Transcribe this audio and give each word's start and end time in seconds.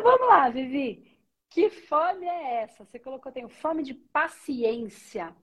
Então 0.00 0.12
vamos 0.12 0.28
lá, 0.28 0.48
Vivi. 0.48 1.20
Que 1.50 1.68
fome 1.68 2.24
é 2.26 2.62
essa? 2.62 2.86
Você 2.86 2.98
colocou, 2.98 3.30
tenho 3.30 3.50
fome 3.50 3.82
de 3.82 3.92
paciência. 3.92 5.36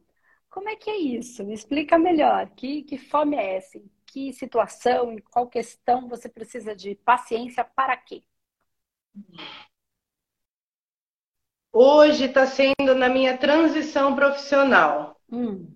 Como 0.50 0.68
é 0.68 0.76
que 0.76 0.90
é 0.90 0.98
isso? 0.98 1.44
Me 1.44 1.54
explica 1.54 2.00
melhor. 2.00 2.50
Que, 2.56 2.82
que 2.82 2.98
fome 2.98 3.36
é 3.38 3.58
essa? 3.58 3.78
Em 3.78 3.88
que 4.08 4.34
situação, 4.34 5.12
em 5.12 5.20
qual 5.20 5.48
questão 5.48 6.08
você 6.08 6.28
precisa 6.28 6.76
de 6.76 6.96
paciência 6.96 7.64
para 7.64 7.96
quê? 7.98 8.24
Hoje 11.72 12.26
está 12.26 12.48
sendo 12.48 12.96
na 12.96 13.10
minha 13.10 13.38
transição 13.38 14.16
profissional. 14.16 15.22
Hum. 15.32 15.68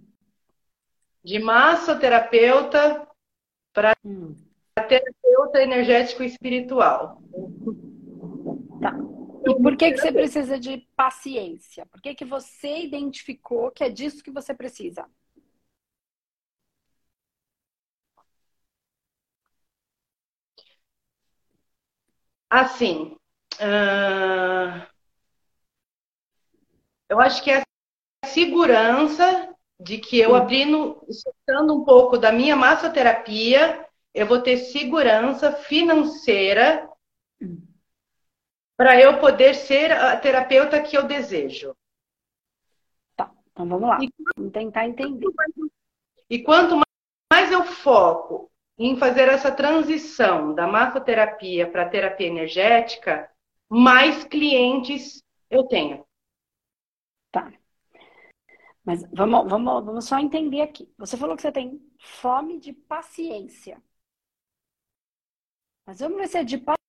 De 1.23 1.37
massoterapeuta 1.37 3.07
para 3.71 3.95
Hum. 4.03 4.35
terapeuta 4.73 5.61
energético 5.61 6.23
espiritual. 6.23 7.21
Tá. 8.81 8.97
E 9.45 9.55
por 9.61 9.75
que, 9.77 9.91
que 9.91 9.97
você 9.99 10.11
precisa 10.11 10.59
de 10.59 10.87
paciência? 10.95 11.85
Por 11.85 12.01
que, 12.01 12.15
que 12.15 12.25
você 12.25 12.83
identificou 12.83 13.71
que 13.71 13.83
é 13.83 13.89
disso 13.89 14.23
que 14.23 14.31
você 14.31 14.53
precisa? 14.53 15.05
Assim, 22.49 23.15
ah, 23.59 24.87
eu 27.09 27.19
acho 27.19 27.43
que 27.43 27.51
é 27.51 27.61
a 28.23 28.27
segurança 28.27 29.53
de 29.79 29.97
que 29.97 30.19
eu 30.19 30.31
Hum. 30.33 30.35
abrindo, 30.35 31.05
soltando 31.09 31.75
um 31.75 31.83
pouco 31.83 32.17
da 32.17 32.31
minha 32.31 32.55
massoterapia, 32.55 33.85
eu 34.13 34.27
vou 34.27 34.41
ter 34.41 34.57
segurança 34.57 35.51
financeira 35.51 36.87
Hum. 37.41 37.70
Para 38.81 38.99
eu 38.99 39.19
poder 39.19 39.53
ser 39.53 39.91
a 39.91 40.19
terapeuta 40.19 40.81
que 40.81 40.97
eu 40.97 41.03
desejo. 41.03 41.77
Tá, 43.15 43.31
então 43.51 43.69
vamos 43.69 43.87
lá. 43.87 43.99
E 44.01 44.09
Vamos 44.35 44.51
tentar 44.51 44.87
entender. 44.87 45.27
E 46.27 46.41
quanto 46.41 46.81
mais 47.31 47.51
eu 47.51 47.63
foco 47.63 48.51
em 48.79 48.97
fazer 48.97 49.29
essa 49.29 49.51
transição 49.51 50.55
da 50.55 50.65
massoterapia 50.65 51.69
para 51.69 51.89
terapia 51.89 52.25
energética, 52.25 53.31
mais 53.69 54.23
clientes 54.23 55.23
eu 55.47 55.67
tenho. 55.67 56.03
Tá. 57.31 57.53
Mas 58.83 59.03
vamos, 59.13 59.47
vamos, 59.47 59.85
vamos 59.85 60.05
só 60.05 60.17
entender 60.17 60.61
aqui. 60.61 60.91
Você 60.97 61.15
falou 61.15 61.35
que 61.35 61.43
você 61.43 61.51
tem 61.51 61.79
fome 61.99 62.59
de 62.59 62.73
paciência. 62.73 63.79
Mas 65.85 65.99
vamos 65.99 66.17
ver 66.17 66.27
se 66.27 66.39
é 66.39 66.43
de 66.43 66.57
paciência 66.57 66.80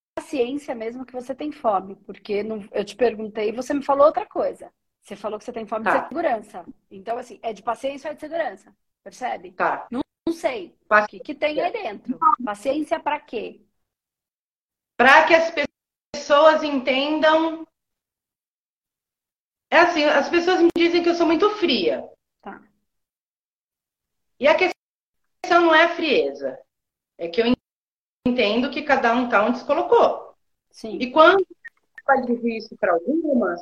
mesmo 0.75 1.05
que 1.05 1.13
você 1.13 1.35
tem 1.35 1.51
fome. 1.51 1.95
Porque 1.95 2.43
não- 2.43 2.67
eu 2.71 2.83
te 2.83 2.95
perguntei 2.95 3.49
e 3.49 3.51
você 3.51 3.73
me 3.73 3.83
falou 3.83 4.05
outra 4.07 4.25
coisa. 4.25 4.71
Você 5.01 5.15
falou 5.15 5.37
que 5.37 5.45
você 5.45 5.51
tem 5.51 5.65
fome 5.65 5.85
de 5.85 5.91
Tá. 5.91 6.07
segurança. 6.07 6.65
Então, 6.89 7.17
assim, 7.17 7.39
é 7.43 7.51
de 7.51 7.61
paciência 7.61 8.07
ou 8.07 8.11
é 8.11 8.15
de 8.15 8.21
segurança? 8.21 8.73
Percebe? 9.03 9.51
Tá. 9.51 9.87
Não 9.91 10.01
sei. 10.33 10.75
O 10.89 11.05
que, 11.07 11.19
que 11.19 11.35
tem 11.35 11.59
aí 11.59 11.71
dentro? 11.71 12.17
Paciência 12.43 12.99
para 12.99 13.19
quê? 13.19 13.61
Para 14.97 15.25
que 15.27 15.33
as 15.33 15.53
pessoas 16.15 16.63
entendam. 16.63 17.65
É 19.69 19.79
assim, 19.79 20.03
as 20.03 20.29
pessoas 20.29 20.61
me 20.61 20.69
dizem 20.77 21.03
que 21.03 21.09
eu 21.09 21.15
sou 21.15 21.25
muito 21.25 21.49
fria. 21.57 22.07
Tá. 22.41 22.61
E 24.39 24.47
a 24.47 24.55
questão 24.55 25.61
não 25.61 25.75
é 25.75 25.83
a 25.83 25.95
frieza. 25.95 26.57
É 27.17 27.27
que 27.27 27.41
eu 27.41 27.45
entendo 28.25 28.71
que 28.71 28.83
cada 28.83 29.13
um 29.13 29.27
tá 29.27 29.43
onde 29.45 29.59
se 29.59 29.65
colocou. 29.65 30.22
Sim. 30.73 30.97
E 30.99 31.11
quando 31.11 31.39
eu 31.39 31.45
falo 32.03 32.47
isso 32.47 32.75
para 32.77 32.93
algumas, 32.93 33.61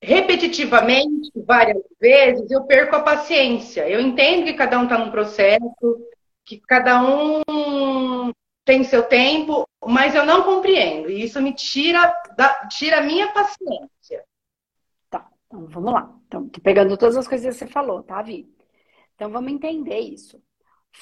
repetitivamente, 0.00 1.32
várias 1.44 1.82
vezes, 2.00 2.50
eu 2.50 2.64
perco 2.64 2.94
a 2.94 3.02
paciência. 3.02 3.88
Eu 3.88 4.00
entendo 4.00 4.44
que 4.44 4.54
cada 4.54 4.78
um 4.78 4.84
está 4.84 4.96
num 4.96 5.10
processo, 5.10 6.08
que 6.44 6.60
cada 6.60 7.02
um 7.02 7.42
tem 8.64 8.84
seu 8.84 9.02
tempo, 9.02 9.68
mas 9.84 10.14
eu 10.14 10.24
não 10.24 10.44
compreendo. 10.44 11.10
E 11.10 11.24
isso 11.24 11.42
me 11.42 11.52
tira, 11.52 12.14
da, 12.36 12.66
tira 12.68 12.98
a 12.98 13.02
minha 13.02 13.32
paciência. 13.32 14.24
Tá, 15.10 15.28
então 15.46 15.66
vamos 15.66 15.92
lá. 15.92 16.16
Então, 16.28 16.48
tô 16.48 16.60
pegando 16.60 16.96
todas 16.96 17.16
as 17.16 17.26
coisas 17.26 17.52
que 17.52 17.58
você 17.58 17.66
falou, 17.66 18.04
tá, 18.04 18.22
Vi? 18.22 18.48
Então 19.16 19.30
vamos 19.30 19.52
entender 19.52 19.98
isso. 19.98 20.40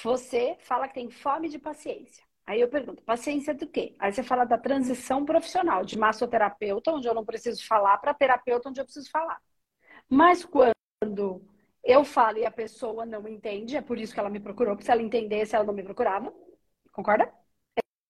Você 0.01 0.57
fala 0.59 0.87
que 0.87 0.95
tem 0.95 1.11
fome 1.11 1.49
de 1.49 1.59
paciência. 1.59 2.23
Aí 2.45 2.59
eu 2.59 2.67
pergunto, 2.67 3.01
paciência 3.03 3.53
do 3.53 3.67
quê? 3.67 3.95
Aí 3.97 4.11
você 4.11 4.21
fala 4.21 4.43
da 4.43 4.57
transição 4.57 5.23
profissional, 5.23 5.85
de 5.85 5.97
massoterapeuta, 5.97 6.91
onde 6.91 7.07
eu 7.07 7.13
não 7.13 7.25
preciso 7.25 7.65
falar, 7.65 7.97
para 7.99 8.13
terapeuta, 8.13 8.69
onde 8.69 8.81
eu 8.81 8.85
preciso 8.85 9.09
falar. 9.09 9.41
Mas 10.09 10.43
quando 10.43 11.41
eu 11.83 12.03
falo 12.03 12.37
e 12.37 12.45
a 12.45 12.51
pessoa 12.51 13.05
não 13.05 13.27
entende, 13.27 13.77
é 13.77 13.81
por 13.81 13.97
isso 13.97 14.13
que 14.13 14.19
ela 14.19 14.29
me 14.29 14.39
procurou, 14.39 14.75
porque 14.75 14.85
se 14.85 14.91
ela 14.91 15.01
entendesse, 15.01 15.55
ela 15.55 15.65
não 15.65 15.73
me 15.73 15.83
procurava. 15.83 16.33
Concorda? 16.91 17.31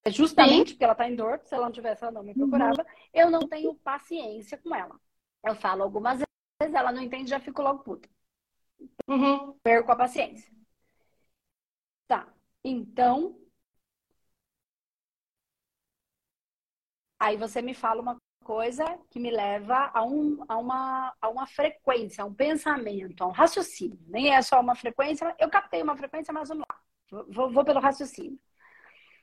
É 0.05 0.11
justamente 0.11 0.73
porque 0.73 0.83
ela 0.83 0.93
está 0.93 1.07
em 1.07 1.16
dor, 1.16 1.39
se 1.45 1.53
ela 1.53 1.66
não 1.66 1.72
tivesse, 1.72 2.03
ela 2.03 2.11
não 2.11 2.23
me 2.23 2.33
procurava. 2.33 2.85
Eu 3.13 3.29
não 3.29 3.47
tenho 3.47 3.73
paciência 3.75 4.57
com 4.57 4.75
ela. 4.75 4.99
Eu 5.45 5.55
falo 5.55 5.83
algumas 5.83 6.17
vezes, 6.17 6.75
ela 6.75 6.91
não 6.91 7.01
entende, 7.01 7.29
já 7.29 7.39
fico 7.39 7.61
logo 7.61 7.83
puta. 7.83 8.09
Uhum. 9.07 9.53
Perco 9.63 9.91
a 9.91 9.95
paciência. 9.95 10.51
Tá. 12.07 12.27
Então. 12.63 13.42
Aí 17.23 17.38
você 17.38 17.61
me 17.61 17.73
fala 17.73 18.01
uma 18.01 18.17
coisa 18.44 18.84
que 19.09 19.17
me 19.17 19.31
leva 19.31 19.89
a, 19.94 20.03
um, 20.03 20.44
a, 20.45 20.57
uma, 20.57 21.16
a 21.22 21.29
uma 21.29 21.47
frequência, 21.47 22.22
a 22.22 22.28
um 22.28 22.34
pensamento, 22.34 23.23
a 23.23 23.28
um 23.28 23.31
raciocínio. 23.31 23.97
Nem 24.07 24.35
é 24.35 24.41
só 24.41 24.59
uma 24.59 24.75
frequência, 24.75 25.34
eu 25.39 25.50
captei 25.50 25.81
uma 25.81 25.95
frequência, 25.95 26.34
mas 26.34 26.50
vamos 26.50 26.66
lá. 26.69 27.23
Vou, 27.29 27.50
vou 27.50 27.63
pelo 27.63 27.79
raciocínio. 27.79 28.38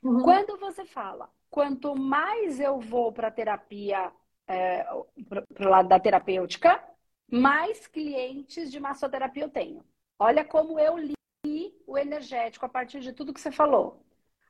Uhum. 0.03 0.23
Quando 0.23 0.57
você 0.57 0.87
fala, 0.87 1.29
quanto 1.51 1.95
mais 1.95 2.59
eu 2.59 2.81
vou 2.81 3.13
para 3.13 3.29
a 3.29 3.31
terapia, 3.31 4.11
é, 4.49 4.83
para 5.29 5.67
o 5.67 5.69
lado 5.69 5.87
da 5.91 6.01
terapêutica, 6.01 6.83
mais 7.31 7.87
clientes 7.87 8.73
de 8.73 8.81
massoterapia 8.81 9.45
eu 9.45 9.51
tenho. 9.51 9.85
Olha 10.19 10.43
como 10.43 10.81
eu 10.81 10.97
li 10.97 11.75
o 11.87 11.99
energético 11.99 12.65
a 12.65 12.69
partir 12.69 13.01
de 13.01 13.13
tudo 13.13 13.35
que 13.35 13.41
você 13.43 13.53
falou. 13.53 14.03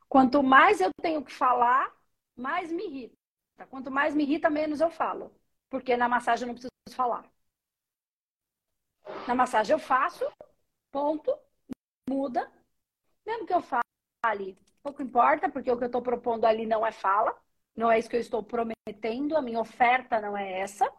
Quanto 0.07 0.41
mais 0.41 0.79
eu 0.79 0.89
tenho 1.01 1.21
que 1.21 1.33
falar, 1.33 1.93
mais 2.33 2.71
me 2.71 2.85
irrita. 2.85 3.20
Quanto 3.67 3.91
mais 3.91 4.13
me 4.15 4.23
irrita, 4.23 4.49
menos 4.49 4.81
eu 4.81 4.89
falo. 4.91 5.31
Porque 5.69 5.95
na 5.97 6.07
massagem 6.09 6.43
eu 6.43 6.47
não 6.47 6.55
preciso 6.55 6.71
falar. 6.95 7.25
Na 9.27 9.35
massagem 9.35 9.73
eu 9.73 9.79
faço, 9.79 10.25
ponto, 10.91 11.37
muda. 12.09 12.51
Mesmo 13.25 13.47
que 13.47 13.53
eu 13.53 13.61
fale, 13.61 14.57
pouco 14.83 15.01
importa, 15.03 15.49
porque 15.49 15.71
o 15.71 15.77
que 15.77 15.83
eu 15.85 15.87
estou 15.87 16.01
propondo 16.01 16.45
ali 16.45 16.65
não 16.65 16.85
é 16.85 16.91
fala. 16.91 17.35
Não 17.75 17.91
é 17.91 17.99
isso 17.99 18.09
que 18.09 18.17
eu 18.17 18.21
estou 18.21 18.43
prometendo, 18.43 19.37
a 19.37 19.41
minha 19.41 19.59
oferta 19.59 20.21
não 20.21 20.37
é 20.37 20.59
essa. 20.61 20.91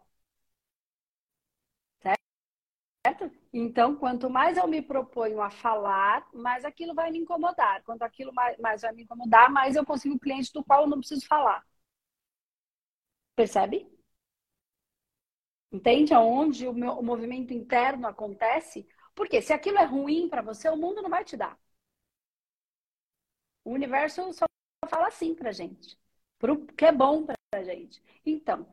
Certo? 3.05 3.29
Então, 3.51 3.95
quanto 3.95 4.29
mais 4.29 4.57
eu 4.57 4.67
me 4.67 4.81
proponho 4.81 5.41
a 5.41 5.49
falar, 5.49 6.25
mais 6.33 6.63
aquilo 6.65 6.93
vai 6.93 7.11
me 7.11 7.19
incomodar. 7.19 7.83
Quanto 7.83 8.01
aquilo 8.03 8.33
mais, 8.33 8.81
vai 8.81 8.93
me 8.93 9.03
incomodar, 9.03 9.49
mais 9.51 9.75
eu 9.75 9.85
consigo 9.85 10.19
cliente 10.19 10.51
do 10.53 10.63
qual 10.63 10.81
eu 10.83 10.87
não 10.87 10.99
preciso 10.99 11.25
falar. 11.27 11.63
Percebe? 13.35 13.87
Entende 15.71 16.13
aonde 16.13 16.67
o, 16.67 16.73
meu, 16.73 16.93
o 16.93 17.03
movimento 17.03 17.53
interno 17.53 18.07
acontece? 18.07 18.87
Porque 19.15 19.41
se 19.41 19.51
aquilo 19.53 19.77
é 19.79 19.83
ruim 19.85 20.29
para 20.29 20.41
você, 20.41 20.69
o 20.69 20.77
mundo 20.77 21.01
não 21.01 21.09
vai 21.09 21.23
te 21.25 21.35
dar. 21.35 21.57
O 23.65 23.71
universo 23.71 24.31
só 24.33 24.45
fala 24.89 25.07
assim 25.07 25.33
pra 25.35 25.51
gente. 25.51 25.97
Pro 26.39 26.65
que 26.67 26.85
é 26.85 26.91
bom 26.91 27.25
pra 27.25 27.63
gente. 27.63 28.01
Então, 28.25 28.67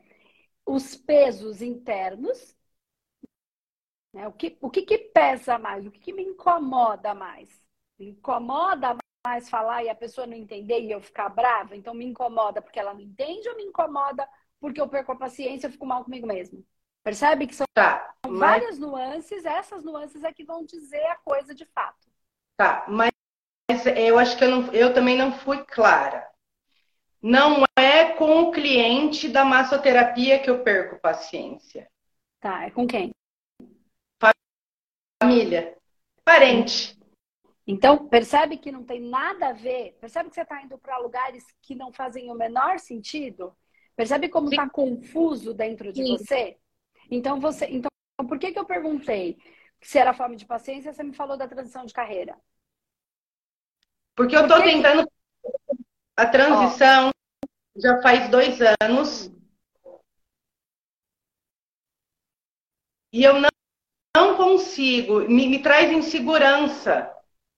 os 0.65 0.95
pesos 0.95 1.61
internos 1.61 2.55
né? 4.13 4.27
O, 4.27 4.31
que, 4.33 4.57
o 4.61 4.69
que, 4.69 4.81
que 4.83 4.97
pesa 4.97 5.57
mais? 5.57 5.85
O 5.85 5.91
que, 5.91 5.99
que 5.99 6.13
me 6.13 6.23
incomoda 6.23 7.13
mais? 7.13 7.49
Me 7.99 8.09
incomoda 8.09 8.95
mais 9.25 9.49
falar 9.49 9.83
e 9.83 9.89
a 9.89 9.95
pessoa 9.95 10.25
não 10.27 10.35
entender 10.35 10.79
e 10.81 10.91
eu 10.91 11.01
ficar 11.01 11.29
brava? 11.29 11.75
Então 11.75 11.93
me 11.93 12.05
incomoda 12.05 12.61
porque 12.61 12.79
ela 12.79 12.93
não 12.93 13.01
entende 13.01 13.47
ou 13.49 13.55
me 13.55 13.63
incomoda 13.63 14.27
porque 14.61 14.79
eu 14.79 14.87
perco 14.87 15.11
a 15.11 15.17
paciência 15.17 15.67
e 15.67 15.71
fico 15.71 15.85
mal 15.85 16.05
comigo 16.05 16.27
mesmo? 16.27 16.63
Percebe 17.03 17.47
que 17.47 17.55
são 17.55 17.65
Tá, 17.73 18.13
mas, 18.27 18.39
várias 18.39 18.77
nuances, 18.77 19.43
essas 19.43 19.83
nuances 19.83 20.23
é 20.23 20.31
que 20.31 20.45
vão 20.45 20.63
dizer 20.63 21.03
a 21.07 21.15
coisa 21.15 21.53
de 21.53 21.65
fato. 21.65 22.07
tá, 22.55 22.85
mas 22.87 23.11
eu 23.97 24.19
acho 24.19 24.37
que 24.37 24.43
eu, 24.43 24.51
não, 24.51 24.73
eu 24.73 24.93
também 24.93 25.17
não 25.17 25.33
fui 25.33 25.65
clara. 25.65 26.29
Não 27.21 27.63
é 27.77 28.13
com 28.13 28.41
o 28.41 28.51
cliente 28.51 29.27
da 29.27 29.43
massoterapia 29.43 30.39
que 30.39 30.49
eu 30.49 30.63
perco 30.63 30.99
paciência. 30.99 31.89
Tá, 32.39 32.65
é 32.65 32.71
com 32.71 32.85
quem? 32.85 33.11
Família, 35.21 35.77
parente. 36.23 36.99
Então, 37.65 38.07
percebe 38.07 38.57
que 38.57 38.71
não 38.71 38.83
tem 38.83 38.99
nada 38.99 39.49
a 39.49 39.53
ver? 39.53 39.97
Percebe 40.01 40.29
que 40.29 40.35
você 40.35 40.41
está 40.41 40.61
indo 40.61 40.77
para 40.77 40.97
lugares 40.97 41.45
que 41.61 41.75
não 41.75 41.91
fazem 41.93 42.29
o 42.31 42.35
menor 42.35 42.79
sentido? 42.79 43.55
Percebe 43.95 44.29
como 44.29 44.49
está 44.49 44.69
confuso 44.69 45.53
dentro 45.53 45.91
de 45.91 46.03
Sim. 46.03 46.17
você? 46.17 46.57
Então, 47.09 47.39
você. 47.39 47.65
Então, 47.65 47.91
por 48.27 48.39
que, 48.39 48.51
que 48.51 48.59
eu 48.59 48.65
perguntei 48.65 49.37
se 49.81 49.97
era 49.97 50.13
fome 50.13 50.35
de 50.35 50.45
paciência? 50.45 50.93
Você 50.93 51.03
me 51.03 51.13
falou 51.13 51.37
da 51.37 51.47
transição 51.47 51.85
de 51.85 51.93
carreira. 51.93 52.37
Porque 54.15 54.35
eu 54.35 54.41
estou 54.41 54.61
tentando 54.61 55.09
a 56.17 56.25
transição 56.25 57.09
oh. 57.09 57.79
já 57.79 58.01
faz 58.01 58.29
dois 58.29 58.59
anos. 58.81 59.31
E 63.13 63.23
eu 63.23 63.33
não, 63.39 63.49
não 64.15 64.37
consigo, 64.37 65.21
me, 65.27 65.47
me 65.47 65.61
traz 65.61 65.91
insegurança 65.91 67.11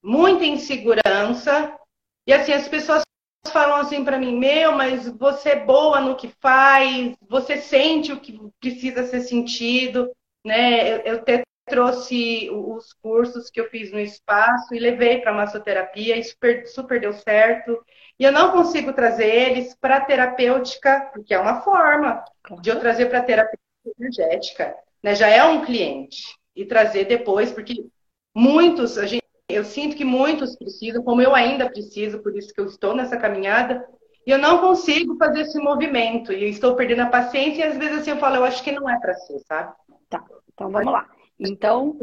muita 0.03 0.43
insegurança. 0.43 1.79
E 2.27 2.33
assim, 2.33 2.51
as 2.51 2.67
pessoas 2.67 3.03
falam 3.51 3.77
assim 3.77 4.03
para 4.03 4.17
mim: 4.17 4.37
Meu, 4.37 4.73
mas 4.73 5.07
você 5.09 5.49
é 5.49 5.65
boa 5.65 5.99
no 5.99 6.15
que 6.15 6.33
faz, 6.41 7.15
você 7.27 7.57
sente 7.57 8.11
o 8.11 8.19
que 8.19 8.39
precisa 8.59 9.05
ser 9.05 9.21
sentido. 9.21 10.11
Né? 10.45 10.93
Eu, 10.93 10.97
eu 10.99 11.15
até 11.15 11.43
trouxe 11.65 12.49
os 12.51 12.93
cursos 12.93 13.49
que 13.49 13.59
eu 13.59 13.69
fiz 13.69 13.91
no 13.91 13.99
espaço 13.99 14.73
e 14.73 14.79
levei 14.79 15.21
para 15.21 15.33
massoterapia, 15.33 16.17
e 16.17 16.23
super, 16.23 16.67
super 16.67 16.99
deu 16.99 17.13
certo. 17.13 17.83
E 18.19 18.23
eu 18.23 18.31
não 18.31 18.51
consigo 18.51 18.93
trazer 18.93 19.25
eles 19.25 19.75
para 19.75 20.01
terapêutica, 20.01 21.09
porque 21.13 21.33
é 21.33 21.39
uma 21.39 21.61
forma 21.61 22.23
de 22.61 22.69
eu 22.69 22.79
trazer 22.79 23.07
para 23.07 23.19
a 23.19 23.23
terapia 23.23 23.59
energética. 23.97 24.75
Né? 25.01 25.15
Já 25.15 25.27
é 25.27 25.43
um 25.43 25.63
cliente. 25.65 26.35
E 26.55 26.65
trazer 26.65 27.05
depois, 27.05 27.51
porque 27.51 27.83
muitos, 28.35 28.97
a 28.99 29.07
gente 29.07 29.22
eu 29.47 29.63
sinto 29.63 29.95
que 29.95 30.05
muitos 30.05 30.55
precisam, 30.55 31.03
como 31.03 31.21
eu 31.21 31.35
ainda 31.35 31.69
preciso, 31.69 32.19
por 32.19 32.35
isso 32.35 32.53
que 32.53 32.61
eu 32.61 32.65
estou 32.65 32.95
nessa 32.95 33.17
caminhada, 33.17 33.85
e 34.25 34.31
eu 34.31 34.37
não 34.37 34.59
consigo 34.59 35.17
fazer 35.17 35.41
esse 35.41 35.59
movimento, 35.59 36.31
e 36.31 36.45
estou 36.45 36.75
perdendo 36.75 37.01
a 37.01 37.07
paciência, 37.07 37.61
e 37.61 37.63
às 37.63 37.77
vezes 37.77 37.99
assim 37.99 38.11
eu 38.11 38.17
falo, 38.17 38.37
eu 38.37 38.45
acho 38.45 38.63
que 38.63 38.71
não 38.71 38.89
é 38.89 38.99
para 38.99 39.13
ser, 39.15 39.39
sabe? 39.39 39.73
Tá, 40.09 40.23
então 40.53 40.69
vamos 40.69 40.91
lá. 40.91 41.09
Então, 41.39 41.97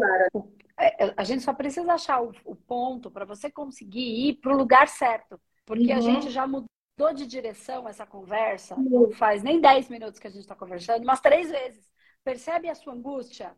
é, 0.79 1.07
é, 1.07 1.15
a 1.17 1.25
gente 1.25 1.43
só 1.43 1.53
precisa 1.55 1.93
achar 1.93 2.23
o, 2.23 2.33
o 2.45 2.55
ponto 2.55 3.11
para 3.11 3.25
você 3.25 3.51
conseguir 3.51 4.29
ir 4.29 4.35
para 4.35 4.53
o 4.53 4.57
lugar 4.57 4.89
certo, 4.89 5.41
porque 5.65 5.93
uhum. 5.93 5.99
a 5.99 6.01
gente 6.01 6.31
já 6.31 6.47
mudou 6.47 6.69
de 7.15 7.27
direção 7.27 7.89
essa 7.89 8.05
conversa, 8.05 8.77
não 8.77 9.11
faz 9.13 9.43
nem 9.43 9.61
10 9.61 9.89
minutos 9.89 10.21
que 10.21 10.27
a 10.27 10.31
gente 10.31 10.43
está 10.43 10.55
conversando, 10.55 11.05
mas 11.07 11.21
três 11.21 11.51
vezes. 11.51 11.89
Percebe 12.23 12.69
a 12.69 12.75
sua 12.75 12.93
angústia? 12.93 13.57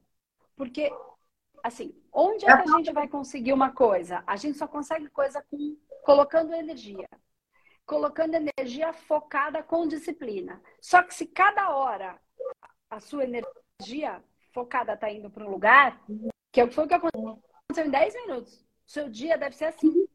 Porque 0.55 0.88
assim, 1.62 1.94
onde 2.12 2.44
é 2.44 2.56
que 2.56 2.70
a 2.70 2.76
gente 2.76 2.93
vai 2.93 3.09
conseguir 3.09 3.53
uma 3.53 3.70
coisa? 3.70 4.23
A 4.26 4.37
gente 4.37 4.59
só 4.59 4.67
consegue 4.67 5.09
coisa 5.11 5.44
com 5.50 5.76
colocando 6.03 6.53
energia. 6.53 7.09
Colocando 7.87 8.35
energia 8.35 8.93
focada 8.93 9.62
com 9.62 9.87
disciplina. 9.87 10.61
Só 10.81 11.03
que 11.03 11.14
se 11.14 11.26
cada 11.26 11.75
hora 11.75 12.19
a 12.91 13.00
sua 13.00 13.25
energia 13.25 14.23
focada 14.53 14.94
está 14.94 15.11
indo 15.11 15.31
para 15.31 15.47
um 15.47 15.50
lugar, 15.50 16.00
que 16.53 16.67
foi 16.70 16.85
o 16.85 16.88
que 16.88 16.94
aconteceu 16.94 17.87
em 17.87 17.91
10 17.91 18.14
minutos. 18.14 18.64
Seu 18.87 19.09
dia 19.09 19.38
deve 19.38 19.56
ser 19.56 19.67
assim. 19.67 20.06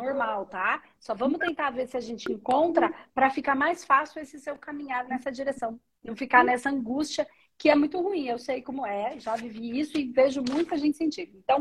Normal, 0.00 0.46
tá? 0.46 0.82
Só 0.98 1.14
vamos 1.14 1.38
tentar 1.38 1.70
ver 1.70 1.86
se 1.86 1.96
a 1.96 2.00
gente 2.00 2.30
encontra 2.30 2.92
para 3.14 3.30
ficar 3.30 3.54
mais 3.54 3.84
fácil 3.84 4.20
esse 4.20 4.38
seu 4.38 4.58
caminhar 4.58 5.06
nessa 5.06 5.30
direção. 5.30 5.80
Não 6.02 6.16
ficar 6.16 6.44
nessa 6.44 6.68
angústia 6.68 7.26
que 7.62 7.70
é 7.70 7.76
muito 7.76 8.00
ruim. 8.00 8.26
Eu 8.26 8.38
sei 8.38 8.60
como 8.60 8.84
é, 8.84 9.20
já 9.20 9.36
vivi 9.36 9.78
isso 9.78 9.96
e 9.96 10.08
vejo 10.08 10.42
muita 10.50 10.76
gente 10.76 10.96
sentir. 10.96 11.30
Então, 11.32 11.60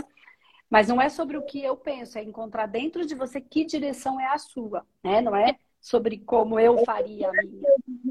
mas 0.68 0.88
não 0.88 1.00
é 1.00 1.10
sobre 1.10 1.38
o 1.38 1.46
que 1.46 1.64
eu 1.64 1.78
penso, 1.78 2.18
é 2.18 2.24
encontrar 2.24 2.66
dentro 2.66 3.06
de 3.06 3.14
você 3.14 3.40
que 3.40 3.64
direção 3.64 4.20
é 4.20 4.26
a 4.26 4.38
sua, 4.40 4.84
né? 5.04 5.22
Não 5.22 5.36
é 5.36 5.56
sobre 5.80 6.18
como 6.18 6.60
eu 6.60 6.84
faria 6.84 7.30
a 7.30 7.32
minha. 7.32 7.70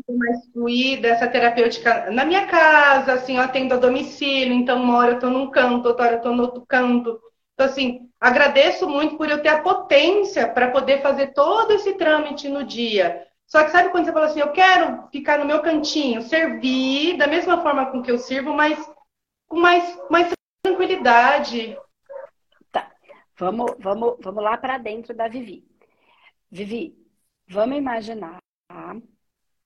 Mais 0.08 0.46
fluida, 0.52 1.08
essa 1.08 1.26
terapêutica 1.26 2.12
na 2.12 2.24
minha 2.24 2.46
casa, 2.46 3.14
assim, 3.14 3.36
eu 3.36 3.42
atendo 3.42 3.74
a 3.74 3.78
domicílio, 3.78 4.54
então 4.54 4.80
uma 4.80 4.96
hora 4.96 5.12
eu 5.12 5.14
estou 5.14 5.30
num 5.30 5.50
canto, 5.50 5.88
outra 5.88 6.04
hora 6.04 6.14
eu 6.14 6.18
estou 6.18 6.36
no 6.36 6.42
outro 6.42 6.64
canto. 6.68 7.20
Então, 7.54 7.66
assim, 7.66 8.08
agradeço 8.20 8.88
muito 8.88 9.16
por 9.16 9.28
eu 9.28 9.42
ter 9.42 9.48
a 9.48 9.62
potência 9.62 10.46
para 10.48 10.70
poder 10.70 11.02
fazer 11.02 11.32
todo 11.32 11.72
esse 11.72 11.94
trâmite 11.94 12.48
no 12.48 12.62
dia. 12.62 13.26
Só 13.50 13.64
que 13.64 13.72
sabe 13.72 13.90
quando 13.90 14.04
você 14.04 14.12
fala 14.12 14.26
assim, 14.26 14.38
eu 14.38 14.52
quero 14.52 15.08
ficar 15.08 15.36
no 15.36 15.44
meu 15.44 15.60
cantinho, 15.60 16.22
servir 16.22 17.16
da 17.16 17.26
mesma 17.26 17.60
forma 17.60 17.90
com 17.90 18.00
que 18.00 18.08
eu 18.08 18.16
sirvo, 18.16 18.52
mas 18.52 18.78
com 19.48 19.58
mais, 19.58 19.98
mais 20.08 20.32
tranquilidade. 20.62 21.76
Tá. 22.70 22.88
Vamos, 23.36 23.72
vamos, 23.80 24.14
vamos 24.20 24.44
lá 24.44 24.56
para 24.56 24.78
dentro 24.78 25.12
da 25.12 25.26
Vivi. 25.26 25.66
Vivi, 26.48 26.96
vamos 27.48 27.76
imaginar, 27.76 28.38
tá? 28.68 28.96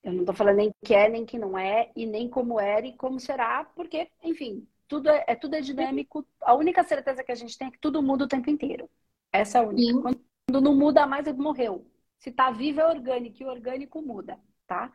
Eu 0.02 0.12
não 0.14 0.20
estou 0.20 0.34
falando 0.34 0.56
nem 0.56 0.70
que 0.82 0.94
é, 0.94 1.10
nem 1.10 1.26
que 1.26 1.38
não 1.38 1.58
é, 1.58 1.90
e 1.94 2.06
nem 2.06 2.26
como 2.26 2.58
era 2.58 2.87
e 2.87 2.96
como 2.96 3.20
será, 3.20 3.64
porque, 3.76 4.10
enfim, 4.22 4.66
tudo 4.88 5.10
é, 5.10 5.25
é 5.28 5.34
tudo 5.34 5.56
é 5.56 5.60
dinâmico. 5.60 6.26
A 6.40 6.54
única 6.54 6.82
certeza 6.84 7.22
que 7.22 7.32
a 7.32 7.34
gente 7.34 7.58
tem 7.58 7.69
é 7.69 7.70
que 7.70 7.78
tudo 7.78 8.02
muda 8.02 8.25
o 8.25 8.28
tempo 8.28 8.48
inteiro. 8.48 8.88
Essa 9.30 9.58
é 9.58 9.60
a 9.60 9.64
única. 9.64 9.92
Sim. 9.92 10.00
Quando 10.00 10.60
não 10.62 10.75
muda 10.75 11.06
mais, 11.06 11.26
ele 11.26 11.37
morreu. 11.37 11.87
Se 12.19 12.31
está 12.31 12.50
vivo 12.50 12.81
é 12.81 12.87
orgânico 12.87 13.43
e 13.43 13.46
o 13.46 13.50
orgânico 13.50 14.00
muda, 14.02 14.38
tá? 14.66 14.90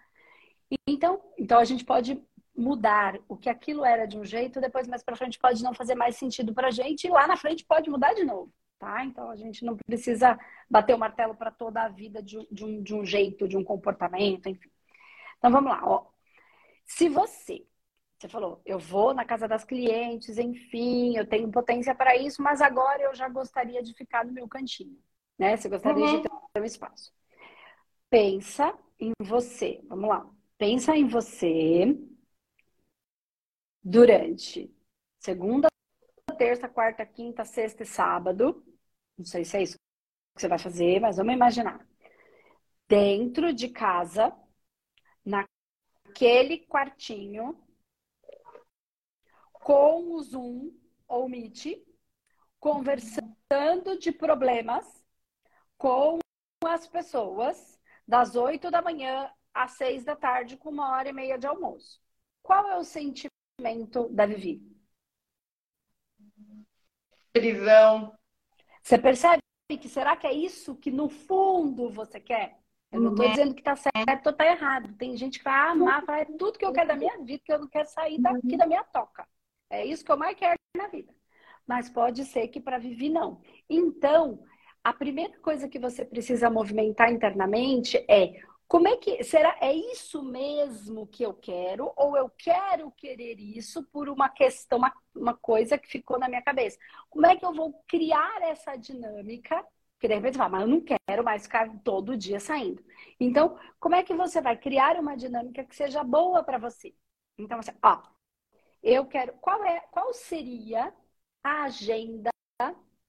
Então, 0.87 1.21
então 1.37 1.59
a 1.59 1.65
gente 1.65 1.85
pode 1.85 2.21
mudar 2.55 3.19
o 3.27 3.37
que 3.37 3.49
aquilo 3.49 3.85
era 3.85 4.05
de 4.05 4.17
um 4.17 4.25
jeito, 4.25 4.59
depois 4.59 4.87
mais 4.87 5.03
para 5.03 5.15
frente 5.15 5.39
pode 5.39 5.63
não 5.63 5.73
fazer 5.73 5.95
mais 5.95 6.17
sentido 6.17 6.53
para 6.53 6.67
a 6.67 6.71
gente 6.71 7.05
e 7.07 7.09
lá 7.09 7.27
na 7.27 7.37
frente 7.37 7.65
pode 7.65 7.89
mudar 7.89 8.13
de 8.13 8.23
novo, 8.23 8.53
tá? 8.77 9.03
Então 9.05 9.29
a 9.31 9.35
gente 9.35 9.63
não 9.63 9.77
precisa 9.77 10.37
bater 10.69 10.95
o 10.95 10.99
martelo 10.99 11.35
para 11.35 11.51
toda 11.51 11.83
a 11.83 11.89
vida 11.89 12.21
de, 12.21 12.45
de, 12.51 12.65
um, 12.65 12.83
de 12.83 12.93
um 12.93 13.05
jeito, 13.05 13.47
de 13.47 13.57
um 13.57 13.63
comportamento, 13.63 14.47
enfim. 14.47 14.69
Então 15.37 15.51
vamos 15.51 15.71
lá, 15.71 15.81
ó. 15.85 16.07
Se 16.85 17.07
você 17.07 17.65
você 18.19 18.27
falou, 18.27 18.61
eu 18.65 18.77
vou 18.77 19.13
na 19.13 19.23
casa 19.23 19.47
das 19.47 19.63
clientes, 19.63 20.37
enfim, 20.37 21.15
eu 21.15 21.25
tenho 21.25 21.49
potência 21.49 21.95
para 21.95 22.17
isso, 22.17 22.41
mas 22.41 22.61
agora 22.61 23.01
eu 23.01 23.15
já 23.15 23.29
gostaria 23.29 23.81
de 23.81 23.93
ficar 23.93 24.25
no 24.25 24.33
meu 24.33 24.45
cantinho, 24.45 24.97
né? 25.39 25.55
Você 25.55 25.69
gostaria 25.69 26.05
uhum. 26.05 26.21
de 26.21 26.29
ter 26.53 26.61
um 26.61 26.65
espaço. 26.65 27.13
Pensa 28.09 28.77
em 28.99 29.13
você. 29.21 29.81
Vamos 29.87 30.09
lá. 30.09 30.29
Pensa 30.57 30.95
em 30.95 31.07
você 31.07 31.97
durante 33.81 34.75
segunda, 35.17 35.69
terça, 36.37 36.67
quarta, 36.67 37.05
quinta, 37.05 37.45
sexta 37.45 37.83
e 37.83 37.85
sábado. 37.85 38.63
Não 39.17 39.25
sei 39.25 39.45
se 39.45 39.57
é 39.57 39.63
isso 39.63 39.77
que 40.35 40.41
você 40.41 40.47
vai 40.47 40.59
fazer, 40.59 40.99
mas 40.99 41.17
vamos 41.17 41.33
imaginar. 41.33 41.87
Dentro 42.87 43.53
de 43.53 43.69
casa, 43.69 44.35
naquele 45.23 46.65
quartinho, 46.65 47.57
com 49.53 50.13
o 50.13 50.21
Zoom 50.21 50.71
ou 51.07 51.29
Meet, 51.29 51.85
conversando 52.59 53.97
de 53.99 54.11
problemas 54.11 54.98
com 55.79 56.19
as 56.65 56.85
pessoas 56.85 57.79
das 58.05 58.35
8 58.35 58.69
da 58.69 58.81
manhã 58.81 59.31
às 59.53 59.71
6 59.71 60.03
da 60.03 60.15
tarde, 60.15 60.57
com 60.57 60.69
uma 60.69 60.91
hora 60.91 61.09
e 61.09 61.13
meia 61.13 61.37
de 61.37 61.47
almoço. 61.47 61.99
Qual 62.43 62.69
é 62.69 62.77
o 62.77 62.83
sentimento 62.83 64.09
da 64.11 64.25
Vivi? 64.25 64.61
Prisão. 67.31 68.13
Você 68.83 68.97
percebe 68.97 69.41
que 69.79 69.87
será 69.87 70.17
que 70.17 70.27
é 70.27 70.33
isso 70.33 70.75
que 70.75 70.91
no 70.91 71.07
fundo 71.07 71.89
você 71.89 72.19
quer? 72.19 72.59
Eu 72.91 72.99
não 72.99 73.11
estou 73.11 73.25
uhum. 73.25 73.31
dizendo 73.31 73.53
que 73.53 73.61
está 73.61 73.75
certo 73.75 74.25
ou 74.25 74.31
está 74.31 74.45
errado. 74.45 74.93
Tem 74.97 75.15
gente 75.15 75.37
que 75.37 75.45
vai 75.45 75.69
amar, 75.69 76.03
vai 76.05 76.21
é 76.23 76.25
tudo 76.25 76.57
que 76.57 76.65
eu 76.65 76.73
quero 76.73 76.87
da 76.87 76.95
minha 76.95 77.17
vida, 77.19 77.41
que 77.45 77.53
eu 77.53 77.59
não 77.59 77.67
quero 77.67 77.87
sair 77.87 78.19
daqui 78.19 78.57
da 78.57 78.65
minha 78.65 78.83
toca. 78.83 79.27
É 79.69 79.85
isso 79.85 80.03
que 80.03 80.11
eu 80.11 80.17
mais 80.17 80.35
quero 80.35 80.57
na 80.75 80.87
vida. 80.87 81.13
Mas 81.67 81.87
pode 81.87 82.25
ser 82.25 82.47
que 82.47 82.59
para 82.59 82.79
Vivi 82.79 83.09
não. 83.09 83.41
Então, 83.69 84.43
a 84.83 84.93
primeira 84.93 85.37
coisa 85.39 85.67
que 85.67 85.79
você 85.79 86.05
precisa 86.05 86.49
movimentar 86.49 87.11
internamente 87.11 87.97
é 88.09 88.41
como 88.67 88.87
é 88.87 88.97
que 88.97 89.23
será 89.23 89.57
é 89.61 89.73
isso 89.73 90.21
mesmo 90.23 91.07
que 91.07 91.23
eu 91.23 91.33
quero? 91.33 91.91
Ou 91.97 92.15
eu 92.15 92.29
quero 92.29 92.91
querer 92.91 93.39
isso 93.39 93.83
por 93.91 94.07
uma 94.07 94.29
questão 94.29 94.77
uma, 94.77 94.93
uma 95.15 95.35
coisa 95.35 95.77
que 95.77 95.87
ficou 95.87 96.19
na 96.19 96.29
minha 96.29 96.41
cabeça? 96.41 96.77
Como 97.09 97.25
é 97.25 97.35
que 97.35 97.43
eu 97.45 97.51
vou 97.53 97.73
criar 97.87 98.41
essa 98.43 98.75
dinâmica? 98.75 99.65
Que 99.99 100.07
de 100.07 100.13
repente 100.15 100.37
fala, 100.37 100.49
mas 100.51 100.61
eu 100.61 100.67
não 100.67 100.81
quero 100.81 101.23
mais 101.23 101.43
ficar 101.43 101.67
todo 101.83 102.15
dia 102.15 102.39
saindo. 102.39 102.83
Então 103.19 103.57
como 103.79 103.95
é 103.95 104.03
que 104.03 104.13
você 104.13 104.39
vai 104.41 104.55
criar 104.57 104.97
uma 104.99 105.15
dinâmica 105.17 105.63
que 105.63 105.75
seja 105.75 106.03
boa 106.03 106.43
para 106.43 106.57
você? 106.59 106.93
Então 107.37 107.59
assim, 107.59 107.71
ó 107.83 108.01
eu 108.83 109.05
quero 109.07 109.33
qual 109.41 109.63
é 109.65 109.81
qual 109.91 110.13
seria 110.13 110.93
a 111.43 111.63
agenda 111.63 112.29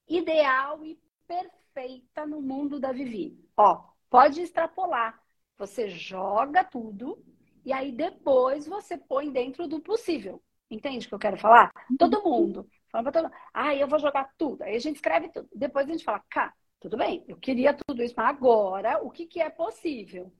ideal 0.07 0.83
e 0.85 0.99
perfeita 1.27 1.60
feita 1.73 2.25
no 2.25 2.41
mundo 2.41 2.79
da 2.79 2.91
Vivi. 2.91 3.37
Ó, 3.57 3.83
pode 4.09 4.41
extrapolar. 4.41 5.19
Você 5.57 5.89
joga 5.89 6.63
tudo 6.63 7.23
e 7.65 7.71
aí 7.71 7.91
depois 7.91 8.67
você 8.67 8.97
põe 8.97 9.31
dentro 9.31 9.67
do 9.67 9.79
possível. 9.79 10.41
Entende 10.69 11.05
o 11.05 11.09
que 11.09 11.15
eu 11.15 11.19
quero 11.19 11.37
falar? 11.37 11.71
Todo 11.99 12.23
mundo 12.23 12.67
Falando 12.91 13.05
pra 13.05 13.13
todo 13.13 13.23
mundo, 13.23 13.35
ah, 13.53 13.73
eu 13.73 13.87
vou 13.87 13.99
jogar 13.99 14.29
tudo. 14.37 14.63
Aí 14.63 14.75
a 14.75 14.79
gente 14.79 14.97
escreve 14.97 15.29
tudo. 15.29 15.47
Depois 15.55 15.87
a 15.87 15.91
gente 15.91 16.03
fala, 16.03 16.21
cá, 16.29 16.53
tudo 16.79 16.97
bem, 16.97 17.23
eu 17.27 17.37
queria 17.37 17.73
tudo 17.73 18.03
isso, 18.03 18.13
mas 18.17 18.27
agora 18.27 19.01
o 19.01 19.09
que, 19.09 19.25
que 19.25 19.41
é 19.41 19.49
possível? 19.49 20.31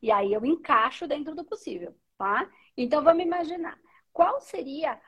E 0.00 0.10
aí 0.10 0.32
eu 0.32 0.44
encaixo 0.44 1.08
dentro 1.08 1.34
do 1.34 1.44
possível, 1.44 1.94
tá? 2.16 2.48
Então 2.76 3.02
vamos 3.02 3.24
imaginar. 3.24 3.76
Qual 4.12 4.40
seria. 4.40 5.00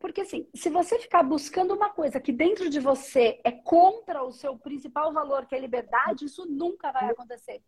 Porque 0.00 0.22
assim, 0.22 0.48
se 0.54 0.70
você 0.70 0.98
ficar 0.98 1.22
buscando 1.22 1.74
uma 1.74 1.90
coisa 1.90 2.20
que 2.20 2.32
dentro 2.32 2.68
de 2.70 2.80
você 2.80 3.40
é 3.44 3.52
contra 3.52 4.22
o 4.22 4.32
seu 4.32 4.58
principal 4.58 5.12
valor, 5.12 5.46
que 5.46 5.54
é 5.54 5.58
liberdade, 5.60 6.24
isso 6.24 6.46
nunca 6.46 6.92
vai 6.92 7.10
acontecer. 7.10 7.62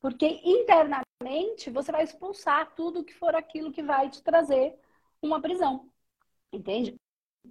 Porque 0.00 0.26
internamente 0.44 1.70
você 1.70 1.90
vai 1.92 2.04
expulsar 2.04 2.74
tudo 2.74 3.04
que 3.04 3.14
for 3.14 3.34
aquilo 3.34 3.72
que 3.72 3.82
vai 3.82 4.08
te 4.10 4.22
trazer 4.22 4.78
uma 5.20 5.40
prisão. 5.40 5.90
Entende? 6.52 6.96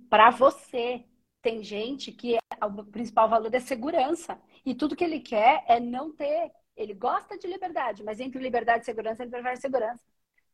Para 0.10 0.30
você. 0.32 1.06
Tem 1.42 1.64
gente 1.64 2.12
que 2.12 2.38
é, 2.38 2.66
o 2.66 2.84
principal 2.86 3.30
valor 3.30 3.54
é 3.54 3.60
segurança. 3.60 4.42
E 4.66 4.74
tudo 4.74 4.96
que 4.96 5.04
ele 5.04 5.20
quer 5.20 5.64
é 5.68 5.80
não 5.80 6.12
ter. 6.12 6.52
Ele 6.76 6.94
gosta 6.94 7.38
de 7.38 7.48
liberdade, 7.48 8.04
mas 8.04 8.20
entre 8.20 8.42
liberdade 8.42 8.82
e 8.84 8.86
segurança, 8.86 9.24
ele 9.24 9.32
prefere 9.32 9.58
segurança. 9.58 10.04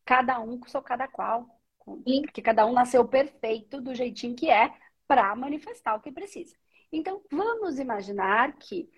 Cada 0.06 0.40
um 0.40 0.60
com 0.60 0.68
seu 0.68 0.82
cada 0.82 1.08
qual. 1.08 1.61
Porque 2.21 2.41
cada 2.41 2.65
um 2.65 2.73
nasceu 2.73 3.05
perfeito 3.07 3.81
do 3.81 3.93
jeitinho 3.93 4.35
que 4.35 4.50
é 4.50 4.73
para 5.07 5.35
manifestar 5.35 5.95
o 5.95 6.01
que 6.01 6.11
precisa. 6.11 6.55
Então, 6.91 7.21
vamos 7.31 7.79
imaginar 7.79 8.53
que 8.57 8.89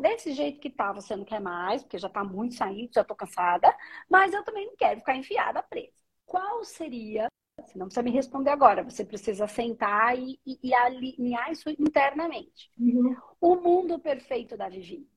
desse 0.00 0.32
jeito 0.32 0.60
que 0.60 0.70
tá, 0.70 0.92
você 0.92 1.16
não 1.16 1.24
quer 1.24 1.40
mais, 1.40 1.82
porque 1.82 1.98
já 1.98 2.08
tá 2.08 2.22
muito 2.22 2.54
saindo, 2.54 2.92
já 2.94 3.02
tô 3.02 3.14
cansada, 3.14 3.74
mas 4.08 4.32
eu 4.32 4.44
também 4.44 4.66
não 4.66 4.76
quero 4.76 5.00
ficar 5.00 5.16
enfiada 5.16 5.62
presa. 5.62 5.92
Qual 6.24 6.64
seria, 6.64 7.26
você 7.60 7.76
não 7.76 7.86
precisa 7.86 8.02
me 8.02 8.10
responder 8.10 8.50
agora, 8.50 8.84
você 8.84 9.04
precisa 9.04 9.46
sentar 9.46 10.16
e, 10.16 10.38
e, 10.46 10.58
e 10.62 10.74
alinhar 10.74 11.50
isso 11.50 11.68
internamente. 11.70 12.70
Uhum. 12.78 13.16
O 13.40 13.56
mundo 13.56 13.98
perfeito 13.98 14.56
da 14.56 14.68
Vivi. 14.68 15.08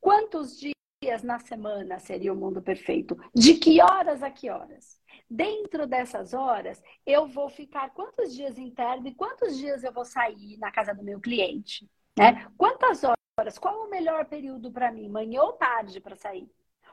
Quantos 0.00 0.58
dias 0.58 1.22
na 1.22 1.38
semana 1.38 1.98
seria 1.98 2.32
o 2.32 2.36
mundo 2.36 2.60
perfeito? 2.60 3.16
De 3.34 3.54
que 3.54 3.80
horas 3.80 4.22
a 4.22 4.30
que 4.30 4.50
horas? 4.50 5.00
Dentro 5.28 5.86
dessas 5.86 6.34
horas, 6.34 6.82
eu 7.06 7.26
vou 7.26 7.48
ficar 7.48 7.90
quantos 7.90 8.34
dias 8.34 8.58
interno 8.58 9.06
e 9.06 9.14
quantos 9.14 9.56
dias 9.56 9.82
eu 9.82 9.92
vou 9.92 10.04
sair 10.04 10.56
na 10.58 10.70
casa 10.70 10.94
do 10.94 11.02
meu 11.02 11.20
cliente? 11.20 11.88
Né? 12.18 12.46
Quantas 12.56 13.02
horas? 13.02 13.58
Qual 13.58 13.86
o 13.86 13.90
melhor 13.90 14.24
período 14.26 14.70
para 14.70 14.92
mim? 14.92 15.08
Manhã 15.08 15.42
ou 15.42 15.52
tarde 15.54 16.00
para 16.00 16.16
sair? 16.16 16.50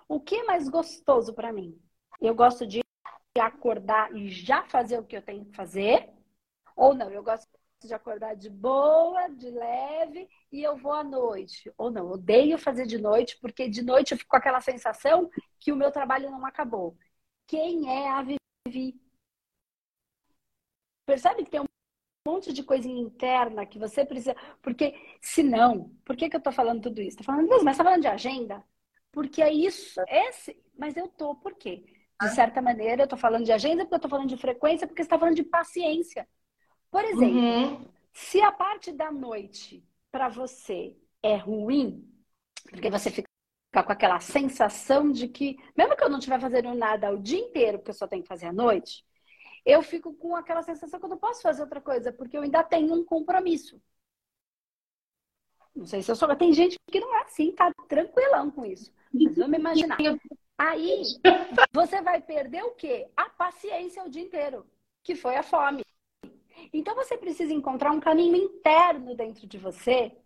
O 0.07 0.19
que 0.19 0.35
é 0.35 0.43
mais 0.43 0.69
gostoso 0.69 1.33
para 1.33 1.51
mim? 1.51 1.79
Eu 2.21 2.33
gosto 2.33 2.65
de 2.65 2.81
acordar 3.39 4.13
e 4.15 4.29
já 4.29 4.63
fazer 4.63 4.99
o 4.99 5.05
que 5.05 5.15
eu 5.15 5.21
tenho 5.21 5.45
que 5.45 5.55
fazer? 5.55 6.09
Ou 6.75 6.93
não, 6.93 7.09
eu 7.09 7.23
gosto 7.23 7.47
de 7.87 7.93
acordar 7.93 8.35
de 8.35 8.49
boa, 8.49 9.29
de 9.29 9.49
leve 9.49 10.27
e 10.51 10.61
eu 10.63 10.75
vou 10.75 10.91
à 10.91 11.03
noite. 11.03 11.71
Ou 11.77 11.89
não, 11.89 12.09
odeio 12.09 12.57
fazer 12.57 12.85
de 12.85 12.97
noite 12.97 13.37
porque 13.41 13.69
de 13.69 13.81
noite 13.81 14.11
eu 14.11 14.17
fico 14.17 14.29
com 14.29 14.37
aquela 14.37 14.59
sensação 14.59 15.29
que 15.59 15.71
o 15.71 15.75
meu 15.75 15.91
trabalho 15.91 16.29
não 16.29 16.45
acabou. 16.45 16.97
Quem 17.49 17.89
é 17.89 18.07
a 18.09 18.21
Vivi? 18.21 19.01
Percebe 21.03 21.43
que 21.43 21.49
tem 21.49 21.59
um 21.59 21.65
monte 22.27 22.53
de 22.53 22.61
coisa 22.61 22.87
interna 22.87 23.65
que 23.65 23.79
você 23.79 24.05
precisa. 24.05 24.35
Porque, 24.61 24.93
se 25.19 25.41
não, 25.41 25.89
por 26.05 26.15
que, 26.15 26.29
que 26.29 26.35
eu 26.35 26.41
tô 26.41 26.51
falando 26.51 26.83
tudo 26.83 27.01
isso? 27.01 27.17
Tô 27.17 27.23
falando, 27.23 27.49
mas 27.49 27.75
você 27.75 27.77
tá 27.79 27.83
falando 27.83 28.01
de 28.01 28.07
agenda? 28.07 28.63
Porque 29.11 29.41
é 29.41 29.51
isso, 29.51 29.99
esse. 30.07 30.63
Mas 30.77 30.95
eu 30.95 31.07
tô, 31.07 31.33
por 31.33 31.55
quê? 31.55 31.85
De 32.21 32.27
ah. 32.27 32.29
certa 32.29 32.61
maneira, 32.61 33.01
eu 33.01 33.07
tô 33.07 33.17
falando 33.17 33.45
de 33.45 33.51
agenda 33.51 33.83
porque 33.83 33.95
eu 33.95 34.01
tô 34.01 34.09
falando 34.09 34.29
de 34.29 34.37
frequência, 34.37 34.85
porque 34.85 35.01
você 35.03 35.09
tá 35.09 35.17
falando 35.17 35.35
de 35.35 35.43
paciência. 35.43 36.27
Por 36.91 37.03
exemplo, 37.03 37.39
uhum. 37.39 37.87
se 38.13 38.39
a 38.43 38.51
parte 38.51 38.91
da 38.91 39.11
noite 39.11 39.83
para 40.11 40.29
você 40.29 40.95
é 41.23 41.35
ruim, 41.35 42.07
porque 42.69 42.91
você 42.91 43.09
fica 43.09 43.28
com 43.71 43.91
aquela 43.91 44.19
sensação 44.19 45.11
de 45.11 45.27
que, 45.27 45.57
mesmo 45.77 45.95
que 45.95 46.03
eu 46.03 46.09
não 46.09 46.17
estiver 46.17 46.39
fazendo 46.39 46.73
nada 46.73 47.11
o 47.11 47.19
dia 47.21 47.39
inteiro, 47.39 47.77
porque 47.77 47.91
eu 47.91 47.95
só 47.95 48.07
tenho 48.07 48.23
que 48.23 48.27
fazer 48.27 48.47
à 48.47 48.53
noite, 48.53 49.05
eu 49.65 49.83
fico 49.83 50.13
com 50.13 50.35
aquela 50.35 50.63
sensação 50.63 50.99
que 50.99 51.05
eu 51.05 51.09
não 51.09 51.17
posso 51.17 51.41
fazer 51.41 51.61
outra 51.61 51.79
coisa, 51.79 52.11
porque 52.11 52.35
eu 52.35 52.41
ainda 52.41 52.63
tenho 52.63 52.93
um 52.93 53.03
compromisso. 53.03 53.79
Não 55.75 55.85
sei 55.85 56.01
se 56.01 56.11
eu 56.11 56.15
sou, 56.15 56.35
tem 56.35 56.51
gente 56.51 56.77
que 56.91 56.99
não 56.99 57.15
é 57.15 57.21
assim, 57.21 57.51
tá 57.51 57.71
tranquilão 57.87 58.49
com 58.49 58.65
isso. 58.65 58.91
Mas 59.13 59.35
vamos 59.35 59.57
imaginar. 59.57 59.97
Aí 60.57 61.03
você 61.71 62.01
vai 62.01 62.19
perder 62.19 62.63
o 62.63 62.71
quê? 62.71 63.09
A 63.15 63.29
paciência 63.29 64.03
o 64.03 64.09
dia 64.09 64.23
inteiro, 64.23 64.65
que 65.03 65.15
foi 65.15 65.35
a 65.35 65.43
fome. 65.43 65.83
Então 66.73 66.95
você 66.95 67.17
precisa 67.17 67.53
encontrar 67.53 67.91
um 67.91 67.99
caminho 67.99 68.35
interno 68.35 69.15
dentro 69.15 69.47
de 69.47 69.57
você 69.57 70.17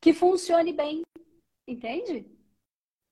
que 0.00 0.12
funcione 0.12 0.72
bem. 0.72 1.02
Entende? 1.66 2.26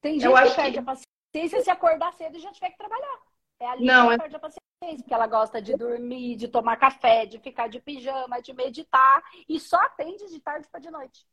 Tem 0.00 0.18
gente 0.18 0.32
que 0.32 0.54
perde 0.54 0.72
que... 0.72 0.78
a 0.78 0.82
paciência 0.82 1.62
se 1.62 1.70
acordar 1.70 2.12
cedo 2.14 2.36
e 2.36 2.40
já 2.40 2.50
tiver 2.52 2.70
que 2.70 2.78
trabalhar. 2.78 3.20
É 3.60 3.66
ali 3.66 3.84
não, 3.84 4.08
que 4.08 4.14
é... 4.14 4.18
perde 4.18 4.36
a 4.36 4.38
paciência, 4.38 4.62
porque 4.98 5.14
ela 5.14 5.26
gosta 5.26 5.60
de 5.60 5.76
dormir, 5.76 6.36
de 6.36 6.48
tomar 6.48 6.76
café, 6.76 7.26
de 7.26 7.38
ficar 7.38 7.68
de 7.68 7.78
pijama, 7.78 8.40
de 8.40 8.52
meditar, 8.54 9.22
e 9.48 9.60
só 9.60 9.76
atende 9.76 10.26
de 10.26 10.40
tarde 10.40 10.66
para 10.70 10.80
de 10.80 10.90
noite. 10.90 11.26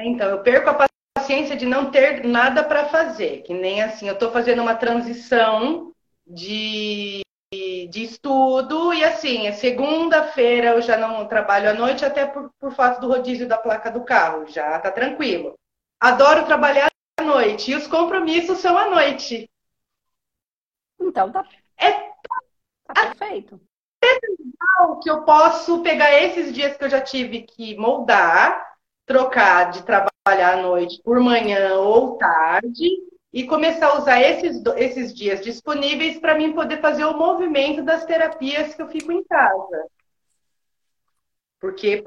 Então, 0.00 0.28
eu 0.28 0.42
perco 0.42 0.70
a 0.70 0.88
paciência 1.16 1.56
de 1.56 1.64
não 1.64 1.90
ter 1.90 2.24
nada 2.24 2.64
para 2.64 2.88
fazer, 2.88 3.42
que 3.42 3.54
nem 3.54 3.82
assim, 3.82 4.08
eu 4.08 4.14
estou 4.14 4.32
fazendo 4.32 4.62
uma 4.62 4.74
transição 4.74 5.92
de, 6.26 7.20
de 7.52 8.02
estudo, 8.02 8.92
e 8.92 9.04
assim, 9.04 9.46
é 9.46 9.52
segunda-feira 9.52 10.70
eu 10.70 10.82
já 10.82 10.96
não 10.96 11.28
trabalho 11.28 11.70
à 11.70 11.74
noite, 11.74 12.04
até 12.04 12.26
por, 12.26 12.50
por 12.58 12.72
fato 12.72 13.00
do 13.00 13.08
rodízio 13.08 13.46
da 13.46 13.56
placa 13.56 13.90
do 13.90 14.04
carro, 14.04 14.46
já 14.48 14.80
tá 14.80 14.90
tranquilo. 14.90 15.54
Adoro 16.02 16.44
trabalhar 16.44 16.90
à 17.16 17.22
noite, 17.22 17.70
e 17.70 17.76
os 17.76 17.86
compromissos 17.86 18.58
são 18.58 18.76
à 18.76 18.90
noite. 18.90 19.48
Então 21.00 21.30
tá, 21.30 21.46
é, 21.78 21.92
tá 21.92 22.92
perfeito. 22.92 23.60
É 24.02 24.08
legal 24.08 24.98
que 24.98 25.08
eu 25.08 25.22
posso 25.22 25.80
pegar 25.80 26.12
esses 26.20 26.52
dias 26.52 26.76
que 26.76 26.82
eu 26.82 26.90
já 26.90 27.00
tive 27.00 27.42
que 27.42 27.76
moldar, 27.76 28.74
trocar 29.06 29.70
de 29.70 29.84
trabalhar 29.84 30.58
à 30.58 30.60
noite 30.60 31.00
por 31.04 31.20
manhã 31.20 31.76
ou 31.76 32.18
tarde 32.18 32.88
e 33.32 33.46
começar 33.46 33.86
a 33.86 33.98
usar 33.98 34.20
esses, 34.20 34.60
esses 34.76 35.14
dias 35.14 35.40
disponíveis 35.40 36.18
para 36.18 36.36
mim 36.36 36.52
poder 36.52 36.80
fazer 36.80 37.04
o 37.04 37.16
movimento 37.16 37.80
das 37.80 38.04
terapias 38.04 38.74
que 38.74 38.82
eu 38.82 38.88
fico 38.88 39.12
em 39.12 39.22
casa. 39.22 39.86
Porque, 41.62 42.02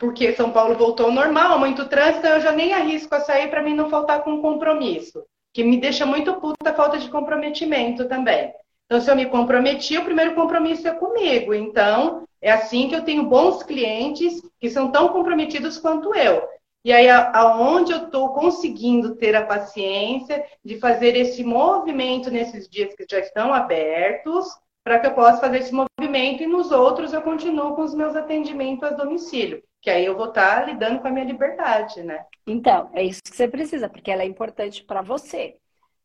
porque 0.00 0.32
São 0.32 0.50
Paulo 0.50 0.74
voltou 0.74 1.06
ao 1.06 1.12
normal, 1.12 1.60
muito 1.60 1.88
trânsito, 1.88 2.26
eu 2.26 2.40
já 2.40 2.50
nem 2.50 2.72
arrisco 2.72 3.14
a 3.14 3.20
sair 3.20 3.48
para 3.48 3.62
mim 3.62 3.74
não 3.74 3.88
faltar 3.88 4.24
com 4.24 4.42
compromisso 4.42 5.22
que 5.52 5.64
me 5.64 5.80
deixa 5.80 6.06
muito 6.06 6.34
puta 6.34 6.70
a 6.70 6.74
falta 6.74 6.98
de 6.98 7.08
comprometimento 7.10 8.06
também. 8.06 8.52
Então, 8.86 9.00
se 9.00 9.10
eu 9.10 9.16
me 9.16 9.26
comprometi, 9.26 9.98
o 9.98 10.04
primeiro 10.04 10.34
compromisso 10.34 10.86
é 10.86 10.94
comigo. 10.94 11.52
Então, 11.52 12.22
é 12.40 12.50
assim 12.50 12.88
que 12.88 12.94
eu 12.94 13.02
tenho 13.02 13.24
bons 13.24 13.62
clientes 13.64 14.40
que 14.60 14.70
são 14.70 14.92
tão 14.92 15.08
comprometidos 15.08 15.76
quanto 15.76 16.14
eu. 16.14 16.46
E 16.84 16.92
aí, 16.92 17.10
aonde 17.10 17.92
eu 17.92 18.04
estou 18.04 18.28
conseguindo 18.34 19.16
ter 19.16 19.34
a 19.34 19.44
paciência 19.44 20.44
de 20.64 20.78
fazer 20.78 21.16
esse 21.16 21.42
movimento 21.42 22.30
nesses 22.30 22.68
dias 22.68 22.94
que 22.94 23.04
já 23.10 23.18
estão 23.18 23.52
abertos, 23.52 24.46
para 24.88 25.00
que 25.00 25.06
eu 25.06 25.14
possa 25.14 25.38
fazer 25.38 25.58
esse 25.58 25.72
movimento 25.72 26.42
e 26.42 26.46
nos 26.46 26.72
outros 26.72 27.12
eu 27.12 27.20
continuo 27.20 27.76
com 27.76 27.82
os 27.82 27.94
meus 27.94 28.16
atendimentos 28.16 28.84
a 28.84 28.94
domicílio 28.94 29.62
que 29.80 29.90
aí 29.90 30.04
eu 30.04 30.16
vou 30.16 30.28
estar 30.28 30.66
lidando 30.66 31.00
com 31.00 31.06
a 31.06 31.10
minha 31.10 31.24
liberdade, 31.24 32.02
né? 32.02 32.26
Então, 32.46 32.90
é 32.92 33.04
isso 33.04 33.22
que 33.22 33.36
você 33.36 33.46
precisa, 33.46 33.88
porque 33.88 34.10
ela 34.10 34.22
é 34.22 34.26
importante 34.26 34.82
para 34.82 35.02
você. 35.02 35.56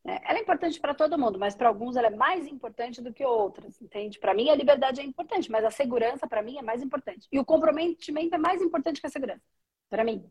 Né? 0.04 0.20
Ela 0.24 0.38
é 0.38 0.42
importante 0.42 0.78
para 0.78 0.94
todo 0.94 1.18
mundo, 1.18 1.40
mas 1.40 1.56
para 1.56 1.68
alguns 1.68 1.96
ela 1.96 2.06
é 2.06 2.14
mais 2.14 2.46
importante 2.46 3.02
do 3.02 3.12
que 3.12 3.24
outras, 3.24 3.82
entende? 3.82 4.20
Para 4.20 4.32
mim 4.32 4.48
a 4.48 4.54
liberdade 4.54 5.00
é 5.00 5.04
importante, 5.04 5.50
mas 5.50 5.64
a 5.64 5.72
segurança 5.72 6.26
para 6.26 6.40
mim 6.40 6.56
é 6.56 6.62
mais 6.62 6.82
importante. 6.82 7.26
E 7.32 7.38
o 7.38 7.44
comprometimento 7.44 8.34
é 8.34 8.38
mais 8.38 8.62
importante 8.62 9.00
que 9.00 9.06
a 9.08 9.10
segurança, 9.10 9.42
para 9.90 10.04
mim. 10.04 10.24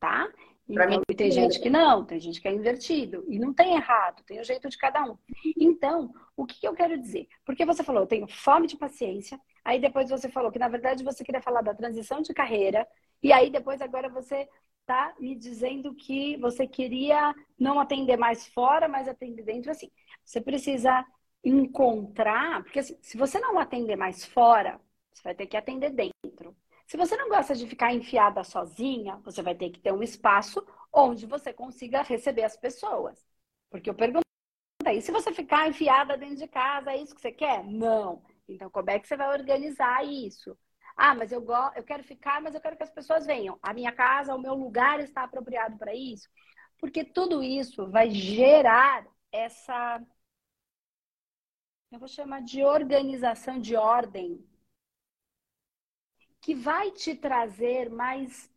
Tá? 0.00 0.26
Então, 0.68 0.88
mim, 0.88 1.00
tem 1.16 1.30
gente 1.30 1.60
que 1.60 1.70
não, 1.70 2.04
tem 2.04 2.18
gente 2.18 2.40
que 2.40 2.48
é 2.48 2.52
invertido. 2.52 3.24
E 3.28 3.38
não 3.38 3.52
tem 3.52 3.74
errado, 3.74 4.22
tem 4.24 4.40
o 4.40 4.44
jeito 4.44 4.68
de 4.68 4.78
cada 4.78 5.04
um. 5.04 5.16
Então, 5.56 6.12
o 6.36 6.46
que, 6.46 6.60
que 6.60 6.68
eu 6.68 6.74
quero 6.74 6.98
dizer? 6.98 7.28
Porque 7.44 7.64
você 7.64 7.82
falou, 7.82 8.02
eu 8.02 8.06
tenho 8.06 8.26
fome 8.28 8.66
de 8.66 8.76
paciência, 8.76 9.40
aí 9.64 9.80
depois 9.80 10.10
você 10.10 10.28
falou 10.28 10.52
que, 10.52 10.58
na 10.58 10.68
verdade, 10.68 11.02
você 11.04 11.24
queria 11.24 11.40
falar 11.42 11.62
da 11.62 11.74
transição 11.74 12.20
de 12.22 12.34
carreira, 12.34 12.86
e 13.22 13.32
aí 13.32 13.50
depois 13.50 13.80
agora 13.80 14.08
você 14.08 14.48
está 14.80 15.14
me 15.18 15.34
dizendo 15.34 15.94
que 15.94 16.36
você 16.36 16.66
queria 16.66 17.34
não 17.58 17.80
atender 17.80 18.16
mais 18.16 18.46
fora, 18.48 18.86
mas 18.88 19.08
atender 19.08 19.42
dentro. 19.42 19.70
Assim, 19.70 19.90
você 20.24 20.40
precisa 20.40 21.04
encontrar, 21.42 22.62
porque 22.62 22.78
assim, 22.80 22.96
se 23.02 23.16
você 23.16 23.38
não 23.40 23.58
atender 23.58 23.96
mais 23.96 24.24
fora, 24.24 24.80
você 25.12 25.22
vai 25.22 25.34
ter 25.34 25.46
que 25.46 25.56
atender 25.56 25.90
dentro. 25.90 26.56
Se 26.86 26.96
você 26.96 27.16
não 27.16 27.28
gosta 27.28 27.54
de 27.54 27.66
ficar 27.66 27.92
enfiada 27.92 28.44
sozinha, 28.44 29.16
você 29.24 29.42
vai 29.42 29.54
ter 29.54 29.70
que 29.70 29.80
ter 29.80 29.92
um 29.92 30.02
espaço 30.02 30.64
onde 30.92 31.26
você 31.26 31.52
consiga 31.52 32.02
receber 32.02 32.44
as 32.44 32.56
pessoas. 32.56 33.26
Porque 33.70 33.90
eu 33.90 33.94
pergunto 33.94 34.25
aí, 34.88 35.02
se 35.02 35.12
você 35.12 35.32
ficar 35.32 35.68
enfiada 35.68 36.16
dentro 36.16 36.36
de 36.36 36.48
casa, 36.48 36.92
é 36.92 36.96
isso 37.02 37.14
que 37.14 37.20
você 37.20 37.32
quer? 37.32 37.64
Não. 37.64 38.22
Então, 38.48 38.70
como 38.70 38.90
é 38.90 38.98
que 38.98 39.06
você 39.08 39.16
vai 39.16 39.28
organizar 39.28 40.04
isso? 40.04 40.56
Ah, 40.96 41.14
mas 41.14 41.30
eu, 41.32 41.40
go 41.42 41.52
eu 41.74 41.82
quero 41.84 42.02
ficar, 42.04 42.40
mas 42.40 42.54
eu 42.54 42.60
quero 42.60 42.76
que 42.76 42.82
as 42.82 42.90
pessoas 42.90 43.26
venham. 43.26 43.58
A 43.62 43.74
minha 43.74 43.92
casa, 43.92 44.34
o 44.34 44.40
meu 44.40 44.54
lugar 44.54 45.00
está 45.00 45.24
apropriado 45.24 45.76
para 45.76 45.94
isso? 45.94 46.28
Porque 46.78 47.04
tudo 47.04 47.42
isso 47.42 47.90
vai 47.90 48.10
gerar 48.10 49.06
essa. 49.32 50.00
Eu 51.90 51.98
vou 51.98 52.08
chamar 52.08 52.42
de 52.42 52.64
organização 52.64 53.60
de 53.60 53.74
ordem, 53.76 54.44
que 56.40 56.54
vai 56.54 56.90
te 56.92 57.14
trazer 57.14 57.90
mais, 57.90 58.50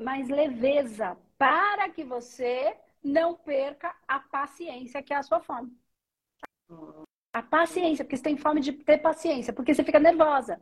mais 0.00 0.28
leveza 0.28 1.16
para 1.36 1.88
que 1.90 2.02
você 2.04 2.76
não 3.04 3.34
perca 3.34 3.94
a 4.08 4.18
paciência, 4.18 5.02
que 5.02 5.12
é 5.12 5.16
a 5.16 5.22
sua 5.22 5.40
fome. 5.40 5.70
A 7.32 7.42
paciência, 7.42 8.04
porque 8.04 8.16
você 8.16 8.22
tem 8.22 8.36
fome 8.36 8.60
de 8.60 8.72
ter 8.72 8.98
paciência, 8.98 9.52
porque 9.52 9.74
você 9.74 9.84
fica 9.84 10.00
nervosa. 10.00 10.60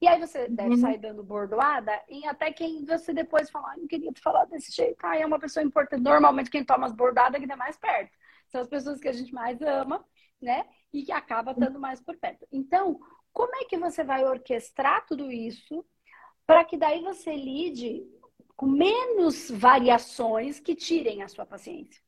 E 0.00 0.08
aí 0.08 0.18
você 0.18 0.48
deve 0.48 0.70
uhum. 0.70 0.76
sair 0.78 0.98
dando 0.98 1.22
bordoada 1.22 1.92
e 2.08 2.26
até 2.26 2.52
quem 2.52 2.84
você 2.84 3.12
depois 3.12 3.48
fala, 3.50 3.72
ah, 3.72 3.76
não 3.76 3.86
queria 3.86 4.10
te 4.10 4.20
falar 4.20 4.46
desse 4.46 4.72
jeito. 4.72 4.98
Ah, 5.04 5.16
é 5.16 5.24
uma 5.24 5.38
pessoa 5.38 5.62
importante. 5.62 6.02
Normalmente 6.02 6.50
quem 6.50 6.64
toma 6.64 6.86
as 6.86 6.92
bordadas 6.92 7.36
é 7.36 7.40
que 7.40 7.46
dá 7.46 7.56
mais 7.56 7.76
perto. 7.76 8.10
São 8.48 8.60
as 8.60 8.66
pessoas 8.66 8.98
que 8.98 9.06
a 9.06 9.12
gente 9.12 9.32
mais 9.32 9.62
ama, 9.62 10.04
né? 10.40 10.66
E 10.92 11.04
que 11.04 11.12
acaba 11.12 11.52
estando 11.52 11.78
mais 11.78 12.00
por 12.00 12.16
perto. 12.16 12.44
Então, 12.50 12.98
como 13.32 13.54
é 13.54 13.64
que 13.64 13.78
você 13.78 14.02
vai 14.02 14.24
orquestrar 14.24 15.06
tudo 15.06 15.30
isso 15.30 15.84
para 16.44 16.64
que 16.64 16.76
daí 16.76 17.00
você 17.02 17.36
lide 17.36 18.04
com 18.56 18.66
menos 18.66 19.50
variações 19.50 20.60
que 20.60 20.74
tirem 20.74 21.22
a 21.22 21.28
sua 21.28 21.46
paciência? 21.46 22.02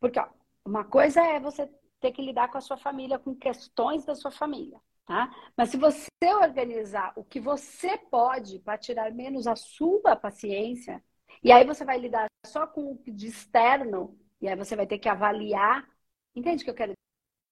Porque, 0.00 0.18
ó, 0.18 0.28
uma 0.64 0.84
coisa 0.84 1.22
é 1.22 1.40
você 1.40 1.70
ter 2.00 2.12
que 2.12 2.22
lidar 2.22 2.50
com 2.50 2.58
a 2.58 2.60
sua 2.60 2.76
família, 2.76 3.18
com 3.18 3.34
questões 3.34 4.04
da 4.04 4.14
sua 4.14 4.30
família. 4.30 4.80
Tá? 5.06 5.30
Mas 5.56 5.70
se 5.70 5.76
você 5.76 6.08
organizar 6.22 7.12
o 7.16 7.24
que 7.24 7.38
você 7.38 7.98
pode 7.98 8.58
para 8.60 8.78
tirar 8.78 9.12
menos 9.12 9.46
a 9.46 9.54
sua 9.54 10.16
paciência, 10.16 11.02
e 11.42 11.52
aí 11.52 11.64
você 11.64 11.84
vai 11.84 11.98
lidar 11.98 12.26
só 12.46 12.66
com 12.66 12.92
o 12.92 13.02
de 13.06 13.26
externo, 13.26 14.18
e 14.40 14.48
aí 14.48 14.56
você 14.56 14.74
vai 14.74 14.86
ter 14.86 14.98
que 14.98 15.08
avaliar. 15.08 15.86
Entende 16.34 16.62
o 16.62 16.64
que 16.64 16.70
eu 16.70 16.74
quero 16.74 16.92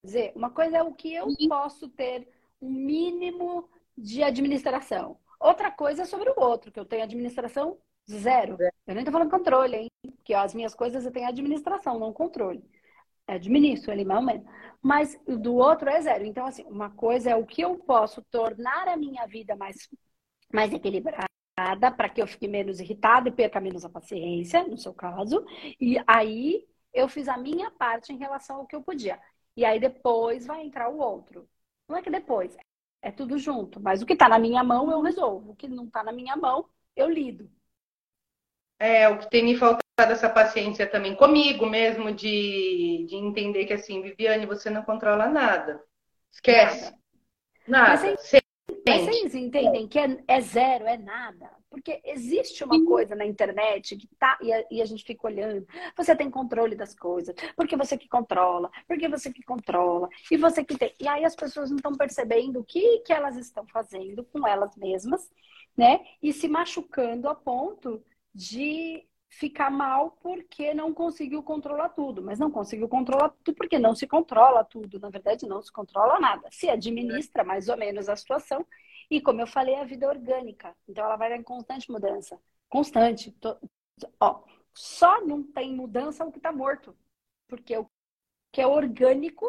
dizer? 0.05 0.33
Uma 0.35 0.50
coisa 0.50 0.79
é 0.79 0.83
o 0.83 0.95
que 0.95 1.14
eu 1.14 1.26
posso 1.49 1.88
ter 1.88 2.29
um 2.61 2.71
mínimo 2.71 3.69
de 3.97 4.23
administração. 4.23 5.19
Outra 5.38 5.71
coisa 5.71 6.02
é 6.02 6.05
sobre 6.05 6.31
o 6.31 6.41
outro, 6.41 6.73
que 6.73 6.81
eu 6.81 6.87
tenho 6.87 7.02
administração 7.02 7.79
zero. 8.11 8.57
Eu 8.87 8.95
nem 8.95 8.99
estou 8.99 9.13
falando 9.13 9.31
controle, 9.31 9.77
hein? 9.77 9.91
Porque 10.17 10.35
ó, 10.35 10.41
as 10.43 10.55
minhas 10.55 10.75
coisas 10.75 11.05
eu 11.05 11.13
tenho 11.13 11.29
administração, 11.29 11.99
não 11.99 12.13
controle 12.13 12.63
administro 13.27 13.93
ali 13.93 14.05
mais 14.05 14.21
ou 14.21 14.27
menos. 14.27 14.47
Mas 14.81 15.19
do 15.27 15.55
outro 15.55 15.89
é 15.89 16.01
zero. 16.01 16.25
Então, 16.25 16.47
assim, 16.47 16.65
uma 16.65 16.91
coisa 16.91 17.31
é 17.31 17.37
o 17.37 17.47
que 17.47 17.63
eu 17.63 17.79
posso 17.79 18.23
tornar 18.31 18.89
a 18.89 18.97
minha 18.97 19.27
vida 19.27 19.55
mais, 19.57 19.89
mais 20.53 20.73
equilibrada 20.73 21.29
para 21.97 22.09
que 22.09 22.21
eu 22.21 22.27
fique 22.27 22.49
menos 22.49 22.81
irritada 22.81 23.29
e 23.29 23.33
perca 23.33 23.61
menos 23.61 23.85
a 23.85 23.91
paciência, 23.91 24.67
no 24.67 24.77
seu 24.77 24.93
caso. 24.95 25.45
E 25.81 26.03
aí 26.07 26.67
eu 26.93 27.09
fiz 27.09 27.29
a 27.29 27.37
minha 27.37 27.71
parte 27.71 28.13
em 28.13 28.19
relação 28.19 28.57
ao 28.57 28.67
que 28.67 28.75
eu 28.75 28.83
podia. 28.83 29.21
E 29.57 29.65
aí 29.65 29.79
depois 29.79 30.47
vai 30.47 30.63
entrar 30.65 30.89
o 30.89 30.99
outro. 30.99 31.49
Não 31.89 31.97
é 31.97 32.03
que 32.03 32.11
depois, 32.11 32.57
é 33.03 33.11
tudo 33.13 33.39
junto. 33.39 33.81
Mas 33.81 34.03
o 34.03 34.07
que 34.07 34.15
está 34.15 34.29
na 34.29 34.39
minha 34.39 34.65
mão 34.65 34.91
eu 34.91 35.01
resolvo. 35.01 35.53
O 35.53 35.57
que 35.57 35.69
não 35.69 35.85
está 35.85 36.03
na 36.03 36.13
minha 36.13 36.37
mão, 36.37 36.69
eu 36.97 37.09
lido. 37.09 37.51
É, 38.83 39.09
o 39.09 39.17
que 39.17 39.31
tem 39.31 39.45
me 39.45 39.57
faltado 39.57 39.81
essa 39.97 40.29
paciência 40.29 40.89
também 40.89 41.15
comigo 41.15 41.65
mesmo, 41.67 42.11
de, 42.11 43.07
de 43.09 43.15
entender 43.15 43.65
que 43.65 43.73
assim, 43.73 44.03
Viviane, 44.03 44.45
você 44.45 44.69
não 44.71 44.83
controla 44.83 45.29
nada. 45.29 45.81
Esquece. 46.33 46.93
Nada. 47.65 47.91
Mas, 47.91 48.01
vocês, 48.01 48.43
mas 48.85 49.03
vocês 49.03 49.35
entendem 49.37 49.87
que 49.87 50.01
é, 50.01 50.19
é, 50.27 50.41
zero, 50.41 50.85
é 50.87 50.97
nada? 50.97 51.49
Porque 51.71 52.01
existe 52.05 52.64
uma 52.64 52.85
coisa 52.85 53.14
na 53.14 53.25
internet 53.25 53.97
que 53.97 54.09
tá 54.18 54.37
e 54.42 54.53
a, 54.53 54.64
e 54.68 54.83
a, 54.83 54.85
gente 54.85 55.05
fica 55.05 55.29
olhando. 55.29 55.64
Você 55.97 56.16
tem 56.16 56.29
controle 56.29 56.75
das 56.75 56.92
coisas, 56.92 57.37
porque 57.55 57.77
você 57.77 57.97
que 57.97 58.09
controla, 58.09 58.68
porque 58.88 59.09
você 59.09 59.33
que 59.33 59.45
controla, 59.45 60.09
e 60.29 60.37
você 60.37 60.64
que 60.64 60.77
tem. 60.77 60.92
E 60.99 61.07
aí 61.07 61.25
as 61.25 61.37
pessoas 61.37 61.71
não 61.71 61.77
estão 61.77 61.92
percebendo 61.95 62.59
o 62.59 62.64
que, 62.64 62.99
que 63.07 63.12
elas 63.12 63.37
estão 63.37 63.64
fazendo 63.68 64.25
com 64.25 64.45
elas 64.45 64.75
mesmas, 64.75 65.31
né? 65.77 66.01
E 66.21 66.33
se 66.33 66.49
machucando 66.49 67.29
a 67.29 67.35
ponto 67.37 68.03
de 68.35 69.07
ficar 69.29 69.71
mal 69.71 70.12
porque 70.23 70.75
não 70.75 70.92
conseguiu 70.92 71.42
controlar 71.42 71.90
tudo. 71.90 72.23
Mas 72.23 72.38
não 72.38 72.51
conseguiu 72.51 72.88
controlar 72.88 73.31
tudo 73.31 73.57
porque 73.57 73.79
não 73.79 73.95
se 73.95 74.07
controla 74.07 74.64
tudo. 74.64 74.99
Na 74.99 75.09
verdade, 75.11 75.47
não 75.47 75.62
se 75.62 75.73
controla 75.73 76.21
nada. 76.21 76.49
Se 76.51 76.68
administra 76.68 77.42
mais 77.45 77.68
ou 77.68 77.77
menos 77.77 78.09
a 78.09 78.16
situação. 78.16 78.66
E 79.11 79.21
como 79.21 79.40
eu 79.40 79.47
falei, 79.47 79.75
a 79.77 79.85
vida 79.85 80.07
é 80.07 80.09
orgânica. 80.09 80.77
Então 80.88 81.05
ela 81.05 81.16
vai 81.16 81.35
em 81.35 81.42
constante 81.42 81.90
mudança. 81.90 82.38
Constante. 82.68 83.35
Ó, 84.21 84.42
só 84.75 85.25
não 85.25 85.42
tem 85.42 85.75
mudança 85.75 86.25
o 86.25 86.33
que 86.33 86.38
está 86.38 86.53
morto. 86.53 86.97
Porque 87.49 87.77
o 87.77 87.90
que 88.51 88.61
é 88.61 88.66
orgânico 88.66 89.47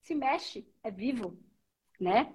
se 0.00 0.14
mexe, 0.14 0.68
é 0.82 0.90
vivo, 0.90 1.38
né? 1.98 2.34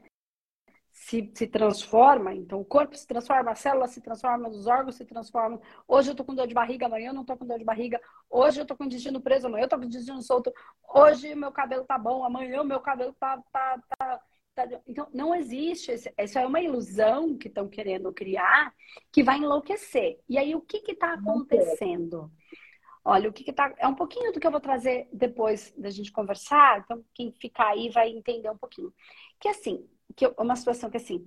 Se, 0.99 1.31
se 1.33 1.47
transforma, 1.47 2.33
então 2.33 2.59
o 2.59 2.65
corpo 2.65 2.95
se 2.95 3.07
transforma, 3.07 3.51
a 3.51 3.55
célula 3.55 3.87
se 3.87 4.01
transforma, 4.01 4.49
os 4.49 4.67
órgãos 4.67 4.95
se 4.95 5.05
transformam. 5.05 5.61
Hoje 5.87 6.11
eu 6.11 6.15
tô 6.15 6.25
com 6.25 6.35
dor 6.35 6.45
de 6.45 6.53
barriga, 6.53 6.87
amanhã 6.87 7.07
eu 7.07 7.13
não 7.13 7.23
tô 7.23 7.37
com 7.37 7.47
dor 7.47 7.57
de 7.57 7.63
barriga. 7.63 7.99
Hoje 8.29 8.59
eu 8.59 8.65
tô 8.65 8.75
com 8.75 8.83
o 8.83 8.85
intestino 8.87 9.21
preso, 9.21 9.47
amanhã 9.47 9.63
eu 9.63 9.69
tô 9.69 9.77
com 9.77 9.83
o 9.83 9.87
intestino 9.87 10.21
solto. 10.21 10.53
Hoje 10.93 11.33
meu 11.33 11.53
cabelo 11.53 11.85
tá 11.85 11.97
bom, 11.97 12.23
amanhã 12.25 12.65
meu 12.65 12.81
cabelo 12.81 13.15
tá, 13.17 13.41
tá, 13.51 13.81
tá, 13.97 14.21
tá... 14.53 14.81
Então, 14.85 15.07
não 15.13 15.33
existe. 15.33 15.89
Isso 15.93 16.37
é 16.37 16.45
uma 16.45 16.59
ilusão 16.59 17.37
que 17.37 17.47
estão 17.47 17.69
querendo 17.69 18.11
criar 18.11 18.73
que 19.09 19.23
vai 19.23 19.37
enlouquecer. 19.37 20.19
E 20.27 20.37
aí, 20.37 20.53
o 20.53 20.61
que 20.61 20.83
está 20.91 21.13
acontecendo? 21.13 22.29
Olha, 23.05 23.29
o 23.29 23.33
que 23.33 23.49
está. 23.49 23.73
É 23.77 23.87
um 23.87 23.95
pouquinho 23.95 24.33
do 24.33 24.39
que 24.39 24.45
eu 24.45 24.51
vou 24.51 24.59
trazer 24.59 25.07
depois 25.13 25.73
da 25.77 25.89
gente 25.89 26.11
conversar. 26.11 26.81
Então, 26.81 27.03
quem 27.15 27.31
ficar 27.31 27.69
aí 27.69 27.89
vai 27.89 28.09
entender 28.09 28.49
um 28.49 28.57
pouquinho. 28.57 28.93
Que 29.39 29.47
assim, 29.47 29.87
que 30.15 30.27
uma 30.37 30.55
situação 30.55 30.89
que 30.89 30.97
assim, 30.97 31.25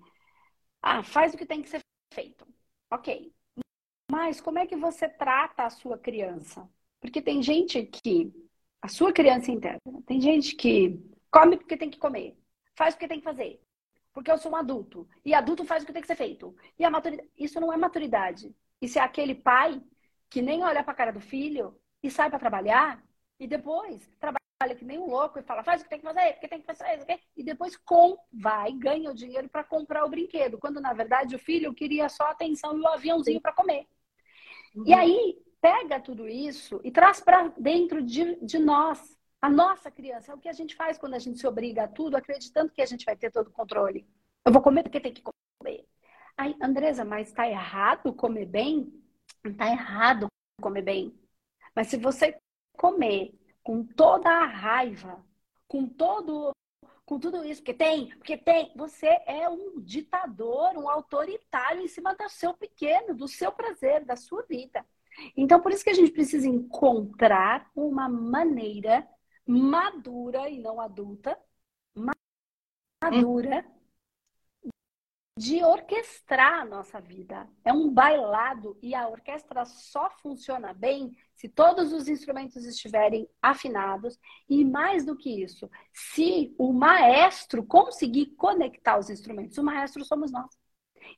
ah, 0.82 1.02
faz 1.02 1.34
o 1.34 1.38
que 1.38 1.46
tem 1.46 1.62
que 1.62 1.68
ser 1.68 1.80
feito. 2.12 2.46
Ok. 2.90 3.32
Mas 4.10 4.40
como 4.40 4.58
é 4.58 4.66
que 4.66 4.76
você 4.76 5.08
trata 5.08 5.64
a 5.64 5.70
sua 5.70 5.98
criança? 5.98 6.68
Porque 7.00 7.22
tem 7.22 7.42
gente 7.42 7.82
que 7.84 8.32
a 8.80 8.88
sua 8.88 9.12
criança 9.12 9.50
interna, 9.50 9.80
tem 10.06 10.20
gente 10.20 10.56
que 10.56 11.00
come 11.30 11.56
porque 11.56 11.76
tem 11.76 11.90
que 11.90 11.98
comer, 11.98 12.36
faz 12.76 12.94
o 12.94 12.98
que 12.98 13.08
tem 13.08 13.18
que 13.18 13.24
fazer. 13.24 13.60
Porque 14.12 14.30
eu 14.30 14.38
sou 14.38 14.52
um 14.52 14.56
adulto 14.56 15.08
e 15.24 15.32
adulto 15.34 15.64
faz 15.64 15.82
o 15.82 15.86
que 15.86 15.92
tem 15.92 16.02
que 16.02 16.08
ser 16.08 16.16
feito. 16.16 16.54
E 16.78 16.84
a 16.84 16.90
maturidade, 16.90 17.30
isso 17.38 17.58
não 17.60 17.72
é 17.72 17.76
maturidade. 17.76 18.54
Isso 18.80 18.98
é 18.98 19.02
aquele 19.02 19.34
pai 19.34 19.82
que 20.28 20.42
nem 20.42 20.62
olha 20.64 20.82
para 20.82 20.92
a 20.92 20.96
cara 20.96 21.12
do 21.12 21.20
filho 21.20 21.78
e 22.02 22.10
sai 22.10 22.28
para 22.28 22.38
trabalhar 22.38 23.02
e 23.38 23.46
depois 23.46 24.06
trabalha 24.20 24.41
trabalha 24.62 24.76
que 24.76 24.84
nem 24.84 24.98
um 24.98 25.08
louco 25.08 25.38
e 25.38 25.42
fala, 25.42 25.62
faz 25.62 25.80
o 25.80 25.84
que 25.84 25.90
tem 25.90 25.98
que 25.98 26.06
fazer, 26.06 26.32
porque 26.32 26.48
tem 26.48 26.60
que 26.60 26.66
fazer 26.66 26.96
isso, 26.96 27.06
e 27.36 27.42
depois 27.42 27.76
com, 27.76 28.16
vai, 28.32 28.72
ganha 28.72 29.10
o 29.10 29.14
dinheiro 29.14 29.48
para 29.48 29.64
comprar 29.64 30.04
o 30.04 30.08
brinquedo, 30.08 30.58
quando 30.58 30.80
na 30.80 30.92
verdade 30.92 31.34
o 31.34 31.38
filho 31.38 31.74
queria 31.74 32.08
só 32.08 32.24
a 32.24 32.30
atenção 32.30 32.76
e 32.76 32.80
o 32.80 32.86
aviãozinho 32.86 33.40
para 33.40 33.52
comer. 33.52 33.86
Uhum. 34.74 34.84
E 34.86 34.94
aí 34.94 35.42
pega 35.60 36.00
tudo 36.00 36.28
isso 36.28 36.80
e 36.84 36.90
traz 36.90 37.20
para 37.20 37.48
dentro 37.58 38.02
de, 38.02 38.36
de 38.44 38.58
nós, 38.58 39.18
a 39.40 39.50
nossa 39.50 39.90
criança. 39.90 40.32
É 40.32 40.34
o 40.34 40.38
que 40.38 40.48
a 40.48 40.52
gente 40.52 40.74
faz 40.74 40.96
quando 40.96 41.14
a 41.14 41.18
gente 41.18 41.38
se 41.38 41.46
obriga 41.46 41.84
a 41.84 41.88
tudo, 41.88 42.16
acreditando 42.16 42.72
que 42.72 42.82
a 42.82 42.86
gente 42.86 43.04
vai 43.04 43.16
ter 43.16 43.30
todo 43.30 43.48
o 43.48 43.52
controle. 43.52 44.06
Eu 44.44 44.52
vou 44.52 44.62
comer 44.62 44.82
porque 44.82 45.00
tem 45.00 45.12
que 45.12 45.22
comer. 45.22 45.84
Aí, 46.36 46.56
Andresa, 46.62 47.04
mas 47.04 47.28
está 47.28 47.48
errado 47.48 48.12
comer 48.12 48.46
bem? 48.46 48.92
Está 49.44 49.66
errado 49.66 50.26
comer 50.60 50.82
bem. 50.82 51.14
Mas 51.74 51.88
se 51.88 51.96
você 51.96 52.36
comer 52.72 53.34
com 53.62 53.84
toda 53.84 54.28
a 54.30 54.46
raiva, 54.46 55.24
com 55.68 55.86
todo 55.86 56.52
com 57.04 57.18
tudo 57.18 57.44
isso, 57.44 57.60
porque 57.60 57.74
tem, 57.74 58.08
porque 58.16 58.38
tem, 58.38 58.72
você 58.74 59.06
é 59.26 59.48
um 59.48 59.80
ditador, 59.80 60.76
um 60.78 60.88
autoritário 60.88 61.82
em 61.82 61.88
cima 61.88 62.14
do 62.14 62.28
seu 62.28 62.54
pequeno, 62.54 63.14
do 63.14 63.28
seu 63.28 63.52
prazer, 63.52 64.04
da 64.04 64.16
sua 64.16 64.42
vida. 64.44 64.86
Então, 65.36 65.60
por 65.60 65.72
isso 65.72 65.84
que 65.84 65.90
a 65.90 65.94
gente 65.94 66.12
precisa 66.12 66.48
encontrar 66.48 67.70
uma 67.74 68.08
maneira 68.08 69.06
madura 69.46 70.48
e 70.48 70.58
não 70.58 70.80
adulta, 70.80 71.38
madura, 73.02 73.64
de 75.38 75.64
orquestrar 75.64 76.60
a 76.60 76.64
nossa 76.64 77.00
vida. 77.00 77.48
É 77.64 77.72
um 77.72 77.90
bailado 77.90 78.78
e 78.82 78.94
a 78.94 79.08
orquestra 79.08 79.64
só 79.64 80.10
funciona 80.22 80.74
bem 80.74 81.16
se 81.34 81.48
todos 81.48 81.92
os 81.92 82.06
instrumentos 82.08 82.64
estiverem 82.64 83.28
afinados 83.40 84.18
e 84.48 84.64
mais 84.64 85.04
do 85.04 85.16
que 85.16 85.42
isso, 85.42 85.70
se 85.92 86.54
o 86.58 86.72
maestro 86.72 87.64
conseguir 87.64 88.26
conectar 88.36 88.98
os 88.98 89.10
instrumentos. 89.10 89.58
O 89.58 89.64
maestro 89.64 90.04
somos 90.04 90.30
nós. 90.30 90.50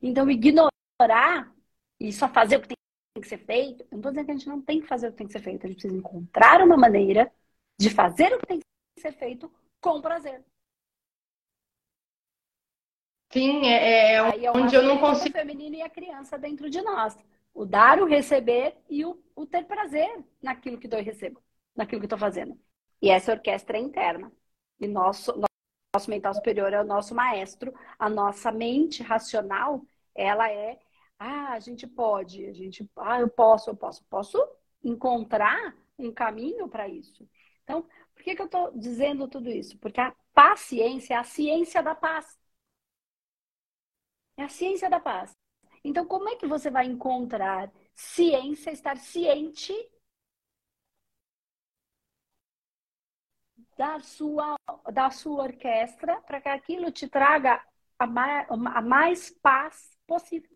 Então, 0.01 0.31
ignorar 0.31 1.53
e 2.01 2.13
só 2.13 2.29
fazer 2.29 2.57
o 2.57 2.61
que 2.63 2.69
tem 2.69 3.23
que 3.23 3.29
ser 3.29 3.39
feito, 3.45 3.83
eu 3.83 3.89
não 3.93 3.99
estou 3.99 4.13
dizendo 4.13 4.27
que 4.27 4.33
a 4.33 4.35
gente 4.35 4.49
não 4.49 4.63
tem 4.63 4.81
que 4.81 4.87
fazer 4.87 5.09
o 5.09 5.11
que 5.13 5.19
tem 5.19 5.27
que 5.27 5.33
ser 5.33 5.43
feito, 5.43 5.67
a 5.67 5.69
gente 5.69 5.77
precisa 5.77 5.97
encontrar 5.97 6.63
uma 6.63 6.77
maneira 6.77 7.33
de 7.79 7.91
fazer 7.91 8.33
o 8.33 8.39
que 8.39 8.47
tem 8.47 8.59
que 8.61 9.01
ser 9.01 9.13
feito 9.13 9.53
com 9.81 10.01
prazer. 10.01 10.43
Sim, 13.35 13.67
é, 13.67 14.15
é 14.15 14.51
onde 14.53 14.77
eu 14.77 14.83
não 14.85 14.99
consigo. 14.99 15.37
O 15.37 15.41
feminino 15.41 15.75
e 15.75 15.83
a 15.83 15.91
criança 15.91 16.39
dentro 16.39 16.71
de 16.71 16.81
nós. 16.81 17.19
O 17.53 17.65
dar, 17.67 18.01
o 18.01 18.07
receber 18.07 18.77
e 18.89 19.05
o, 19.05 19.21
o 19.35 19.45
ter 19.45 19.65
prazer 19.65 20.25
naquilo 20.41 20.79
que 20.79 20.87
dou 20.87 21.01
e 21.01 21.03
recebo, 21.03 21.43
naquilo 21.75 22.01
que 22.01 22.07
estou 22.07 22.19
fazendo. 22.19 22.57
E 23.03 23.11
essa 23.11 23.33
orquestra 23.33 23.77
é 23.77 23.81
interna. 23.81 24.31
E 24.79 24.87
nosso, 24.87 25.37
nosso 25.93 26.09
mental 26.09 26.33
superior 26.33 26.73
é 26.73 26.81
o 26.81 26.87
nosso 26.87 27.13
maestro. 27.13 27.75
A 27.99 28.09
nossa 28.09 28.53
mente 28.53 29.03
racional, 29.03 29.85
ela 30.15 30.49
é, 30.49 30.79
ah, 31.19 31.55
a 31.55 31.59
gente 31.59 31.89
pode, 31.89 32.47
a 32.47 32.53
gente, 32.53 32.89
ah, 32.97 33.19
eu 33.19 33.29
posso, 33.29 33.69
eu 33.69 33.77
posso, 33.77 34.05
posso 34.05 34.49
encontrar 34.85 35.77
um 35.99 36.13
caminho 36.13 36.69
para 36.69 36.89
isso. 36.89 37.29
Então, 37.65 37.83
por 38.15 38.23
que, 38.23 38.37
que 38.37 38.43
eu 38.43 38.47
estou 38.47 38.71
dizendo 38.79 39.27
tudo 39.27 39.51
isso? 39.51 39.77
Porque 39.79 40.01
a 40.01 40.15
paciência 40.33 41.15
é 41.15 41.17
a 41.17 41.25
ciência 41.25 41.83
da 41.83 41.97
paz. 41.97 42.39
É 44.37 44.43
a 44.45 44.49
ciência 44.49 44.89
da 44.91 45.01
paz. 45.01 45.37
Então, 45.85 46.07
como 46.07 46.29
é 46.29 46.37
que 46.37 46.47
você 46.47 46.71
vai 46.71 46.87
encontrar 46.87 47.71
ciência, 47.95 48.71
estar 48.71 48.97
ciente 48.97 49.73
da 53.77 53.99
sua, 54.01 54.57
da 54.93 55.11
sua 55.11 55.45
orquestra 55.45 56.21
para 56.23 56.41
que 56.41 56.49
aquilo 56.49 56.91
te 56.93 57.09
traga 57.09 57.63
a 57.99 58.07
mais, 58.07 58.47
a 58.51 58.81
mais 58.83 59.31
paz 59.43 59.97
possível? 60.07 60.51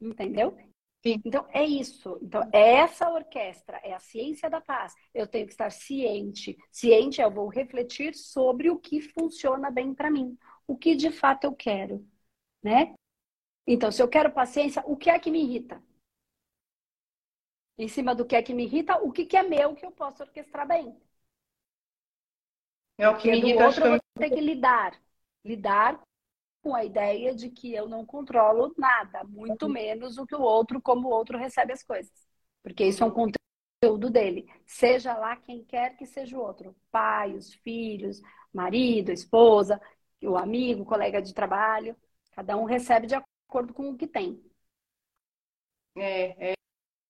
Entendeu? 0.00 0.56
Sim. 1.04 1.20
Então, 1.24 1.46
é 1.50 1.64
isso. 1.64 2.18
Então, 2.22 2.48
é 2.52 2.74
essa 2.76 3.08
orquestra, 3.10 3.80
é 3.82 3.92
a 3.92 3.98
ciência 4.00 4.48
da 4.48 4.60
paz. 4.60 4.94
Eu 5.12 5.26
tenho 5.26 5.46
que 5.46 5.52
estar 5.52 5.70
ciente. 5.70 6.56
Ciente, 6.70 7.20
eu 7.20 7.30
vou 7.30 7.48
refletir 7.48 8.14
sobre 8.14 8.70
o 8.70 8.78
que 8.78 9.00
funciona 9.00 9.70
bem 9.70 9.94
para 9.94 10.10
mim. 10.10 10.36
O 10.72 10.76
que 10.78 10.96
de 10.96 11.10
fato 11.10 11.44
eu 11.44 11.54
quero, 11.54 12.02
né? 12.62 12.94
Então, 13.66 13.92
se 13.92 14.02
eu 14.02 14.08
quero 14.08 14.32
paciência, 14.32 14.82
o 14.86 14.96
que 14.96 15.10
é 15.10 15.18
que 15.18 15.30
me 15.30 15.42
irrita? 15.42 15.82
Em 17.76 17.88
cima 17.88 18.14
do 18.14 18.24
que 18.24 18.34
é 18.34 18.42
que 18.42 18.54
me 18.54 18.64
irrita, 18.64 18.96
o 19.02 19.12
que, 19.12 19.26
que 19.26 19.36
é 19.36 19.42
meu 19.42 19.74
que 19.74 19.84
eu 19.84 19.92
posso 19.92 20.22
orquestrar 20.22 20.66
bem? 20.66 20.96
É 22.96 23.06
o 23.06 23.18
que 23.18 23.30
me 23.30 23.38
irrita. 23.38 23.66
Outro, 23.66 23.84
eu 23.84 23.90
vou 23.90 24.00
ter 24.18 24.30
que 24.30 24.40
lidar. 24.40 24.98
Lidar 25.44 26.00
com 26.62 26.74
a 26.74 26.82
ideia 26.82 27.34
de 27.34 27.50
que 27.50 27.74
eu 27.74 27.86
não 27.86 28.06
controlo 28.06 28.74
nada, 28.78 29.24
muito 29.24 29.68
menos 29.68 30.16
o 30.16 30.26
que 30.26 30.34
o 30.34 30.40
outro, 30.40 30.80
como 30.80 31.08
o 31.08 31.12
outro 31.12 31.36
recebe 31.36 31.74
as 31.74 31.82
coisas. 31.82 32.12
Porque 32.62 32.86
isso 32.86 33.04
é 33.04 33.06
um 33.06 33.10
conteúdo 33.10 34.08
dele. 34.08 34.50
Seja 34.66 35.14
lá 35.16 35.36
quem 35.36 35.64
quer 35.64 35.96
que 35.96 36.06
seja 36.06 36.38
o 36.38 36.40
outro. 36.40 36.74
Pai, 36.90 37.34
os 37.34 37.52
filhos, 37.52 38.22
marido, 38.52 39.10
esposa, 39.10 39.80
o 40.26 40.36
amigo, 40.36 40.82
o 40.82 40.86
colega 40.86 41.20
de 41.20 41.34
trabalho. 41.34 41.96
Cada 42.32 42.56
um 42.56 42.64
recebe 42.64 43.06
de 43.06 43.14
acordo 43.14 43.74
com 43.74 43.90
o 43.90 43.96
que 43.96 44.06
tem. 44.06 44.42
É, 45.96 46.52
é, 46.52 46.54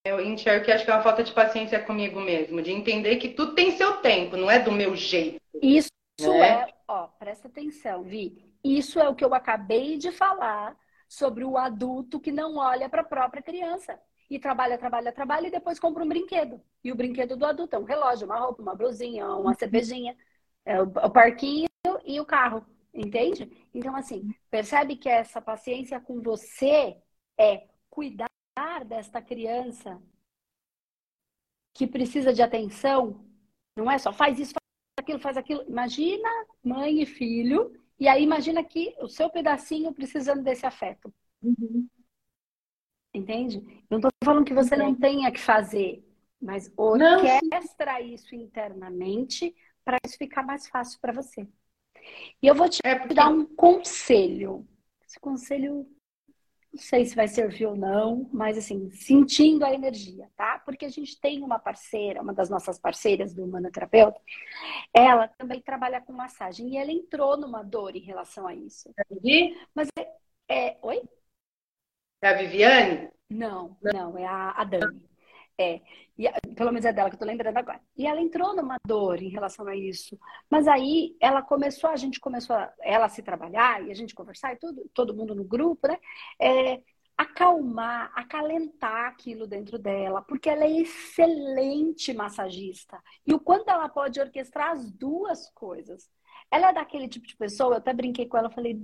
eu 0.05 0.19
enxergo 0.19 0.65
que 0.65 0.71
acho 0.71 0.83
que 0.83 0.91
é 0.91 0.93
uma 0.93 1.03
falta 1.03 1.23
de 1.23 1.31
paciência 1.31 1.81
comigo 1.83 2.19
mesmo, 2.19 2.61
de 2.61 2.71
entender 2.71 3.15
que 3.17 3.29
tudo 3.29 3.55
tem 3.55 3.71
seu 3.77 3.97
tempo, 4.01 4.35
não 4.35 4.51
é 4.51 4.59
do 4.59 4.71
meu 4.71 4.95
jeito. 4.95 5.39
Isso 5.61 5.89
né? 6.19 6.63
é, 6.63 6.73
ó, 6.87 7.07
presta 7.07 7.47
atenção, 7.47 8.03
Vi. 8.03 8.53
Isso 8.63 8.99
é 8.99 9.07
o 9.07 9.15
que 9.15 9.23
eu 9.23 9.33
acabei 9.33 9.97
de 9.97 10.11
falar 10.11 10.77
sobre 11.07 11.43
o 11.43 11.57
adulto 11.57 12.19
que 12.19 12.31
não 12.31 12.57
olha 12.57 12.89
para 12.89 13.01
a 13.01 13.05
própria 13.05 13.41
criança. 13.41 13.99
E 14.29 14.39
trabalha, 14.39 14.77
trabalha, 14.77 15.11
trabalha 15.11 15.47
e 15.47 15.51
depois 15.51 15.79
compra 15.79 16.03
um 16.03 16.07
brinquedo. 16.07 16.59
E 16.83 16.91
o 16.91 16.95
brinquedo 16.95 17.37
do 17.37 17.45
adulto 17.45 17.75
é 17.75 17.79
um 17.79 17.83
relógio, 17.83 18.25
uma 18.25 18.39
roupa, 18.39 18.61
uma 18.61 18.73
blusinha, 18.73 19.27
uma 19.27 19.51
uhum. 19.51 19.53
cervejinha, 19.53 20.17
é 20.65 20.81
o, 20.81 20.85
o 20.85 21.09
parquinho 21.09 21.67
e 22.05 22.19
o 22.19 22.25
carro. 22.25 22.65
Entende? 22.93 23.49
Então, 23.73 23.95
assim, 23.95 24.33
percebe 24.51 24.95
que 24.95 25.09
essa 25.09 25.41
paciência 25.41 25.99
com 25.99 26.21
você 26.21 26.95
é 27.37 27.67
cuidar 27.89 28.29
desta 28.85 29.21
criança 29.21 29.99
que 31.73 31.87
precisa 31.87 32.31
de 32.31 32.41
atenção. 32.41 33.25
Não 33.75 33.89
é 33.89 33.97
só 33.97 34.13
faz 34.13 34.39
isso, 34.39 34.53
faz 34.53 34.99
aquilo, 34.99 35.19
faz 35.19 35.37
aquilo. 35.37 35.63
Imagina 35.67 36.29
mãe 36.63 37.01
e 37.01 37.05
filho 37.05 37.73
e 37.99 38.07
aí 38.07 38.21
imagina 38.21 38.63
que 38.63 38.95
o 38.99 39.07
seu 39.07 39.29
pedacinho 39.29 39.93
precisando 39.93 40.43
desse 40.43 40.65
afeto. 40.65 41.11
Uhum. 41.41 41.87
Entende? 43.13 43.61
Não 43.89 43.97
estou 43.97 44.11
falando 44.23 44.45
que 44.45 44.53
você 44.53 44.75
não 44.75 44.93
tenha 44.93 45.31
que 45.31 45.39
fazer, 45.39 46.03
mas 46.41 46.71
orquestra 46.75 47.99
não, 47.99 48.05
isso 48.05 48.35
internamente 48.35 49.55
para 49.83 49.97
isso 50.05 50.17
ficar 50.17 50.43
mais 50.43 50.67
fácil 50.67 50.99
para 50.99 51.13
você. 51.13 51.47
E 52.41 52.47
eu 52.47 52.55
vou 52.55 52.69
te 52.69 52.79
é 52.83 52.95
porque... 52.95 53.13
dar 53.13 53.29
um 53.29 53.45
conselho. 53.45 54.67
Esse 55.05 55.19
conselho 55.19 55.87
não 56.73 56.81
sei 56.81 57.05
se 57.05 57.15
vai 57.15 57.27
servir 57.27 57.67
ou 57.67 57.75
não, 57.75 58.27
mas 58.33 58.57
assim, 58.57 58.89
sentindo 58.89 59.63
a 59.63 59.71
energia, 59.71 60.27
tá? 60.35 60.57
Porque 60.65 60.85
a 60.85 60.89
gente 60.89 61.21
tem 61.21 61.43
uma 61.43 61.59
parceira, 61.59 62.19
uma 62.19 62.33
das 62.33 62.49
nossas 62.49 62.79
parceiras 62.79 63.31
do 63.31 63.43
Humanoterapeuta, 63.43 64.19
ela 64.91 65.27
também 65.27 65.61
trabalha 65.61 66.01
com 66.01 66.11
massagem 66.11 66.69
e 66.69 66.77
ela 66.77 66.91
entrou 66.91 67.37
numa 67.37 67.61
dor 67.61 67.95
em 67.95 68.01
relação 68.01 68.47
a 68.47 68.55
isso. 68.55 68.91
É 68.97 69.01
a 69.01 69.05
Vivi? 69.13 69.55
Mas 69.75 69.87
é, 69.99 70.07
é, 70.49 70.77
Oi? 70.81 71.03
É 72.23 72.29
a 72.29 72.33
Viviane? 72.33 73.09
Não, 73.29 73.77
não, 73.81 74.17
é 74.17 74.25
a, 74.25 74.51
a 74.51 74.63
Dani. 74.63 75.12
É, 75.63 75.81
e, 76.17 76.29
pelo 76.55 76.71
menos 76.71 76.85
é 76.85 76.93
dela 76.93 77.09
que 77.09 77.15
eu 77.15 77.19
tô 77.19 77.25
lembrando 77.25 77.57
agora. 77.57 77.81
E 77.97 78.05
ela 78.05 78.21
entrou 78.21 78.55
numa 78.55 78.77
dor 78.85 79.21
em 79.21 79.29
relação 79.29 79.67
a 79.67 79.75
isso. 79.75 80.19
Mas 80.49 80.67
aí 80.67 81.15
ela 81.19 81.41
começou, 81.41 81.89
a 81.89 81.95
gente 81.95 82.19
começou 82.19 82.55
a, 82.55 82.71
ela 82.81 83.05
a 83.05 83.09
se 83.09 83.23
trabalhar 83.23 83.83
e 83.83 83.91
a 83.91 83.95
gente 83.95 84.13
conversar 84.13 84.53
e 84.53 84.57
tudo, 84.57 84.89
todo 84.93 85.15
mundo 85.15 85.33
no 85.33 85.43
grupo, 85.43 85.87
né? 85.87 85.97
É, 86.39 86.81
acalmar, 87.17 88.11
acalentar 88.15 89.07
aquilo 89.07 89.47
dentro 89.47 89.77
dela, 89.77 90.21
porque 90.21 90.49
ela 90.49 90.63
é 90.63 90.71
excelente 90.81 92.13
massagista. 92.13 93.01
E 93.25 93.33
o 93.33 93.39
quanto 93.39 93.69
ela 93.69 93.89
pode 93.89 94.19
orquestrar 94.19 94.71
as 94.71 94.91
duas 94.91 95.49
coisas. 95.51 96.09
Ela 96.51 96.69
é 96.69 96.73
daquele 96.73 97.07
tipo 97.07 97.25
de 97.25 97.35
pessoa, 97.35 97.73
eu 97.73 97.77
até 97.77 97.93
brinquei 97.93 98.27
com 98.27 98.37
ela, 98.37 98.49
falei, 98.49 98.79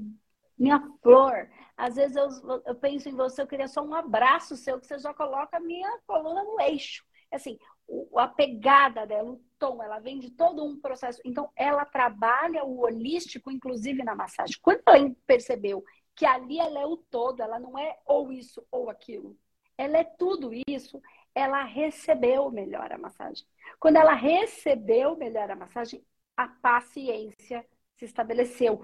minha 0.60 0.80
flor, 1.02 1.50
às 1.78 1.96
vezes 1.96 2.16
eu, 2.16 2.28
eu 2.66 2.76
penso 2.76 3.08
em 3.08 3.16
você, 3.16 3.42
eu 3.42 3.48
queria 3.48 3.68
só 3.68 3.82
um 3.82 3.94
abraço 3.94 4.58
seu, 4.58 4.80
que 4.80 4.86
você 4.86 5.00
já 5.00 5.14
coloca 5.14 5.58
a 5.58 5.62
minha 5.62 5.98
coluna 6.06 6.44
no 6.44 6.60
eixo. 6.60 7.06
Assim, 7.32 7.58
o, 7.88 8.20
a 8.20 8.28
pegada 8.28 9.06
dela, 9.08 9.32
o 9.32 9.42
tom, 9.58 9.82
ela 9.82 10.00
vem 10.00 10.20
de 10.20 10.32
todo 10.32 10.64
um 10.64 10.80
processo. 10.80 11.22
Então, 11.24 11.50
ela 11.56 11.86
trabalha 11.86 12.66
o 12.66 12.82
holístico, 12.82 13.50
inclusive 13.50 14.04
na 14.04 14.16
massagem. 14.16 14.58
Quando 14.62 14.82
ela 14.86 15.16
percebeu 15.26 15.84
que 16.16 16.26
ali 16.26 16.60
ela 16.60 16.82
é 16.82 16.86
o 16.86 16.98
todo, 16.98 17.42
ela 17.42 17.60
não 17.60 17.78
é 17.78 17.98
ou 18.06 18.32
isso 18.32 18.66
ou 18.70 18.90
aquilo. 18.90 19.38
Ela 19.78 20.00
é 20.00 20.04
tudo 20.04 20.52
isso, 20.68 21.02
ela 21.34 21.64
recebeu 21.64 22.52
melhor 22.52 22.92
a 22.92 22.98
massagem. 22.98 23.46
Quando 23.80 23.96
ela 23.96 24.14
recebeu 24.14 25.16
melhor 25.16 25.50
a 25.50 25.56
massagem, 25.56 26.04
a 26.36 26.48
paciência 26.48 27.66
se 27.96 28.04
estabeleceu. 28.04 28.84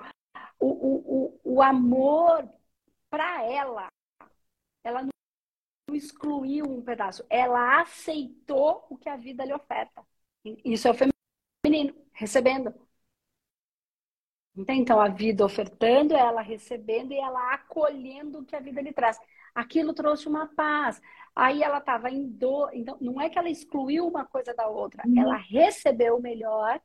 O, 0.59 0.67
o, 0.67 1.39
o, 1.45 1.55
o 1.55 1.61
amor 1.61 2.49
para 3.09 3.43
ela, 3.43 3.87
ela 4.83 5.03
não 5.03 5.95
excluiu 5.95 6.65
um 6.65 6.81
pedaço, 6.81 7.25
ela 7.29 7.81
aceitou 7.81 8.85
o 8.89 8.97
que 8.97 9.09
a 9.09 9.17
vida 9.17 9.45
lhe 9.45 9.53
oferta. 9.53 10.03
Isso 10.63 10.87
é 10.87 10.91
o 10.91 10.95
feminino, 10.95 11.95
recebendo. 12.13 12.73
Então, 14.57 15.01
a 15.01 15.09
vida 15.09 15.43
ofertando, 15.45 16.15
ela 16.15 16.41
recebendo 16.41 17.11
e 17.11 17.17
ela 17.17 17.53
acolhendo 17.53 18.39
o 18.39 18.45
que 18.45 18.55
a 18.55 18.59
vida 18.59 18.81
lhe 18.81 18.93
traz. 18.93 19.19
Aquilo 19.53 19.93
trouxe 19.93 20.27
uma 20.27 20.47
paz. 20.47 21.01
Aí 21.35 21.61
ela 21.61 21.79
estava 21.79 22.09
em 22.09 22.27
dor. 22.29 22.69
Então, 22.73 22.97
não 23.01 23.19
é 23.19 23.29
que 23.29 23.37
ela 23.37 23.49
excluiu 23.49 24.07
uma 24.07 24.25
coisa 24.25 24.53
da 24.53 24.67
outra. 24.67 25.03
Uhum. 25.05 25.19
Ela 25.19 25.35
recebeu 25.35 26.17
o 26.17 26.21
melhor, 26.21 26.79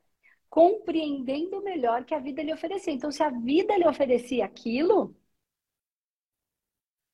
compreendendo 0.51 1.63
melhor 1.63 2.05
que 2.05 2.13
a 2.13 2.19
vida 2.19 2.43
lhe 2.43 2.53
oferecia. 2.53 2.93
Então, 2.93 3.13
se 3.13 3.23
a 3.23 3.31
vida 3.31 3.77
lhe 3.77 3.87
oferecia 3.87 4.45
aquilo, 4.45 5.15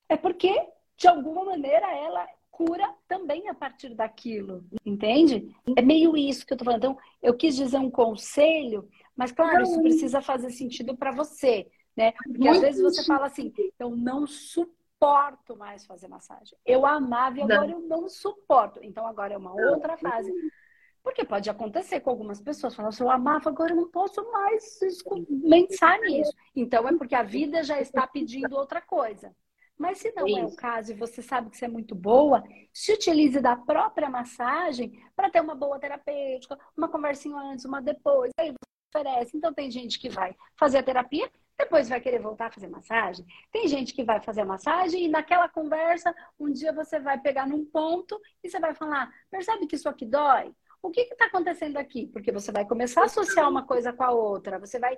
é 0.09 0.17
porque, 0.17 0.51
de 0.97 1.07
alguma 1.07 1.45
maneira, 1.45 1.87
ela 1.95 2.27
cura 2.49 2.91
também 3.07 3.47
a 3.47 3.53
partir 3.53 3.93
daquilo, 3.93 4.65
entende? 4.83 5.55
É 5.77 5.81
meio 5.83 6.17
isso 6.17 6.43
que 6.43 6.53
eu 6.53 6.57
tô 6.57 6.65
falando. 6.65 6.79
Então, 6.79 6.97
eu 7.21 7.37
quis 7.37 7.55
dizer 7.55 7.77
um 7.77 7.91
conselho, 7.91 8.89
mas 9.15 9.31
claro, 9.31 9.61
isso 9.61 9.79
precisa 9.79 10.19
fazer 10.21 10.49
sentido 10.49 10.97
para 10.97 11.11
você, 11.11 11.69
né? 11.95 12.13
Porque 12.13 12.39
Muito 12.39 12.55
às 12.55 12.61
vezes 12.61 12.81
você 12.81 13.05
fala 13.05 13.27
assim, 13.27 13.53
eu 13.77 13.91
não 13.91 14.25
suporto 14.25 15.55
mais 15.55 15.85
fazer 15.85 16.07
massagem. 16.07 16.57
Eu 16.65 16.83
amava 16.87 17.37
e 17.37 17.43
agora 17.43 17.67
não. 17.67 17.73
eu 17.73 17.79
não 17.81 18.09
suporto. 18.09 18.79
Então 18.81 19.05
agora 19.05 19.35
é 19.35 19.37
uma 19.37 19.53
outra 19.53 19.95
fase. 19.95 20.33
Porque 21.07 21.23
pode 21.23 21.49
acontecer 21.49 22.01
com 22.01 22.09
algumas 22.09 22.41
pessoas, 22.41 22.75
falam 22.75 22.89
assim, 22.89 23.01
eu 23.01 23.09
amava, 23.09 23.49
agora 23.49 23.71
eu 23.71 23.77
não 23.77 23.89
posso 23.89 24.29
mais 24.29 24.77
pensar 25.49 25.97
nisso. 26.01 26.33
Então 26.53 26.85
é 26.85 26.97
porque 26.97 27.15
a 27.15 27.23
vida 27.23 27.63
já 27.63 27.79
está 27.79 28.05
pedindo 28.05 28.57
outra 28.57 28.81
coisa. 28.81 29.33
Mas 29.77 29.99
se 29.99 30.11
não 30.11 30.27
Isso. 30.27 30.37
é 30.37 30.43
o 30.43 30.55
caso 30.57 30.91
e 30.91 30.95
você 30.95 31.21
sabe 31.21 31.49
que 31.49 31.55
você 31.55 31.63
é 31.63 31.69
muito 31.69 31.95
boa, 31.95 32.43
se 32.73 32.91
utilize 32.91 33.39
da 33.39 33.55
própria 33.55 34.09
massagem 34.09 35.01
para 35.15 35.29
ter 35.29 35.39
uma 35.39 35.55
boa 35.55 35.79
terapêutica, 35.79 36.59
uma 36.75 36.89
conversinha 36.89 37.37
antes, 37.37 37.63
uma 37.63 37.81
depois, 37.81 38.29
aí 38.37 38.51
você 38.51 38.99
oferece. 38.99 39.37
Então 39.37 39.53
tem 39.53 39.71
gente 39.71 39.97
que 39.99 40.09
vai 40.09 40.35
fazer 40.57 40.79
a 40.79 40.83
terapia, 40.83 41.31
Depois 41.57 41.87
vai 41.87 42.01
querer 42.01 42.19
voltar 42.19 42.47
a 42.47 42.51
fazer 42.51 42.67
massagem. 42.67 43.25
Tem 43.49 43.65
gente 43.65 43.93
que 43.93 44.03
vai 44.03 44.19
fazer 44.21 44.43
massagem 44.43 45.05
e 45.05 45.07
naquela 45.07 45.47
conversa, 45.47 46.13
um 46.37 46.51
dia 46.51 46.73
você 46.73 46.99
vai 46.99 47.17
pegar 47.17 47.47
num 47.47 47.63
ponto 47.63 48.19
e 48.43 48.49
você 48.49 48.59
vai 48.59 48.75
falar: 48.75 49.09
percebe 49.31 49.65
que 49.67 49.77
isso 49.77 49.87
aqui 49.87 50.05
dói? 50.05 50.53
O 50.81 50.89
que 50.89 51.01
está 51.01 51.25
acontecendo 51.25 51.77
aqui? 51.77 52.07
Porque 52.07 52.31
você 52.31 52.51
vai 52.51 52.65
começar 52.65 53.01
a 53.01 53.05
associar 53.05 53.49
uma 53.49 53.65
coisa 53.65 53.91
com 53.91 54.03
a 54.03 54.11
outra. 54.11 54.59
Você 54.59 54.79
vai 54.79 54.97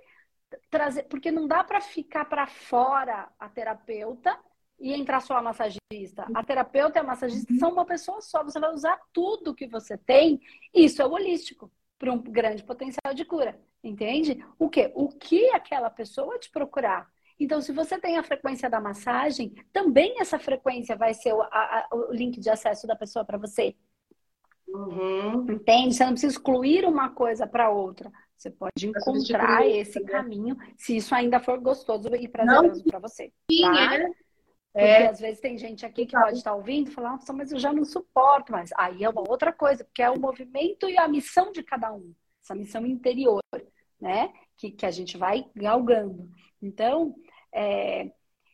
trazer. 0.70 1.04
Porque 1.04 1.32
não 1.32 1.48
dá 1.48 1.64
para 1.64 1.82
ficar 1.82 2.26
para 2.26 2.48
fora 2.48 3.30
a 3.40 3.50
terapeuta 3.50 4.38
e 4.80 4.94
entrar 4.94 5.20
só 5.20 5.36
a 5.36 5.42
massagista. 5.42 6.26
A 6.34 6.44
terapeuta 6.44 7.00
e 7.00 7.02
a 7.02 7.04
massagista 7.04 7.54
são 7.56 7.72
uma 7.72 7.86
pessoa 7.86 8.22
só. 8.22 8.44
Você 8.44 8.60
vai 8.60 8.74
usar 8.74 9.00
tudo 9.12 9.56
que 9.56 9.68
você 9.68 9.98
tem. 9.98 10.40
Isso 10.74 11.02
é 11.02 11.06
holístico 11.06 11.72
para 11.98 12.12
um 12.12 12.22
grande 12.22 12.64
potencial 12.64 13.14
de 13.14 13.26
cura. 13.26 13.60
Entende? 13.84 14.44
O 14.58 14.70
que? 14.70 14.92
O 14.96 15.10
que 15.10 15.50
aquela 15.52 15.90
pessoa 15.90 16.40
te 16.40 16.50
procurar. 16.50 17.08
Então, 17.40 17.62
se 17.62 17.72
você 17.72 17.98
tem 17.98 18.18
a 18.18 18.24
frequência 18.24 18.70
da 18.70 18.82
massagem, 18.82 19.54
também 19.72 20.20
essa 20.20 20.38
frequência 20.38 20.96
vai 20.96 21.14
ser 21.14 21.34
o, 21.34 21.42
a, 21.42 21.88
o 21.94 22.14
link 22.14 22.38
de 22.40 22.50
acesso 22.50 22.86
da 22.86 22.96
pessoa 22.96 23.24
para 23.24 23.38
você. 23.38 23.76
Uhum. 24.74 25.52
Entende? 25.52 25.96
Você 25.96 26.04
não 26.04 26.12
precisa 26.12 26.34
excluir 26.34 26.86
uma 26.86 27.10
coisa 27.10 27.48
para 27.48 27.70
outra. 27.70 28.12
Você 28.36 28.50
pode 28.50 28.88
encontrar 28.88 29.68
esse 29.68 30.00
né? 30.00 30.10
caminho, 30.10 30.58
se 30.78 30.96
isso 30.96 31.14
ainda 31.14 31.40
for 31.40 31.60
gostoso 31.60 32.08
e 32.16 32.28
prazeroso 32.28 32.84
para 32.86 33.00
você. 33.00 33.34
Sim, 33.52 33.62
tá? 33.64 33.96
é. 33.96 34.08
Porque 34.72 34.86
é. 34.86 35.08
às 35.08 35.20
vezes 35.20 35.42
tem 35.42 35.58
gente 35.58 35.86
aqui 35.86 36.06
que 36.06 36.18
pode 36.18 36.38
estar 36.38 36.54
ouvindo 36.54 36.90
e 36.90 36.94
falar, 36.94 37.12
nossa, 37.12 37.34
mas 37.34 37.52
eu 37.52 37.60
já 37.60 37.74
não 37.74 37.84
suporto 37.84 38.52
mais. 38.52 38.70
Aí 38.78 39.04
é 39.04 39.10
uma 39.10 39.28
outra 39.28 39.52
coisa, 39.52 39.84
porque 39.84 40.02
é 40.02 40.10
o 40.10 40.20
movimento 40.20 40.88
e 40.88 40.98
a 40.98 41.08
missão 41.08 41.52
de 41.52 41.64
cada 41.64 41.92
um, 41.92 42.14
essa 42.42 42.56
missão 42.56 42.86
interior, 42.86 43.42
né? 44.00 44.32
Que, 44.56 44.72
que 44.72 44.86
a 44.86 44.92
gente 44.92 45.18
vai 45.18 45.46
galgando. 45.56 46.30
Então, 46.62 47.16
é, 47.52 48.12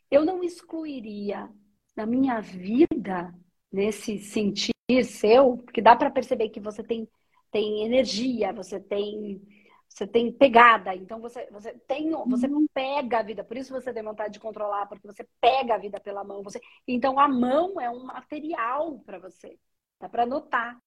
eu 0.09 0.23
não 0.25 0.43
excluiria 0.43 1.49
na 1.95 2.05
minha 2.05 2.39
vida, 2.39 3.33
nesse 3.75 4.17
sentido 4.19 4.73
seu, 5.03 5.57
porque 5.57 5.81
dá 5.81 5.95
para 5.95 6.09
perceber 6.09 6.49
que 6.49 6.59
você 6.59 6.81
tem, 6.81 7.07
tem 7.51 7.83
energia, 7.83 8.53
você 8.53 8.79
tem 8.79 9.41
você 9.87 10.05
tem 10.05 10.29
pegada, 10.29 10.93
então 10.93 11.21
você, 11.21 11.47
você 11.49 11.71
tem, 11.87 12.11
você 12.11 12.47
uhum. 12.47 12.67
pega 12.73 13.19
a 13.19 13.23
vida, 13.23 13.45
por 13.45 13.55
isso 13.55 13.71
você 13.71 13.93
tem 13.93 14.03
vontade 14.03 14.33
de 14.33 14.41
controlar, 14.41 14.87
porque 14.87 15.07
você 15.07 15.25
pega 15.39 15.75
a 15.75 15.77
vida 15.77 16.01
pela 16.01 16.21
mão. 16.21 16.43
Você, 16.43 16.59
então 16.85 17.17
a 17.17 17.29
mão 17.29 17.79
é 17.79 17.89
um 17.89 18.03
material 18.03 18.99
para 19.05 19.19
você, 19.19 19.57
dá 19.97 20.09
para 20.09 20.25
notar, 20.25 20.77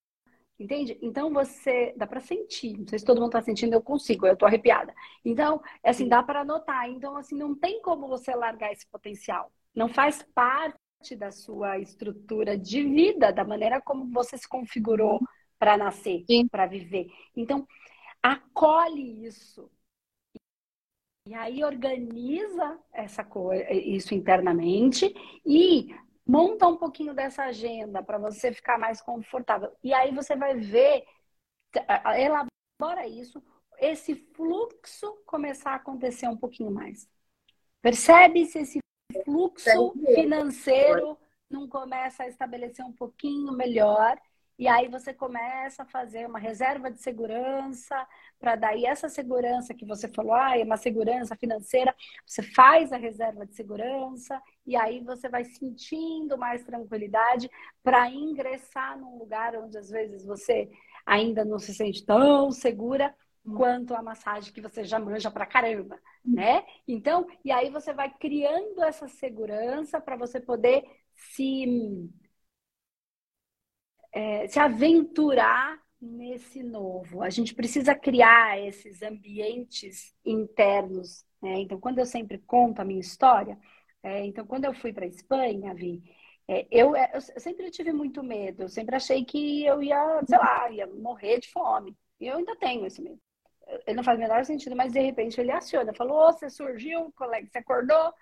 entende? 0.59 0.98
Então 1.01 1.33
você 1.33 1.94
dá 1.96 2.07
para 2.07 2.20
sentir. 2.20 2.77
Não 2.77 2.87
sei 2.87 2.98
se 2.98 3.05
todo 3.05 3.18
mundo 3.18 3.29
está 3.29 3.40
sentindo, 3.40 3.72
eu 3.72 3.81
consigo, 3.81 4.27
eu 4.27 4.37
tô 4.37 4.44
arrepiada. 4.44 4.92
Então, 5.24 5.62
é 5.83 5.88
assim, 5.90 6.07
dá 6.07 6.22
para 6.22 6.44
notar. 6.44 6.90
Então 6.90 7.16
assim, 7.16 7.37
não 7.37 7.55
tem 7.55 7.81
como 7.81 8.09
você 8.09 8.35
largar 8.35 8.72
esse 8.72 8.87
potencial. 8.88 9.51
Não 9.74 9.88
faz 9.88 10.22
parte 10.35 10.77
da 11.17 11.31
sua 11.31 11.79
estrutura 11.79 12.59
de 12.59 12.83
vida, 12.83 13.33
da 13.33 13.45
maneira 13.45 13.81
como 13.81 14.11
você 14.13 14.37
se 14.37 14.49
configurou 14.49 15.21
para 15.59 15.77
nascer, 15.77 16.25
para 16.51 16.67
viver. 16.67 17.07
Então, 17.37 17.67
acolhe 18.23 19.25
isso. 19.25 19.71
E 21.27 21.35
aí 21.35 21.63
organiza 21.63 22.79
essa 22.93 23.23
coisa, 23.23 23.71
isso 23.73 24.15
internamente 24.15 25.15
e 25.45 25.95
monta 26.27 26.67
um 26.67 26.77
pouquinho 26.77 27.15
dessa 27.15 27.45
agenda 27.45 28.03
para 28.03 28.19
você 28.19 28.53
ficar 28.53 28.79
mais 28.79 29.01
confortável. 29.01 29.71
E 29.83 29.93
aí 29.93 30.13
você 30.15 30.35
vai 30.35 30.57
ver, 30.57 31.05
elabora 32.17 33.07
isso, 33.07 33.43
esse 33.79 34.15
fluxo 34.35 35.23
começar 35.27 35.73
a 35.73 35.77
acontecer 35.77 36.27
um 36.29 36.37
pouquinho 36.37 36.71
mais. 36.71 37.09
Percebe 37.83 38.47
se 38.47 38.61
esse 38.61 38.79
fluxo 39.25 39.92
financeiro 40.14 41.18
não 41.49 41.68
começa 41.68 42.25
a 42.25 42.29
estabelecer 42.29 42.85
um 42.85 42.92
pouquinho 42.92 43.53
melhor 43.53 44.18
e 44.59 44.66
aí 44.66 44.88
você 44.88 45.14
começa 45.14 45.85
a 45.85 45.87
fazer 45.87 46.27
uma 46.27 46.38
reserva 46.40 46.90
de 46.90 47.01
segurança, 47.01 47.94
para 48.40 48.57
daí 48.57 48.85
essa 48.87 49.09
segurança 49.09 49.73
que 49.73 49.87
você 49.87 50.09
falou, 50.09 50.35
ah, 50.35 50.59
é 50.59 50.64
uma 50.64 50.77
segurança 50.77 51.37
financeira, 51.37 51.94
você 52.27 52.42
faz 52.42 52.92
a 52.92 52.97
reserva 52.97 53.47
de 53.47 53.55
segurança, 53.55 54.42
e 54.66 54.75
aí 54.75 54.99
você 54.99 55.29
vai 55.29 55.44
sentindo 55.44 56.37
mais 56.37 56.64
tranquilidade 56.64 57.49
para 57.85 58.11
ingressar 58.11 58.99
num 58.99 59.16
lugar 59.16 59.55
onde 59.55 59.79
às 59.79 59.90
vezes 59.90 60.27
você 60.27 60.68
ainda 61.07 61.44
não 61.44 61.61
se 61.61 61.73
sente 61.73 62.05
tão 62.05 62.51
segura 62.51 63.14
quanto 63.57 63.95
a 63.95 64.03
massagem 64.03 64.53
que 64.53 64.61
você 64.61 64.85
já 64.85 64.99
manja 64.99 65.31
pra 65.31 65.47
caramba, 65.47 66.01
né? 66.25 66.65
Então, 66.87 67.27
e 67.45 67.51
aí 67.51 67.71
você 67.71 67.93
vai 67.93 68.13
criando 68.19 68.83
essa 68.83 69.09
segurança 69.09 70.01
para 70.01 70.17
você 70.17 70.41
poder 70.41 70.85
se 71.15 72.11
é, 74.13 74.49
se 74.49 74.59
aventurar 74.59 75.79
nesse 76.01 76.63
novo. 76.63 77.23
A 77.23 77.31
gente 77.31 77.55
precisa 77.55 77.95
criar 77.95 78.59
esses 78.61 79.03
ambientes 79.03 80.15
internos. 80.25 81.25
Né? 81.43 81.61
Então, 81.61 81.81
quando 81.81 81.99
eu 81.99 82.07
sempre 82.07 82.39
conto 82.39 82.81
a 82.81 82.85
minha 82.85 83.01
história, 83.01 83.59
é, 84.03 84.25
então 84.25 84.47
quando 84.47 84.65
eu 84.65 84.75
fui 84.75 84.93
para 84.93 85.05
a 85.05 85.09
Espanha, 85.09 85.75
Vi, 85.75 86.03
é, 86.49 86.67
eu, 86.71 86.97
é, 86.97 87.11
eu, 87.15 87.21
sempre 87.21 87.71
tive 87.71 87.93
muito 87.93 88.23
medo. 88.23 88.63
Eu 88.63 88.69
sempre 88.69 88.97
achei 88.97 89.25
que 89.25 89.65
eu 89.65 89.83
ia, 89.83 90.23
sei 90.27 90.39
lá, 90.39 90.71
ia 90.71 90.87
morrer 90.87 91.41
de 91.41 91.51
fome. 91.51 91.97
E 92.21 92.27
eu 92.27 92.39
ainda 92.39 92.57
tenho 92.57 92.87
esse 92.87 93.03
medo. 93.03 93.21
Ele 93.87 93.96
não 93.96 94.04
faz 94.04 94.18
o 94.18 94.20
menor 94.20 94.44
sentido, 94.44 94.74
mas 94.74 94.92
de 94.92 95.00
repente 95.00 95.40
ele 95.40 95.52
aciona. 95.52 95.92
Falou, 95.94 96.28
oh, 96.28 96.33
você 96.33 96.48
surgiu, 96.48 97.12
colega, 97.16 97.46
você 97.46 97.59
acordou, 97.59 98.12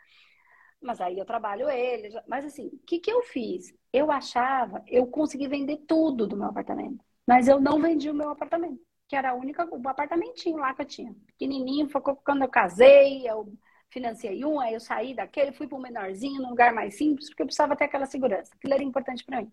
mas 0.80 1.00
aí 1.00 1.18
eu 1.18 1.24
trabalho 1.24 1.68
ele. 1.70 2.08
Mas 2.26 2.44
assim, 2.44 2.66
o 2.68 2.78
que, 2.86 2.98
que 2.98 3.10
eu 3.10 3.22
fiz? 3.22 3.72
Eu 3.92 4.10
achava, 4.10 4.82
eu 4.86 5.06
consegui 5.06 5.48
vender 5.48 5.78
tudo 5.86 6.26
do 6.26 6.36
meu 6.36 6.48
apartamento. 6.48 7.04
Mas 7.26 7.48
eu 7.48 7.60
não 7.60 7.80
vendi 7.80 8.08
o 8.10 8.14
meu 8.14 8.30
apartamento, 8.30 8.80
que 9.08 9.16
era 9.16 9.30
a 9.30 9.34
única, 9.34 9.66
o 9.70 9.88
apartamentinho 9.88 10.58
lá 10.58 10.74
que 10.74 10.82
eu 10.82 10.86
tinha. 10.86 11.14
Pequenininho, 11.26 11.88
foi 11.88 12.00
quando 12.00 12.42
eu 12.42 12.48
casei, 12.48 13.28
eu 13.28 13.52
financiei 13.90 14.44
um, 14.44 14.60
aí 14.60 14.74
eu 14.74 14.80
saí 14.80 15.14
daquele, 15.14 15.52
fui 15.52 15.66
para 15.66 15.78
um 15.78 15.80
menorzinho, 15.80 16.42
num 16.42 16.50
lugar 16.50 16.72
mais 16.72 16.96
simples, 16.96 17.28
porque 17.28 17.42
eu 17.42 17.46
precisava 17.46 17.76
ter 17.76 17.84
aquela 17.84 18.06
segurança. 18.06 18.52
Aquilo 18.54 18.74
era 18.74 18.82
importante 18.82 19.24
para 19.24 19.40
mim. 19.42 19.52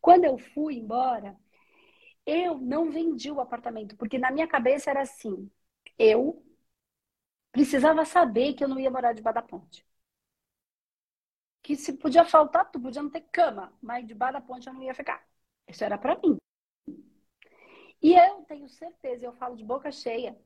Quando 0.00 0.24
eu 0.24 0.38
fui 0.38 0.76
embora, 0.76 1.36
eu 2.28 2.58
não 2.58 2.90
vendi 2.92 3.30
o 3.32 3.40
apartamento, 3.40 3.96
porque 3.96 4.18
na 4.18 4.30
minha 4.32 4.48
cabeça 4.48 4.90
era 4.90 5.02
assim: 5.02 5.50
eu 5.98 6.42
precisava 7.52 8.04
saber 8.06 8.54
que 8.54 8.64
eu 8.64 8.68
não 8.68 8.80
ia 8.80 8.90
morar 8.90 9.12
debaixo 9.12 9.34
da 9.34 9.42
ponte 9.42 9.84
que 11.62 11.76
se 11.76 11.92
podia 12.02 12.24
faltar 12.24 12.68
tudo, 12.70 12.82
podia 12.84 13.02
não 13.02 13.10
ter 13.10 13.22
cama, 13.32 13.72
mas 13.82 14.06
debaixo 14.06 14.34
da 14.34 14.40
ponte 14.40 14.66
eu 14.66 14.74
não 14.74 14.82
ia 14.82 14.94
ficar. 14.94 15.24
Isso 15.68 15.84
era 15.84 15.98
para 15.98 16.16
mim. 16.18 16.36
E 18.02 18.14
eu 18.14 18.42
tenho 18.44 18.68
certeza, 18.68 19.26
eu 19.26 19.32
falo 19.32 19.56
de 19.56 19.64
boca 19.64 19.90
cheia, 19.90 20.36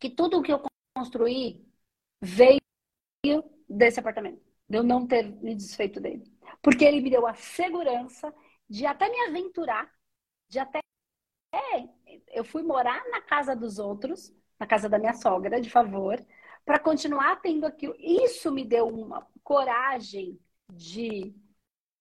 que 0.00 0.10
tudo 0.10 0.38
o 0.40 0.42
que 0.42 0.52
eu 0.52 0.62
construí 0.96 1.64
veio 2.20 2.60
desse 3.68 4.00
apartamento, 4.00 4.42
de 4.68 4.76
eu 4.78 4.82
não 4.82 5.06
ter 5.06 5.24
me 5.42 5.54
desfeito 5.54 6.00
dele. 6.00 6.24
Porque 6.62 6.84
ele 6.84 7.00
me 7.00 7.10
deu 7.10 7.26
a 7.26 7.34
segurança 7.34 8.32
de 8.68 8.86
até 8.86 9.08
me 9.08 9.20
aventurar, 9.28 9.90
de 10.48 10.58
até. 10.58 10.80
É, 11.52 11.88
eu 12.32 12.44
fui 12.44 12.62
morar 12.62 13.04
na 13.10 13.20
casa 13.20 13.54
dos 13.54 13.78
outros, 13.78 14.34
na 14.58 14.66
casa 14.66 14.88
da 14.88 14.98
minha 14.98 15.14
sogra, 15.14 15.60
de 15.60 15.70
favor, 15.70 16.24
para 16.64 16.78
continuar 16.78 17.40
tendo 17.40 17.66
aquilo. 17.66 17.94
Isso 17.98 18.50
me 18.50 18.64
deu 18.64 18.88
uma 18.88 19.26
coragem 19.42 20.38
de, 20.72 21.34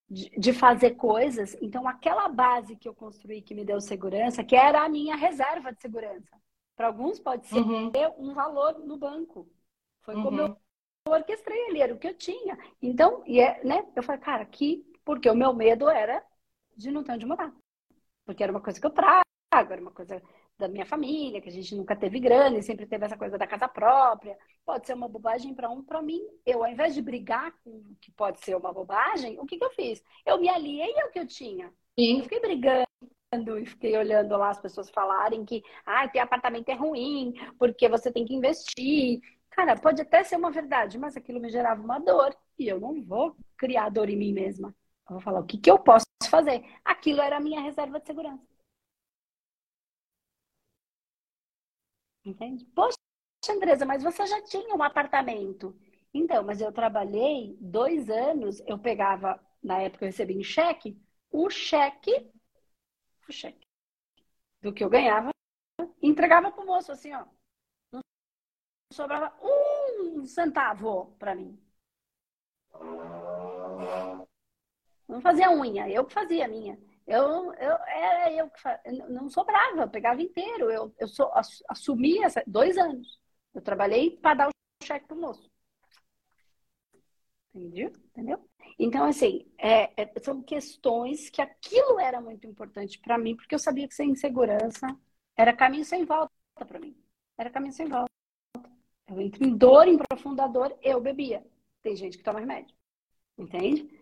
de, 0.09 0.29
de, 0.29 0.53
fazer 0.53 0.91
coisas. 0.91 1.57
Então, 1.61 1.87
aquela 1.87 2.29
base 2.29 2.75
que 2.75 2.87
eu 2.87 2.93
construí 2.93 3.41
que 3.41 3.55
me 3.55 3.65
deu 3.65 3.81
segurança, 3.81 4.43
que 4.43 4.55
era 4.55 4.83
a 4.83 4.89
minha 4.89 5.15
reserva 5.15 5.73
de 5.73 5.81
segurança. 5.81 6.39
Para 6.75 6.87
alguns 6.87 7.19
pode 7.19 7.45
ser 7.47 7.59
uhum. 7.59 7.91
um 8.17 8.33
valor 8.33 8.79
no 8.79 8.97
banco. 8.97 9.47
Foi 10.01 10.15
uhum. 10.15 10.23
como 10.23 10.41
eu 10.41 10.57
orquestrei 11.07 11.67
ali, 11.67 11.81
era 11.81 11.93
o 11.93 11.97
que 11.97 12.07
eu 12.07 12.13
tinha. 12.13 12.57
Então, 12.81 13.23
e 13.25 13.39
é, 13.39 13.63
né, 13.63 13.85
eu 13.95 14.03
falei, 14.03 14.21
cara, 14.21 14.43
aqui, 14.43 14.85
porque 15.03 15.29
o 15.29 15.35
meu 15.35 15.53
medo 15.53 15.89
era 15.89 16.23
de 16.75 16.89
não 16.91 17.03
ter 17.03 17.13
onde 17.13 17.25
morar. 17.25 17.53
Porque 18.25 18.43
era 18.43 18.51
uma 18.51 18.61
coisa 18.61 18.79
que 18.79 18.85
eu 18.85 18.91
trago, 18.91 19.25
era 19.51 19.81
uma 19.81 19.91
coisa 19.91 20.21
da 20.57 20.67
minha 20.67 20.85
família, 20.85 21.41
que 21.41 21.49
a 21.49 21.51
gente 21.51 21.75
nunca 21.75 21.95
teve 21.95 22.19
grana 22.19 22.57
e 22.57 22.63
sempre 22.63 22.85
teve 22.85 23.05
essa 23.05 23.17
coisa 23.17 23.37
da 23.37 23.45
casa 23.45 23.67
própria. 23.67 24.37
Pode 24.65 24.87
ser 24.87 24.93
uma 24.93 25.09
bobagem 25.09 25.53
para 25.53 25.69
um, 25.69 25.83
para 25.83 26.01
mim. 26.01 26.21
Eu, 26.45 26.63
ao 26.63 26.71
invés 26.71 26.93
de 26.93 27.01
brigar 27.01 27.51
com 27.63 27.69
o 27.69 27.95
que 27.99 28.11
pode 28.11 28.39
ser 28.39 28.55
uma 28.55 28.71
bobagem, 28.71 29.37
o 29.39 29.45
que, 29.45 29.57
que 29.57 29.65
eu 29.65 29.71
fiz? 29.71 30.01
Eu 30.25 30.39
me 30.39 30.47
aliei 30.47 30.99
ao 31.01 31.09
que 31.09 31.19
eu 31.19 31.27
tinha. 31.27 31.73
Sim. 31.99 32.19
Eu 32.19 32.23
fiquei 32.23 32.39
brigando 32.39 32.87
e 33.59 33.65
fiquei 33.65 33.97
olhando 33.97 34.37
lá 34.37 34.49
as 34.49 34.61
pessoas 34.61 34.89
falarem 34.89 35.43
que 35.43 35.63
ah, 35.85 36.07
ter 36.07 36.19
apartamento 36.19 36.69
é 36.69 36.73
ruim, 36.73 37.33
porque 37.57 37.89
você 37.89 38.11
tem 38.11 38.23
que 38.23 38.35
investir. 38.35 39.19
Cara, 39.49 39.75
pode 39.75 40.01
até 40.01 40.23
ser 40.23 40.37
uma 40.37 40.51
verdade, 40.51 40.97
mas 40.97 41.17
aquilo 41.17 41.41
me 41.41 41.49
gerava 41.49 41.81
uma 41.81 41.99
dor 41.99 42.35
e 42.57 42.67
eu 42.67 42.79
não 42.79 43.01
vou 43.01 43.35
criar 43.57 43.89
dor 43.89 44.09
em 44.09 44.15
mim 44.15 44.31
mesma. 44.31 44.73
Eu 45.09 45.15
vou 45.15 45.21
falar 45.21 45.39
o 45.41 45.45
que, 45.45 45.57
que 45.57 45.69
eu 45.69 45.79
posso 45.79 46.05
fazer. 46.29 46.63
Aquilo 46.85 47.21
era 47.21 47.37
a 47.37 47.41
minha 47.41 47.59
reserva 47.59 47.99
de 47.99 48.07
segurança. 48.07 48.50
Entende? 52.23 52.65
Poxa, 52.65 52.97
Andresa, 53.49 53.85
mas 53.85 54.03
você 54.03 54.25
já 54.25 54.41
tinha 54.43 54.75
um 54.75 54.83
apartamento. 54.83 55.75
Então, 56.13 56.43
mas 56.43 56.61
eu 56.61 56.71
trabalhei 56.71 57.57
dois 57.59 58.09
anos, 58.09 58.61
eu 58.67 58.77
pegava, 58.77 59.39
na 59.63 59.79
época 59.79 60.05
eu 60.05 60.07
recebia 60.07 60.37
em 60.37 60.43
cheque, 60.43 61.01
o 61.31 61.49
cheque, 61.49 62.29
o 63.27 63.31
cheque 63.31 63.65
do 64.61 64.73
que 64.73 64.83
eu 64.83 64.89
ganhava, 64.89 65.31
entregava 66.01 66.51
pro 66.51 66.65
moço, 66.65 66.91
assim, 66.91 67.13
ó. 67.13 67.25
Não 67.91 68.01
sobrava 68.93 69.33
um 69.41 70.25
centavo 70.25 71.15
para 71.17 71.33
mim. 71.33 71.57
Não 75.07 75.21
fazia 75.21 75.51
unha, 75.51 75.89
eu 75.89 76.05
que 76.05 76.13
fazia 76.13 76.45
a 76.45 76.47
minha. 76.47 76.77
Eu, 77.07 77.53
eu, 77.53 77.73
era 77.87 78.31
eu 78.33 78.49
que 78.49 78.91
não 79.09 79.29
sobrava, 79.29 79.81
eu 79.81 79.89
pegava 79.89 80.21
inteiro. 80.21 80.69
Eu, 80.71 80.93
eu 80.99 81.07
sou, 81.07 81.31
assumi 81.69 82.23
essa, 82.23 82.43
dois 82.47 82.77
anos. 82.77 83.19
Eu 83.53 83.61
trabalhei 83.61 84.11
para 84.17 84.35
dar 84.35 84.47
o 84.49 84.85
cheque 84.85 85.07
pro 85.07 85.17
moço. 85.19 85.49
Entendeu? 87.53 87.91
Entendeu? 88.11 88.49
Então, 88.79 89.05
assim, 89.05 89.45
é, 89.57 90.03
é, 90.03 90.19
são 90.21 90.41
questões 90.41 91.29
que 91.29 91.41
aquilo 91.41 91.99
era 91.99 92.21
muito 92.21 92.47
importante 92.47 92.97
para 92.99 93.17
mim, 93.17 93.35
porque 93.35 93.53
eu 93.53 93.59
sabia 93.59 93.87
que 93.87 93.93
sem 93.95 94.11
insegurança 94.11 94.87
era 95.35 95.55
caminho 95.55 95.83
sem 95.85 96.05
volta 96.05 96.31
para 96.55 96.79
mim. 96.79 96.95
Era 97.37 97.49
caminho 97.49 97.73
sem 97.73 97.87
volta. 97.87 98.09
Eu 99.07 99.19
entro 99.19 99.43
em 99.45 99.55
dor, 99.57 99.87
em 99.87 99.97
profunda 99.97 100.47
dor, 100.47 100.77
eu 100.81 101.01
bebia. 101.01 101.45
Tem 101.81 101.95
gente 101.95 102.17
que 102.17 102.23
toma 102.23 102.39
remédio. 102.39 102.75
Entende? 103.37 104.00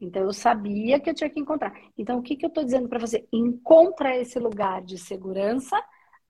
Então, 0.00 0.22
eu 0.22 0.32
sabia 0.32 0.98
que 0.98 1.10
eu 1.10 1.14
tinha 1.14 1.28
que 1.28 1.38
encontrar. 1.38 1.72
Então, 1.96 2.18
o 2.18 2.22
que, 2.22 2.36
que 2.36 2.44
eu 2.44 2.48
estou 2.48 2.64
dizendo 2.64 2.88
para 2.88 2.98
você? 2.98 3.26
Encontra 3.32 4.16
esse 4.16 4.38
lugar 4.38 4.82
de 4.82 4.96
segurança, 4.96 5.76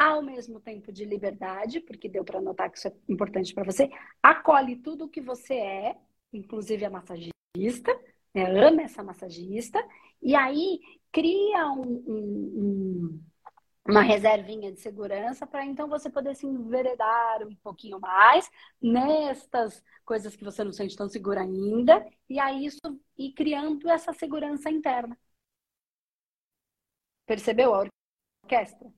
ao 0.01 0.23
mesmo 0.23 0.59
tempo 0.59 0.91
de 0.91 1.05
liberdade, 1.05 1.79
porque 1.81 2.09
deu 2.09 2.25
para 2.25 2.41
notar 2.41 2.71
que 2.71 2.79
isso 2.79 2.89
é 2.89 2.93
importante 3.07 3.53
para 3.53 3.65
você. 3.65 3.91
Acolhe 4.23 4.77
tudo 4.77 5.05
o 5.05 5.09
que 5.09 5.21
você 5.21 5.55
é, 5.55 5.97
inclusive 6.33 6.85
a 6.87 6.91
massagista, 6.91 7.93
né? 8.35 8.67
ama 8.67 8.83
essa 8.83 9.03
massagista, 9.03 9.79
e 10.23 10.35
aí 10.35 10.81
cria 11.13 11.71
um, 11.73 12.03
um, 12.07 12.11
um, 12.57 13.21
uma 13.91 14.03
reservinha 14.03 14.73
de 14.73 14.81
segurança 14.81 15.47
para 15.47 15.65
então 15.65 15.89
você 15.89 16.09
poder 16.09 16.35
se 16.35 16.47
enveredar 16.47 17.47
um 17.47 17.55
pouquinho 17.57 18.01
mais 18.01 18.51
nestas 18.81 19.83
coisas 20.05 20.35
que 20.37 20.45
você 20.45 20.65
não 20.65 20.73
sente 20.73 20.97
tão 20.97 21.09
segura 21.09 21.43
ainda, 21.43 22.07
e 22.29 22.39
aí 22.39 22.67
isso 22.67 22.81
ir 23.19 23.33
criando 23.33 23.89
essa 23.89 24.13
segurança 24.13 24.71
interna. 24.71 25.19
Percebeu 27.27 27.75
a 27.75 27.85
orquestra? 28.45 28.93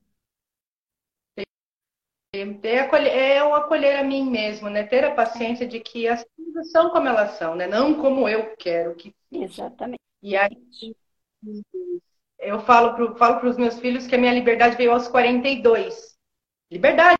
É, 2.35 3.43
o 3.43 3.53
acolher 3.53 3.99
a 3.99 4.03
mim 4.03 4.27
mesmo, 4.27 4.67
né? 4.67 4.83
Ter 4.83 5.03
a 5.03 5.13
paciência 5.13 5.67
de 5.67 5.79
que 5.79 6.07
as 6.07 6.25
coisas 6.35 6.71
são 6.71 6.89
como 6.89 7.07
elas 7.07 7.37
são, 7.37 7.53
né? 7.53 7.67
Não 7.67 7.93
como 7.93 8.27
eu 8.27 8.55
quero 8.55 8.95
que 8.95 9.13
Exatamente. 9.31 10.01
E 10.21 10.35
aí 10.35 10.57
eu 12.43 12.59
falo 12.61 12.93
para 12.93 13.47
os 13.49 13.57
meus 13.57 13.79
filhos 13.79 14.07
que 14.07 14.15
a 14.15 14.17
minha 14.17 14.33
liberdade 14.33 14.75
veio 14.75 14.91
aos 14.91 15.07
42. 15.07 16.17
Liberdade 16.71 17.17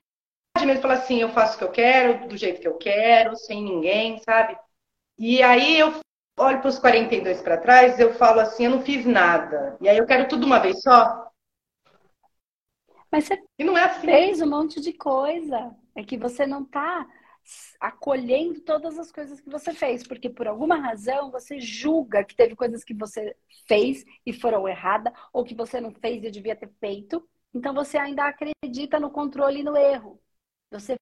mesmo, 0.66 0.82
falar 0.82 0.96
assim, 0.96 1.20
eu 1.20 1.30
faço 1.30 1.56
o 1.56 1.58
que 1.58 1.64
eu 1.64 1.72
quero, 1.72 2.28
do 2.28 2.38
jeito 2.38 2.62
que 2.62 2.68
eu 2.68 2.78
quero, 2.78 3.36
sem 3.36 3.64
ninguém, 3.64 4.20
sabe? 4.20 4.58
E 5.18 5.42
aí 5.42 5.80
eu 5.80 5.94
olho 6.38 6.60
para 6.60 6.70
os 6.70 6.80
42 6.80 7.42
para 7.42 7.58
trás, 7.58 8.00
eu 8.00 8.14
falo 8.14 8.40
assim, 8.40 8.66
eu 8.66 8.72
não 8.72 8.82
fiz 8.82 9.06
nada. 9.06 9.78
E 9.82 9.90
aí 9.90 9.98
eu 9.98 10.06
quero 10.06 10.28
tudo 10.28 10.46
uma 10.46 10.60
vez 10.60 10.82
só. 10.82 11.28
Mas 13.12 13.26
você 13.26 13.44
e 13.60 13.64
não 13.64 13.78
é 13.78 13.84
assim. 13.84 14.08
fez 14.08 14.42
um 14.42 14.50
monte 14.50 14.82
de 14.82 14.94
coisa. 14.94 15.76
É 15.96 16.04
que 16.04 16.18
você 16.18 16.48
não 16.48 16.64
está 16.64 17.08
acolhendo 17.80 18.62
todas 18.62 18.98
as 18.98 19.12
coisas 19.12 19.40
que 19.42 19.50
você 19.50 19.74
fez, 19.74 20.06
porque 20.08 20.30
por 20.30 20.48
alguma 20.48 20.76
razão 20.76 21.32
você 21.32 21.60
julga 21.60 22.24
que 22.24 22.36
teve 22.36 22.56
coisas 22.56 22.84
que 22.84 22.94
você 22.94 23.36
fez 23.68 24.04
e 24.26 24.34
foram 24.34 24.68
erradas, 24.68 25.14
ou 25.32 25.44
que 25.44 25.56
você 25.56 25.80
não 25.82 25.92
fez 25.92 26.24
e 26.24 26.32
devia 26.32 26.56
ter 26.56 26.70
feito. 26.80 27.28
Então 27.54 27.74
você 27.74 27.98
ainda 27.98 28.26
acredita 28.26 29.00
no 29.00 29.12
controle 29.12 29.60
e 29.60 29.64
no 29.64 29.78
erro. 29.78 30.22
Você 30.72 30.96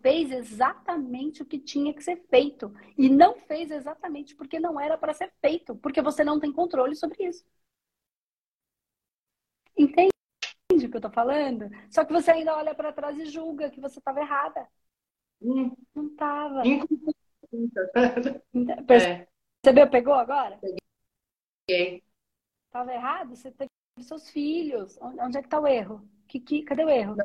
fez 0.00 0.30
exatamente 0.30 1.42
o 1.42 1.46
que 1.46 1.58
tinha 1.58 1.92
que 1.94 2.02
ser 2.02 2.16
feito 2.30 2.72
e 2.96 3.08
não 3.08 3.38
fez 3.40 3.70
exatamente 3.70 4.34
porque 4.34 4.58
não 4.58 4.80
era 4.80 4.96
para 4.96 5.12
ser 5.14 5.32
feito, 5.40 5.76
porque 5.76 6.00
você 6.02 6.24
não 6.24 6.40
tem 6.40 6.52
controle 6.52 6.96
sobre 6.96 7.24
isso. 7.24 7.44
Entende? 9.76 10.10
O 10.86 10.90
que 10.90 10.96
eu 10.96 11.00
tô 11.00 11.10
falando? 11.10 11.68
Só 11.90 12.04
que 12.04 12.12
você 12.12 12.30
ainda 12.30 12.56
olha 12.56 12.74
para 12.74 12.92
trás 12.92 13.18
e 13.18 13.26
julga 13.26 13.70
que 13.70 13.80
você 13.80 13.98
estava 13.98 14.20
errada. 14.20 14.66
Hum. 15.42 15.74
Não 15.94 16.06
estava. 16.06 16.62
Então, 17.52 18.84
percebeu? 18.86 19.90
Pegou 19.90 20.14
agora? 20.14 20.58
Peguei. 21.66 22.02
Tava 22.70 22.92
errado? 22.92 23.36
Você 23.36 23.50
teve 23.50 23.70
seus 24.00 24.30
filhos. 24.30 24.98
Onde 25.00 25.38
é 25.38 25.42
que 25.42 25.48
tá 25.48 25.60
o 25.60 25.66
erro? 25.66 26.08
Que, 26.26 26.40
que, 26.40 26.62
cadê 26.62 26.84
o 26.84 26.88
erro? 26.88 27.16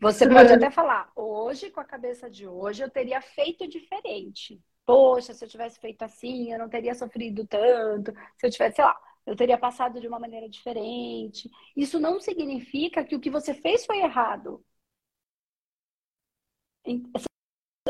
Você 0.00 0.28
pode 0.28 0.52
até 0.52 0.70
falar, 0.70 1.10
hoje, 1.16 1.70
com 1.70 1.80
a 1.80 1.84
cabeça 1.84 2.28
de 2.28 2.46
hoje, 2.46 2.82
eu 2.82 2.90
teria 2.90 3.22
feito 3.22 3.66
diferente. 3.66 4.60
Poxa, 4.84 5.32
se 5.32 5.42
eu 5.42 5.48
tivesse 5.48 5.80
feito 5.80 6.02
assim, 6.02 6.52
eu 6.52 6.58
não 6.58 6.68
teria 6.68 6.94
sofrido 6.94 7.46
tanto. 7.46 8.12
Se 8.36 8.46
eu 8.46 8.50
tivesse, 8.50 8.76
sei 8.76 8.84
lá, 8.84 8.94
eu 9.24 9.36
teria 9.36 9.56
passado 9.56 10.00
de 10.00 10.06
uma 10.06 10.18
maneira 10.18 10.48
diferente. 10.48 11.48
Isso 11.76 11.98
não 11.98 12.20
significa 12.20 13.04
que 13.04 13.16
o 13.16 13.20
que 13.20 13.30
você 13.30 13.54
fez 13.54 13.86
foi 13.86 14.00
errado. 14.00 14.62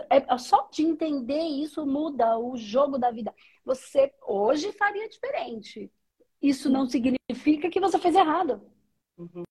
É 0.09 0.39
só 0.39 0.69
de 0.69 0.83
entender 0.83 1.43
isso 1.43 1.85
muda 1.85 2.39
o 2.39 2.57
jogo 2.57 2.99
da 2.99 3.11
vida. 3.11 3.35
Você 3.65 4.13
hoje 4.23 4.73
faria 4.73 5.09
diferente. 5.09 5.91
Isso 6.41 6.71
não 6.71 6.87
significa 6.87 7.69
que 7.71 7.81
você 7.81 7.99
fez 7.99 8.15
errado. 8.15 8.63
Uhum. 9.19 9.43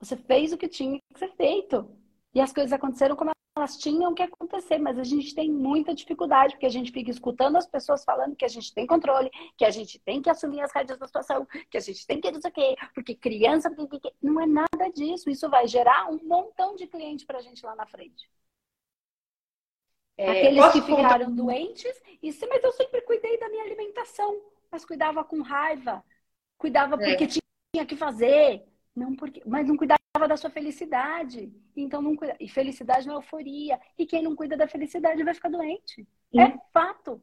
Você 0.00 0.16
fez 0.16 0.52
o 0.52 0.58
que 0.58 0.68
tinha 0.68 0.98
que 1.12 1.18
ser 1.18 1.32
feito. 1.36 1.88
E 2.34 2.40
as 2.40 2.52
coisas 2.52 2.72
aconteceram 2.72 3.16
como 3.16 3.30
elas 3.54 3.76
tinham 3.76 4.14
que 4.14 4.22
acontecer, 4.22 4.78
mas 4.78 4.98
a 4.98 5.04
gente 5.04 5.34
tem 5.34 5.50
muita 5.50 5.94
dificuldade, 5.94 6.54
porque 6.54 6.66
a 6.66 6.70
gente 6.70 6.90
fica 6.90 7.10
escutando 7.10 7.56
as 7.56 7.66
pessoas 7.66 8.02
falando 8.02 8.34
que 8.34 8.46
a 8.46 8.48
gente 8.48 8.72
tem 8.72 8.86
controle, 8.86 9.30
que 9.58 9.64
a 9.64 9.70
gente 9.70 9.98
tem 9.98 10.22
que 10.22 10.30
assumir 10.30 10.62
as 10.62 10.72
rédeas 10.72 10.98
da 10.98 11.06
situação, 11.06 11.46
que 11.70 11.76
a 11.76 11.80
gente 11.80 12.06
tem 12.06 12.20
que 12.20 12.30
não 12.30 12.40
sei 12.40 12.50
o 12.50 12.54
quê, 12.54 12.76
porque 12.94 13.14
criança. 13.14 13.70
Não 14.22 14.40
é 14.40 14.46
nada 14.46 14.90
disso. 14.94 15.28
Isso 15.28 15.50
vai 15.50 15.66
gerar 15.66 16.10
um 16.10 16.18
montão 16.24 16.74
de 16.74 16.86
cliente 16.86 17.26
para 17.26 17.38
a 17.38 17.42
gente 17.42 17.64
lá 17.64 17.76
na 17.76 17.86
frente. 17.86 18.28
É, 20.16 20.30
Aqueles 20.30 20.72
que 20.72 20.82
ficaram 20.82 21.26
contar... 21.26 21.42
doentes, 21.42 22.02
e 22.22 22.32
sim, 22.32 22.46
mas 22.46 22.62
eu 22.62 22.72
sempre 22.72 23.00
cuidei 23.02 23.38
da 23.38 23.48
minha 23.48 23.64
alimentação, 23.64 24.40
mas 24.70 24.84
cuidava 24.84 25.24
com 25.24 25.40
raiva, 25.40 26.04
cuidava 26.58 26.96
porque 26.96 27.24
é. 27.24 27.26
tinha 27.26 27.86
que 27.86 27.96
fazer, 27.96 28.62
não 28.94 29.14
porque, 29.16 29.42
mas 29.46 29.66
não 29.66 29.76
cuidava 29.76 29.98
da 30.28 30.36
sua 30.36 30.50
felicidade. 30.50 31.52
Então 31.76 32.02
não 32.02 32.14
cuida. 32.14 32.36
E 32.38 32.48
felicidade 32.48 33.06
não 33.06 33.14
é 33.14 33.16
euforia. 33.18 33.80
E 33.98 34.06
quem 34.06 34.22
não 34.22 34.36
cuida 34.36 34.56
da 34.56 34.68
felicidade 34.68 35.24
vai 35.24 35.34
ficar 35.34 35.48
doente. 35.48 36.06
Sim. 36.30 36.40
É 36.40 36.58
fato. 36.72 37.20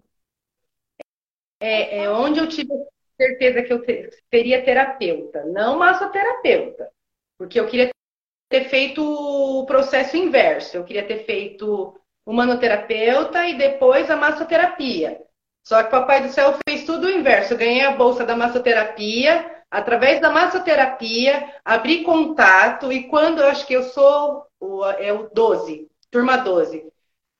É, 1.59 2.03
é, 2.03 2.09
onde 2.09 2.39
eu 2.39 2.47
tive 2.47 2.73
certeza 3.17 3.61
que 3.63 3.73
eu 3.73 3.83
teria 4.29 4.63
terapeuta, 4.63 5.43
não 5.45 5.77
massoterapeuta. 5.77 6.89
Porque 7.37 7.59
eu 7.59 7.67
queria 7.67 7.89
ter 8.49 8.69
feito 8.69 9.03
o 9.03 9.65
processo 9.65 10.17
inverso. 10.17 10.77
Eu 10.77 10.83
queria 10.83 11.05
ter 11.05 11.25
feito 11.25 11.99
o 12.25 12.33
manoterapeuta 12.33 13.45
e 13.47 13.57
depois 13.57 14.09
a 14.09 14.15
massoterapia. 14.15 15.21
Só 15.63 15.81
que 15.83 15.89
o 15.89 15.91
Papai 15.91 16.23
do 16.23 16.29
Céu 16.29 16.57
fez 16.67 16.83
tudo 16.85 17.07
o 17.07 17.11
inverso. 17.11 17.53
Eu 17.53 17.57
ganhei 17.57 17.81
a 17.81 17.91
bolsa 17.91 18.25
da 18.25 18.35
massoterapia, 18.35 19.58
através 19.69 20.19
da 20.19 20.31
massoterapia, 20.31 21.53
abri 21.63 22.03
contato 22.03 22.91
e 22.91 23.03
quando 23.03 23.39
eu 23.39 23.47
acho 23.47 23.65
que 23.67 23.73
eu 23.73 23.83
sou 23.83 24.45
o, 24.59 24.85
é 24.85 25.13
o 25.13 25.29
12, 25.29 25.87
turma 26.09 26.37
12, 26.37 26.85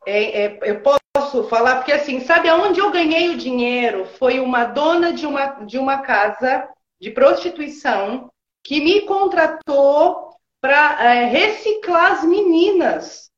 é, 0.05 0.45
é, 0.45 0.59
eu 0.63 0.81
posso 0.81 1.43
falar, 1.49 1.77
porque 1.77 1.91
assim, 1.91 2.19
sabe 2.21 2.47
aonde 2.47 2.79
eu 2.79 2.91
ganhei 2.91 3.29
o 3.29 3.37
dinheiro? 3.37 4.05
Foi 4.17 4.39
uma 4.39 4.65
dona 4.65 5.11
de 5.11 5.25
uma, 5.25 5.47
de 5.65 5.77
uma 5.77 5.99
casa 5.99 6.69
de 6.99 7.11
prostituição 7.11 8.31
que 8.63 8.79
me 8.79 9.01
contratou 9.01 10.29
para 10.61 11.03
é, 11.03 11.25
reciclar 11.25 12.13
as 12.13 12.23
meninas. 12.23 13.29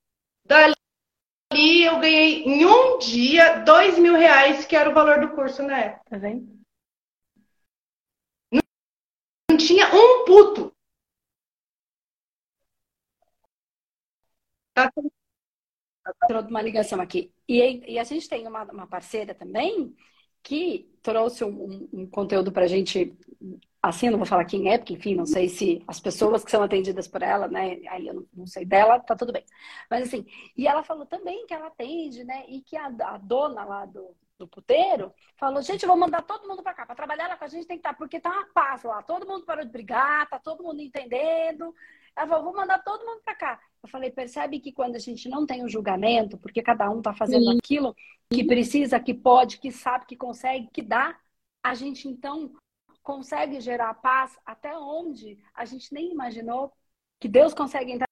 Dali 0.45 0.75
eu 1.83 1.99
ganhei 1.99 2.43
em 2.43 2.65
um 2.65 2.97
dia 2.99 3.59
dois 3.59 3.97
mil 3.97 4.15
reais, 4.15 4.65
que 4.65 4.75
era 4.75 4.89
o 4.89 4.93
valor 4.93 5.19
do 5.19 5.29
curso 5.29 5.63
na 5.63 5.77
época. 5.77 6.03
Tá 6.09 6.17
vendo? 6.17 6.61
tinha 9.71 9.90
um 10.01 10.25
puto. 10.25 10.73
Tá 14.73 14.91
Trouxe 16.27 16.49
uma 16.49 16.61
ligação 16.61 16.99
aqui. 17.01 17.31
E, 17.47 17.93
e 17.93 17.99
a 17.99 18.03
gente 18.03 18.27
tem 18.27 18.47
uma, 18.47 18.63
uma 18.63 18.87
parceira 18.87 19.33
também 19.33 19.95
que 20.43 20.89
trouxe 21.03 21.43
um, 21.43 21.87
um, 21.93 22.07
conteúdo 22.07 22.51
para 22.51 22.63
a 22.63 22.67
gente 22.67 23.15
assim, 23.81 24.09
não 24.09 24.17
vou 24.17 24.27
falar 24.27 24.45
quem 24.45 24.71
é, 24.71 24.77
porque, 24.77 24.93
enfim, 24.93 25.15
não 25.15 25.25
sei 25.25 25.49
se 25.49 25.83
as 25.87 25.99
pessoas 25.99 26.43
que 26.43 26.51
são 26.51 26.61
atendidas 26.61 27.07
por 27.07 27.23
ela, 27.23 27.47
né, 27.47 27.81
aí 27.89 28.07
eu 28.07 28.13
não, 28.13 28.27
não 28.33 28.47
sei 28.47 28.63
dela, 28.63 28.99
tá 28.99 29.15
tudo 29.15 29.33
bem. 29.33 29.43
Mas, 29.89 30.03
assim, 30.07 30.25
e 30.55 30.67
ela 30.67 30.83
falou 30.83 31.05
também 31.05 31.47
que 31.47 31.53
ela 31.53 31.67
atende, 31.67 32.23
né, 32.23 32.45
e 32.47 32.61
que 32.61 32.75
a, 32.77 32.87
a 32.87 33.17
dona 33.17 33.63
lá 33.65 33.85
do, 33.85 34.15
do 34.41 34.47
puteiro 34.47 35.13
falou, 35.37 35.61
gente, 35.61 35.85
vou 35.85 35.95
mandar 35.95 36.23
todo 36.23 36.47
mundo 36.47 36.63
para 36.63 36.73
cá, 36.73 36.85
para 36.85 36.95
trabalhar 36.95 37.27
lá 37.27 37.37
com 37.37 37.45
a 37.45 37.47
gente 37.47 37.67
tem 37.67 37.77
que 37.77 37.81
estar, 37.81 37.91
tá, 37.91 37.97
porque 37.97 38.19
tá 38.19 38.29
uma 38.29 38.47
paz 38.53 38.83
lá, 38.83 39.01
todo 39.03 39.27
mundo 39.27 39.45
parou 39.45 39.63
de 39.63 39.71
brigar, 39.71 40.27
tá 40.29 40.39
todo 40.39 40.63
mundo 40.63 40.81
entendendo. 40.81 41.73
Ela 42.15 42.27
falou, 42.27 42.45
vou 42.45 42.55
mandar 42.55 42.79
todo 42.83 43.05
mundo 43.05 43.21
para 43.23 43.35
cá. 43.35 43.59
Eu 43.81 43.89
falei, 43.89 44.11
percebe 44.11 44.59
que 44.59 44.71
quando 44.71 44.95
a 44.95 44.99
gente 44.99 45.29
não 45.29 45.45
tem 45.45 45.61
o 45.61 45.65
um 45.65 45.69
julgamento, 45.69 46.37
porque 46.37 46.61
cada 46.61 46.89
um 46.89 47.01
tá 47.01 47.13
fazendo 47.13 47.51
Sim. 47.51 47.57
aquilo 47.57 47.95
que 48.29 48.43
precisa, 48.43 48.99
que 48.99 49.13
pode, 49.13 49.59
que 49.59 49.71
sabe, 49.71 50.05
que 50.05 50.15
consegue, 50.15 50.69
que 50.73 50.81
dá, 50.81 51.17
a 51.63 51.73
gente 51.73 52.07
então 52.07 52.51
consegue 53.01 53.59
gerar 53.59 53.93
paz 53.95 54.37
até 54.45 54.77
onde 54.77 55.39
a 55.53 55.65
gente 55.65 55.93
nem 55.93 56.11
imaginou 56.11 56.71
que 57.19 57.27
Deus 57.27 57.53
consegue 57.53 57.91
entrar, 57.91 58.07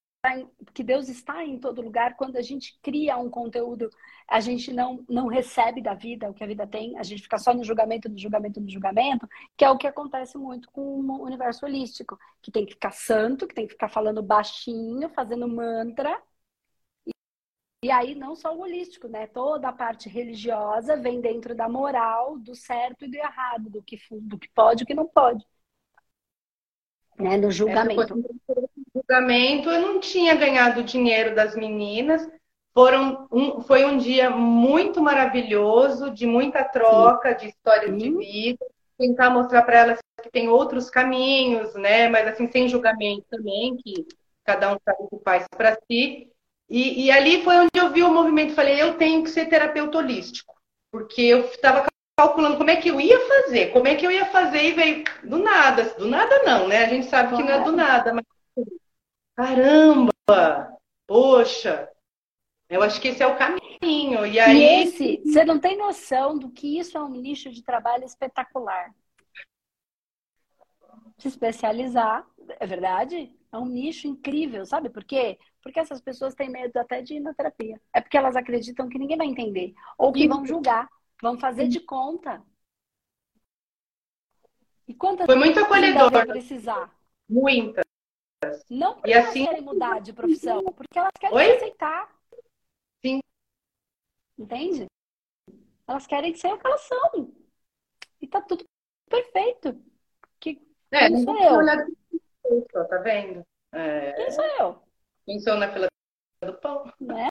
que 0.74 0.82
Deus 0.82 1.08
está 1.08 1.44
em 1.44 1.58
todo 1.58 1.82
lugar. 1.82 2.16
Quando 2.16 2.36
a 2.36 2.42
gente 2.42 2.78
cria 2.82 3.16
um 3.16 3.30
conteúdo, 3.30 3.90
a 4.28 4.40
gente 4.40 4.72
não, 4.72 5.04
não 5.08 5.26
recebe 5.26 5.82
da 5.82 5.94
vida 5.94 6.30
o 6.30 6.34
que 6.34 6.44
a 6.44 6.46
vida 6.46 6.66
tem, 6.66 6.98
a 6.98 7.02
gente 7.02 7.22
fica 7.22 7.38
só 7.38 7.54
no 7.54 7.64
julgamento, 7.64 8.08
no 8.08 8.18
julgamento, 8.18 8.60
no 8.60 8.68
julgamento, 8.70 9.28
que 9.56 9.64
é 9.64 9.70
o 9.70 9.78
que 9.78 9.86
acontece 9.86 10.36
muito 10.38 10.70
com 10.70 10.82
o 10.82 11.24
universo 11.24 11.64
holístico, 11.66 12.18
que 12.42 12.50
tem 12.50 12.66
que 12.66 12.74
ficar 12.74 12.92
santo, 12.92 13.46
que 13.46 13.54
tem 13.54 13.66
que 13.66 13.72
ficar 13.72 13.88
falando 13.88 14.22
baixinho, 14.22 15.08
fazendo 15.10 15.48
mantra, 15.48 16.22
e 17.82 17.90
aí, 17.90 18.14
não 18.14 18.36
só 18.36 18.54
o 18.54 18.60
holístico, 18.60 19.08
né? 19.08 19.26
Toda 19.26 19.68
a 19.68 19.72
parte 19.72 20.06
religiosa 20.06 20.98
vem 20.98 21.18
dentro 21.18 21.54
da 21.54 21.66
moral, 21.66 22.38
do 22.38 22.54
certo 22.54 23.06
e 23.06 23.10
do 23.10 23.16
errado, 23.16 23.70
do 23.70 23.82
que, 23.82 23.98
do 24.20 24.38
que 24.38 24.48
pode 24.50 24.82
e 24.82 24.84
do 24.84 24.86
que 24.86 24.94
não 24.94 25.08
pode. 25.08 25.42
Né? 27.18 27.38
No 27.38 27.50
julgamento. 27.50 28.14
No 28.14 28.69
julgamento, 29.10 29.68
eu 29.68 29.80
não 29.80 29.98
tinha 29.98 30.36
ganhado 30.36 30.80
o 30.80 30.84
dinheiro 30.84 31.34
das 31.34 31.56
meninas. 31.56 32.28
Foram 32.72 33.26
um, 33.32 33.60
foi 33.60 33.84
um 33.84 33.98
dia 33.98 34.30
muito 34.30 35.02
maravilhoso, 35.02 36.10
de 36.10 36.24
muita 36.24 36.62
troca, 36.62 37.30
Sim. 37.30 37.36
de 37.38 37.46
histórias 37.48 37.90
Sim. 37.90 37.96
de 37.96 38.10
vida. 38.16 38.66
Tentar 38.96 39.30
mostrar 39.30 39.62
para 39.62 39.78
elas 39.78 39.98
que 40.22 40.30
tem 40.30 40.48
outros 40.48 40.88
caminhos, 40.88 41.74
né? 41.74 42.08
Mas 42.08 42.28
assim, 42.28 42.48
sem 42.50 42.68
julgamento 42.68 43.24
também, 43.28 43.76
que 43.78 44.06
cada 44.44 44.72
um 44.72 44.78
sabe 44.84 44.98
o 45.00 45.08
que 45.08 45.24
faz 45.24 45.46
para 45.48 45.76
si. 45.90 46.30
E, 46.68 47.06
e, 47.06 47.10
ali 47.10 47.42
foi 47.42 47.56
onde 47.56 47.70
eu 47.74 47.90
vi 47.90 48.04
o 48.04 48.12
movimento. 48.12 48.54
Falei, 48.54 48.80
eu 48.80 48.94
tenho 48.94 49.24
que 49.24 49.30
ser 49.30 49.46
terapeuta 49.46 49.98
holístico. 49.98 50.54
Porque 50.92 51.22
eu 51.22 51.40
estava 51.46 51.86
calculando 52.16 52.58
como 52.58 52.70
é 52.70 52.76
que 52.76 52.90
eu 52.90 53.00
ia 53.00 53.18
fazer, 53.26 53.72
como 53.72 53.88
é 53.88 53.96
que 53.96 54.06
eu 54.06 54.10
ia 54.10 54.26
fazer 54.26 54.62
e 54.62 54.72
veio 54.72 55.04
do 55.24 55.38
nada. 55.38 55.84
Do 55.98 56.06
nada 56.06 56.42
não, 56.44 56.68
né? 56.68 56.84
A 56.84 56.88
gente 56.88 57.06
sabe 57.06 57.34
que 57.34 57.42
não 57.42 57.50
é 57.50 57.64
do 57.64 57.72
nada, 57.72 58.12
mas 58.12 58.24
caramba, 59.40 60.78
poxa, 61.06 61.90
eu 62.68 62.82
acho 62.82 63.00
que 63.00 63.08
esse 63.08 63.22
é 63.22 63.26
o 63.26 63.38
caminho. 63.38 64.26
E 64.26 64.38
aí. 64.38 64.56
E 64.56 64.82
esse, 64.82 65.22
você 65.24 65.44
não 65.44 65.58
tem 65.58 65.78
noção 65.78 66.38
do 66.38 66.50
que 66.50 66.78
isso 66.78 66.98
é 66.98 67.02
um 67.02 67.08
nicho 67.08 67.50
de 67.50 67.62
trabalho 67.62 68.04
espetacular. 68.04 68.94
Se 71.18 71.28
especializar, 71.28 72.26
é 72.48 72.66
verdade? 72.66 73.34
É 73.52 73.58
um 73.58 73.66
nicho 73.66 74.06
incrível, 74.06 74.64
sabe 74.64 74.90
por 74.90 75.04
quê? 75.04 75.38
Porque 75.62 75.80
essas 75.80 76.00
pessoas 76.00 76.34
têm 76.34 76.50
medo 76.50 76.76
até 76.78 77.02
de 77.02 77.14
ir 77.14 77.20
na 77.20 77.34
terapia. 77.34 77.80
É 77.92 78.00
porque 78.00 78.16
elas 78.16 78.36
acreditam 78.36 78.88
que 78.88 78.98
ninguém 78.98 79.16
vai 79.16 79.26
entender. 79.26 79.74
Ou 79.98 80.12
que 80.12 80.28
vão 80.28 80.46
julgar, 80.46 80.88
vão 81.20 81.38
fazer 81.38 81.68
de 81.68 81.80
conta. 81.80 82.42
E 84.86 84.94
quantas 84.94 85.26
Foi 85.26 85.36
muito 85.36 85.58
acolhedor. 85.58 86.26
Precisar? 86.26 86.90
Muitas. 87.28 87.89
Não 88.70 88.94
porque 88.94 89.10
e 89.10 89.12
elas 89.12 89.28
assim... 89.28 89.44
querem 89.44 89.60
mudar 89.62 90.00
de 90.00 90.12
profissão, 90.12 90.64
porque 90.64 90.98
elas 90.98 91.12
querem 91.18 91.36
Oi? 91.36 91.56
aceitar. 91.56 92.16
Sim. 93.04 93.20
Entende? 94.38 94.86
Elas 95.86 96.06
querem 96.06 96.34
ser 96.34 96.52
o 96.52 96.58
que 96.58 96.66
elas 96.66 96.80
são. 96.82 97.34
E 98.20 98.26
tá 98.26 98.40
tudo 98.40 98.64
perfeito. 99.08 99.78
Que, 100.38 100.60
é, 100.90 101.08
não 101.10 101.22
sou 101.22 101.36
eu. 101.38 102.66
Tá 102.88 102.98
vendo? 102.98 103.44
É... 103.72 104.12
Quem 104.12 104.30
sou 104.30 104.44
eu? 104.44 104.82
Pensou 105.26 105.56
na 105.56 105.72
fila 105.72 105.88
do 106.42 106.54
pão. 106.58 106.92
Né? 106.98 107.28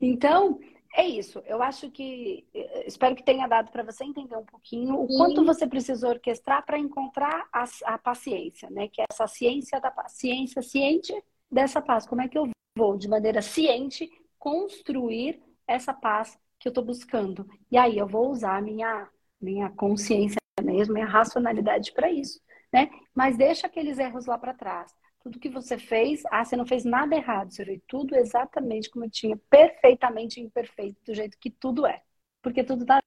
Então, 0.00 0.60
é 0.96 1.06
isso. 1.06 1.42
Eu 1.46 1.62
acho 1.62 1.90
que. 1.90 2.46
Espero 2.86 3.14
que 3.14 3.22
tenha 3.22 3.46
dado 3.46 3.70
para 3.70 3.82
você 3.82 4.02
entender 4.02 4.34
um 4.34 4.46
pouquinho 4.46 4.98
o 4.98 5.06
quanto 5.06 5.44
você 5.44 5.66
precisa 5.66 6.08
orquestrar 6.08 6.64
para 6.64 6.78
encontrar 6.78 7.46
a, 7.52 7.64
a, 7.84 7.98
paciência, 7.98 8.70
né? 8.70 8.88
Que 8.88 9.02
é 9.02 9.04
essa 9.10 9.26
ciência 9.26 9.78
da 9.78 9.90
paciência, 9.90 10.62
ciente 10.62 11.12
dessa 11.50 11.82
paz. 11.82 12.06
Como 12.06 12.22
é 12.22 12.28
que 12.28 12.38
eu 12.38 12.48
vou, 12.76 12.96
de 12.96 13.08
maneira 13.08 13.42
ciente, 13.42 14.10
construir 14.38 15.42
essa 15.66 15.92
paz 15.92 16.38
que 16.58 16.66
eu 16.66 16.70
estou 16.70 16.84
buscando? 16.84 17.46
E 17.70 17.76
aí 17.76 17.98
eu 17.98 18.06
vou 18.06 18.30
usar 18.30 18.56
a 18.56 18.62
minha, 18.62 19.06
minha 19.38 19.68
consciência 19.68 20.38
mesmo, 20.62 20.94
minha 20.94 21.06
racionalidade 21.06 21.92
para 21.92 22.10
isso, 22.10 22.40
né? 22.72 22.88
Mas 23.14 23.36
deixa 23.36 23.66
aqueles 23.66 23.98
erros 23.98 24.24
lá 24.24 24.38
para 24.38 24.54
trás 24.54 24.94
tudo 25.26 25.40
que 25.40 25.48
você 25.48 25.76
fez, 25.76 26.22
ah, 26.30 26.44
você 26.44 26.56
não 26.56 26.64
fez 26.64 26.84
nada 26.84 27.16
errado, 27.16 27.50
você 27.50 27.64
fez 27.64 27.82
tudo 27.88 28.14
exatamente 28.14 28.88
como 28.88 29.04
eu 29.04 29.10
tinha, 29.10 29.36
perfeitamente 29.50 30.40
imperfeito, 30.40 31.00
do 31.04 31.12
jeito 31.12 31.36
que 31.36 31.50
tudo 31.50 31.84
é. 31.84 32.00
Porque 32.40 32.62
tudo 32.62 32.82
está 32.82 33.00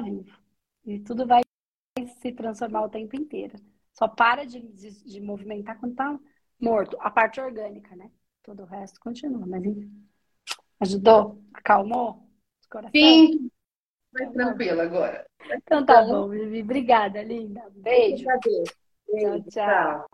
vivo. 0.00 0.32
E 0.84 1.00
tudo 1.00 1.26
vai 1.26 1.40
se 2.20 2.30
transformar 2.30 2.82
o 2.82 2.88
tempo 2.88 3.16
inteiro. 3.16 3.58
Só 3.92 4.06
para 4.06 4.46
de, 4.46 4.60
de, 4.60 5.04
de 5.04 5.20
movimentar 5.20 5.76
quando 5.80 5.92
está 5.92 6.16
morto. 6.60 6.96
A 7.00 7.10
parte 7.10 7.40
orgânica, 7.40 7.96
né? 7.96 8.12
Todo 8.44 8.62
o 8.62 8.66
resto 8.66 9.00
continua. 9.00 9.44
Mas 9.44 9.64
enfim. 9.64 10.06
Ajudou? 10.78 11.42
Acalmou? 11.52 12.30
Sim. 12.94 13.50
Mais 14.12 14.28
então, 14.28 14.46
tranquila 14.46 14.84
agora. 14.84 15.26
Então 15.50 15.84
tá 15.84 16.02
bom, 16.02 16.28
Vivi. 16.28 16.62
Obrigada, 16.62 17.24
linda. 17.24 17.68
Beijo. 17.70 18.24
Beijo. 19.08 19.50
tchau. 19.50 19.50
tchau. 19.50 20.06